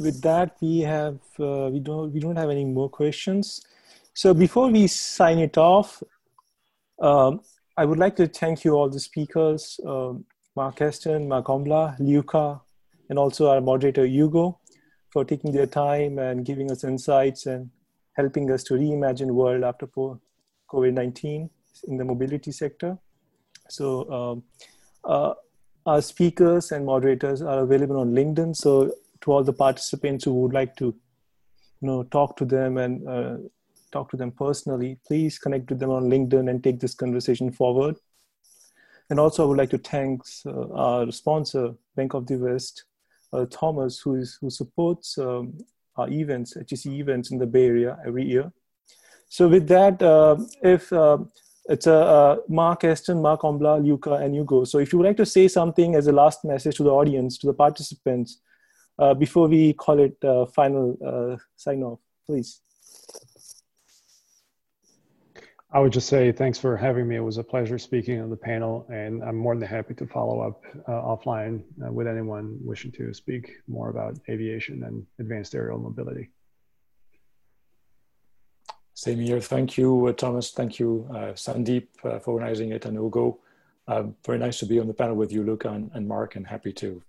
with 0.00 0.22
that, 0.22 0.56
we 0.62 0.80
have 0.80 1.18
uh, 1.38 1.68
we 1.70 1.78
don't 1.78 2.10
we 2.10 2.20
don't 2.20 2.36
have 2.36 2.48
any 2.48 2.64
more 2.64 2.88
questions. 2.88 3.60
So 4.14 4.32
before 4.32 4.70
we 4.70 4.86
sign 4.86 5.38
it 5.38 5.58
off, 5.58 6.02
um, 7.02 7.42
I 7.76 7.84
would 7.84 7.98
like 7.98 8.16
to 8.16 8.26
thank 8.26 8.64
you 8.64 8.76
all 8.76 8.88
the 8.88 8.98
speakers, 8.98 9.78
um, 9.86 10.24
Mark 10.56 10.80
Aston, 10.80 11.28
Mark 11.28 11.48
Amblard, 11.48 11.96
Luca, 11.98 12.62
and 13.10 13.18
also 13.18 13.48
our 13.48 13.60
moderator 13.60 14.06
Hugo, 14.06 14.58
for 15.12 15.26
taking 15.26 15.52
their 15.52 15.66
time 15.66 16.18
and 16.18 16.46
giving 16.46 16.70
us 16.70 16.82
insights 16.82 17.44
and 17.44 17.68
helping 18.16 18.50
us 18.50 18.64
to 18.64 18.74
reimagine 18.74 19.32
world 19.32 19.64
after 19.64 19.86
COVID-19 19.86 21.50
in 21.88 21.96
the 21.98 22.04
mobility 22.06 22.52
sector. 22.52 22.96
So 23.68 24.10
um, 24.10 24.42
uh, 25.04 25.34
our 25.86 26.00
speakers 26.00 26.72
and 26.72 26.86
moderators 26.86 27.42
are 27.42 27.60
available 27.60 27.98
on 27.98 28.12
LinkedIn. 28.12 28.56
So 28.56 28.92
to 29.24 29.32
all 29.32 29.42
the 29.42 29.52
participants 29.52 30.24
who 30.24 30.34
would 30.34 30.52
like 30.52 30.76
to 30.76 30.86
you 31.80 31.88
know 31.88 32.02
talk 32.04 32.36
to 32.36 32.44
them 32.44 32.78
and 32.78 33.08
uh, 33.08 33.36
talk 33.92 34.10
to 34.10 34.16
them 34.16 34.30
personally 34.30 34.98
please 35.06 35.38
connect 35.38 35.68
with 35.70 35.78
them 35.78 35.90
on 35.90 36.10
linkedin 36.10 36.50
and 36.50 36.62
take 36.62 36.80
this 36.80 36.94
conversation 36.94 37.50
forward 37.50 37.96
and 39.10 39.18
also 39.18 39.44
i 39.44 39.46
would 39.46 39.58
like 39.58 39.70
to 39.70 39.78
thank 39.78 40.22
uh, 40.46 40.72
our 40.72 41.10
sponsor 41.10 41.74
bank 41.96 42.14
of 42.14 42.26
the 42.26 42.36
west 42.36 42.84
uh, 43.32 43.46
thomas 43.50 44.00
who 44.00 44.14
is 44.14 44.38
who 44.40 44.50
supports 44.50 45.18
um, 45.18 45.52
our 45.96 46.08
events 46.08 46.54
HEC 46.54 46.86
events 46.86 47.30
in 47.30 47.38
the 47.38 47.46
bay 47.46 47.66
area 47.66 47.98
every 48.06 48.24
year 48.24 48.50
so 49.28 49.48
with 49.48 49.68
that 49.68 50.02
uh, 50.02 50.36
if 50.62 50.92
uh, 50.92 51.18
it's 51.66 51.86
a 51.86 52.38
Mark 52.48 52.84
Aston, 52.84 53.22
Marc 53.22 53.40
Amblard, 53.42 53.84
Luca, 53.84 54.14
and 54.14 54.34
Hugo. 54.34 54.64
So 54.64 54.78
if 54.78 54.92
you 54.92 54.98
would 54.98 55.06
like 55.06 55.16
to 55.16 55.26
say 55.26 55.48
something 55.48 55.94
as 55.94 56.06
a 56.06 56.12
last 56.12 56.44
message 56.44 56.76
to 56.76 56.82
the 56.82 56.90
audience, 56.90 57.38
to 57.38 57.46
the 57.46 57.54
participants, 57.54 58.40
uh, 58.98 59.14
before 59.14 59.48
we 59.48 59.72
call 59.72 59.98
it 59.98 60.16
uh, 60.24 60.46
final 60.46 60.96
uh, 61.04 61.36
sign 61.56 61.82
off, 61.82 62.00
please. 62.26 62.60
I 65.72 65.80
would 65.80 65.92
just 65.92 66.08
say 66.08 66.30
thanks 66.30 66.56
for 66.56 66.76
having 66.76 67.08
me. 67.08 67.16
It 67.16 67.20
was 67.20 67.38
a 67.38 67.42
pleasure 67.42 67.78
speaking 67.78 68.20
on 68.20 68.30
the 68.30 68.36
panel, 68.36 68.86
and 68.92 69.24
I'm 69.24 69.34
more 69.34 69.56
than 69.56 69.66
happy 69.66 69.94
to 69.94 70.06
follow 70.06 70.40
up 70.40 70.62
uh, 70.86 70.92
offline 70.92 71.64
uh, 71.84 71.90
with 71.90 72.06
anyone 72.06 72.58
wishing 72.62 72.92
to 72.92 73.12
speak 73.12 73.50
more 73.66 73.88
about 73.88 74.16
aviation 74.28 74.84
and 74.84 75.04
advanced 75.18 75.52
aerial 75.52 75.80
mobility. 75.80 76.30
Same 79.04 79.20
here. 79.20 79.38
Thank 79.38 79.76
you, 79.76 80.06
uh, 80.06 80.12
Thomas. 80.14 80.52
Thank 80.52 80.78
you, 80.78 81.06
Sandeep, 81.34 81.88
for 82.00 82.18
organizing 82.24 82.70
it, 82.70 82.86
and 82.86 82.96
Hugo. 82.96 83.38
very 84.24 84.38
nice 84.38 84.58
to 84.60 84.66
be 84.66 84.80
on 84.80 84.86
the 84.86 84.94
panel 84.94 85.14
with 85.14 85.30
you, 85.30 85.42
Luca 85.42 85.68
and, 85.68 85.90
and 85.92 86.08
Mark, 86.08 86.36
and 86.36 86.46
happy 86.46 86.72
to 86.72 87.02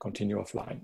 continue 0.00 0.36
offline. 0.36 0.80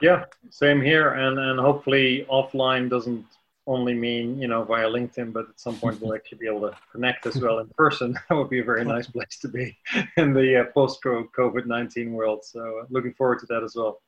Yeah, 0.00 0.24
same 0.48 0.80
here, 0.80 1.10
and 1.24 1.38
and 1.38 1.60
hopefully 1.60 2.26
offline 2.30 2.88
doesn't 2.88 3.26
only 3.66 3.92
mean 3.92 4.40
you 4.40 4.48
know 4.48 4.64
via 4.64 4.88
LinkedIn, 4.88 5.34
but 5.34 5.44
at 5.50 5.60
some 5.60 5.76
point 5.76 6.00
we'll 6.00 6.14
actually 6.18 6.38
be 6.38 6.46
able 6.46 6.62
to 6.70 6.74
connect 6.90 7.26
as 7.26 7.36
well 7.36 7.58
in 7.58 7.68
person. 7.76 8.18
That 8.30 8.36
would 8.36 8.48
be 8.48 8.60
a 8.60 8.68
very 8.72 8.86
nice 8.86 9.06
place 9.06 9.36
to 9.42 9.48
be 9.48 9.76
in 10.16 10.32
the 10.32 10.48
uh, 10.60 10.64
post 10.72 11.02
COVID 11.04 11.66
nineteen 11.66 12.14
world. 12.14 12.42
So 12.42 12.60
uh, 12.80 12.86
looking 12.88 13.12
forward 13.12 13.40
to 13.40 13.46
that 13.52 13.62
as 13.62 13.74
well. 13.76 14.00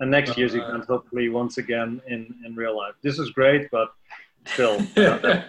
and 0.00 0.10
next 0.10 0.36
year's 0.38 0.56
event 0.56 0.84
hopefully 0.94 1.26
once 1.42 1.54
again 1.64 1.90
in 2.12 2.20
in 2.44 2.50
real 2.62 2.76
life. 2.82 2.96
This 3.06 3.20
is 3.20 3.30
great, 3.30 3.70
but 3.70 3.90
still, 4.46 4.80
uh, 4.96 5.44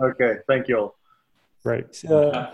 okay, 0.02 0.32
thank 0.48 0.68
you 0.68 0.78
all. 0.78 0.96
Right. 1.64 2.04
Uh, 2.04 2.50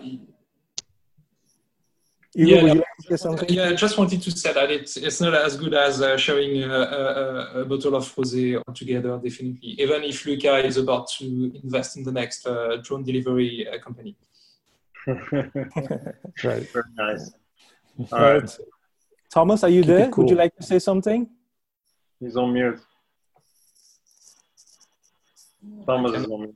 Hugo, 2.32 2.55
yeah, 2.55 2.62
would 2.62 2.74
you 2.74 2.78
like 2.78 2.97
to 3.01 3.09
say 3.09 3.16
something? 3.16 3.48
Yeah, 3.48 3.70
I 3.70 3.74
just 3.74 3.98
wanted 3.98 4.22
to 4.22 4.31
say 4.31 4.52
that 4.52 4.70
it's 4.70 4.97
it's 4.97 5.20
not 5.20 5.35
as 5.35 5.56
good 5.56 5.74
as 5.74 6.01
uh, 6.01 6.16
sharing 6.16 6.62
a, 6.62 6.68
a, 6.68 7.60
a, 7.62 7.64
bottle 7.64 7.97
of 7.97 8.05
rosé 8.14 8.62
altogether. 8.68 9.18
Definitely, 9.18 9.70
even 9.85 10.05
if 10.05 10.24
Luca 10.24 10.64
is 10.64 10.77
about 10.77 11.09
to 11.18 11.52
invest 11.64 11.97
in 11.97 12.05
the 12.05 12.12
next 12.12 12.47
uh, 12.47 12.77
drone 12.85 13.02
delivery 13.02 13.66
uh, 13.68 13.78
company. 13.78 14.16
right. 15.06 16.70
Very 16.70 16.85
nice. 16.94 17.32
All 18.12 18.20
right. 18.20 18.59
Thomas, 19.28 19.64
are 19.64 19.68
you 19.68 19.82
Keep 19.82 19.89
there? 19.89 20.09
cool. 20.10 20.24
Would 20.24 20.31
you 20.31 20.36
like 20.36 20.55
to 20.56 20.62
say 20.62 20.78
something? 20.78 21.28
He's 22.20 22.36
on 22.36 22.52
mute. 22.52 22.81
Thomas 25.87 26.12
is 26.12 26.27
on 26.27 26.41
mute. 26.41 26.55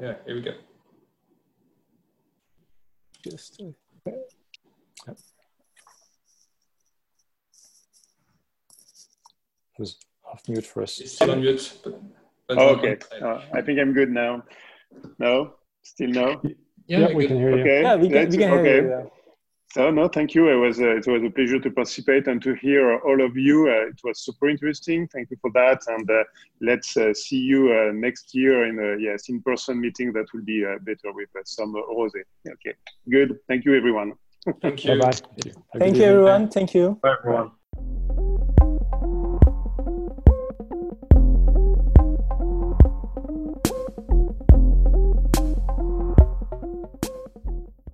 Yeah, 0.00 0.14
here 0.26 0.34
we 0.34 0.42
go. 0.42 0.52
Just, 3.24 3.62
was 9.78 9.96
off 10.24 10.42
mute 10.48 10.66
for 10.66 10.82
us. 10.82 10.98
It's 11.00 11.12
still 11.12 11.30
on 11.32 11.40
mute. 11.40 11.78
But, 11.84 12.00
but 12.48 12.58
Oh, 12.58 12.68
okay. 12.76 12.98
Uh, 13.20 13.40
I 13.52 13.60
think 13.62 13.78
I'm 13.80 13.92
good 13.92 14.10
now. 14.10 14.42
No, 15.18 15.54
still 15.82 16.10
no. 16.10 16.40
Yeah, 16.42 16.50
Yeah, 16.86 17.06
we're 17.14 17.20
good. 17.22 17.28
can 17.28 17.36
hear 17.38 17.56
you. 17.56 17.60
Okay. 17.62 17.82
yeah, 17.82 17.96
we 17.96 18.08
can, 18.08 18.12
that's- 18.12 18.32
we 18.32 18.38
can 18.38 18.48
hear 18.50 18.60
okay. 18.60 18.76
you. 18.76 18.88
Yeah. 18.90 19.21
So 19.72 19.90
no, 19.90 20.06
thank 20.06 20.34
you. 20.34 20.50
It 20.50 20.56
was 20.56 20.80
uh, 20.80 20.96
it 20.96 21.06
was 21.06 21.22
a 21.24 21.30
pleasure 21.30 21.58
to 21.58 21.70
participate 21.70 22.28
and 22.28 22.42
to 22.42 22.52
hear 22.56 22.98
all 23.06 23.24
of 23.24 23.38
you. 23.38 23.68
Uh, 23.70 23.88
it 23.88 24.00
was 24.04 24.20
super 24.20 24.50
interesting. 24.50 25.08
Thank 25.08 25.30
you 25.30 25.38
for 25.40 25.50
that. 25.52 25.80
And 25.86 26.10
uh, 26.10 26.24
let's 26.60 26.94
uh, 26.94 27.14
see 27.14 27.38
you 27.38 27.72
uh, 27.72 27.90
next 27.94 28.34
year 28.34 28.66
in 28.66 28.78
a 28.78 29.00
yes 29.00 29.30
in-person 29.30 29.80
meeting 29.80 30.12
that 30.12 30.26
will 30.34 30.44
be 30.44 30.62
uh, 30.62 30.76
better 30.82 31.10
with 31.14 31.30
uh, 31.34 31.40
some 31.44 31.74
uh, 31.74 31.80
rosé. 31.90 32.22
Okay, 32.46 32.74
good. 33.08 33.38
Thank 33.48 33.64
you, 33.64 33.74
everyone. 33.74 34.12
Thank 34.60 34.84
you. 34.84 34.98
Bye 34.98 35.06
bye. 35.06 35.18
Thank 35.78 35.96
you, 35.96 36.04
everyone. 36.04 36.50
Thank 36.50 36.74
you. 36.74 36.98
Bye, 37.02 37.14
everyone. 37.18 37.52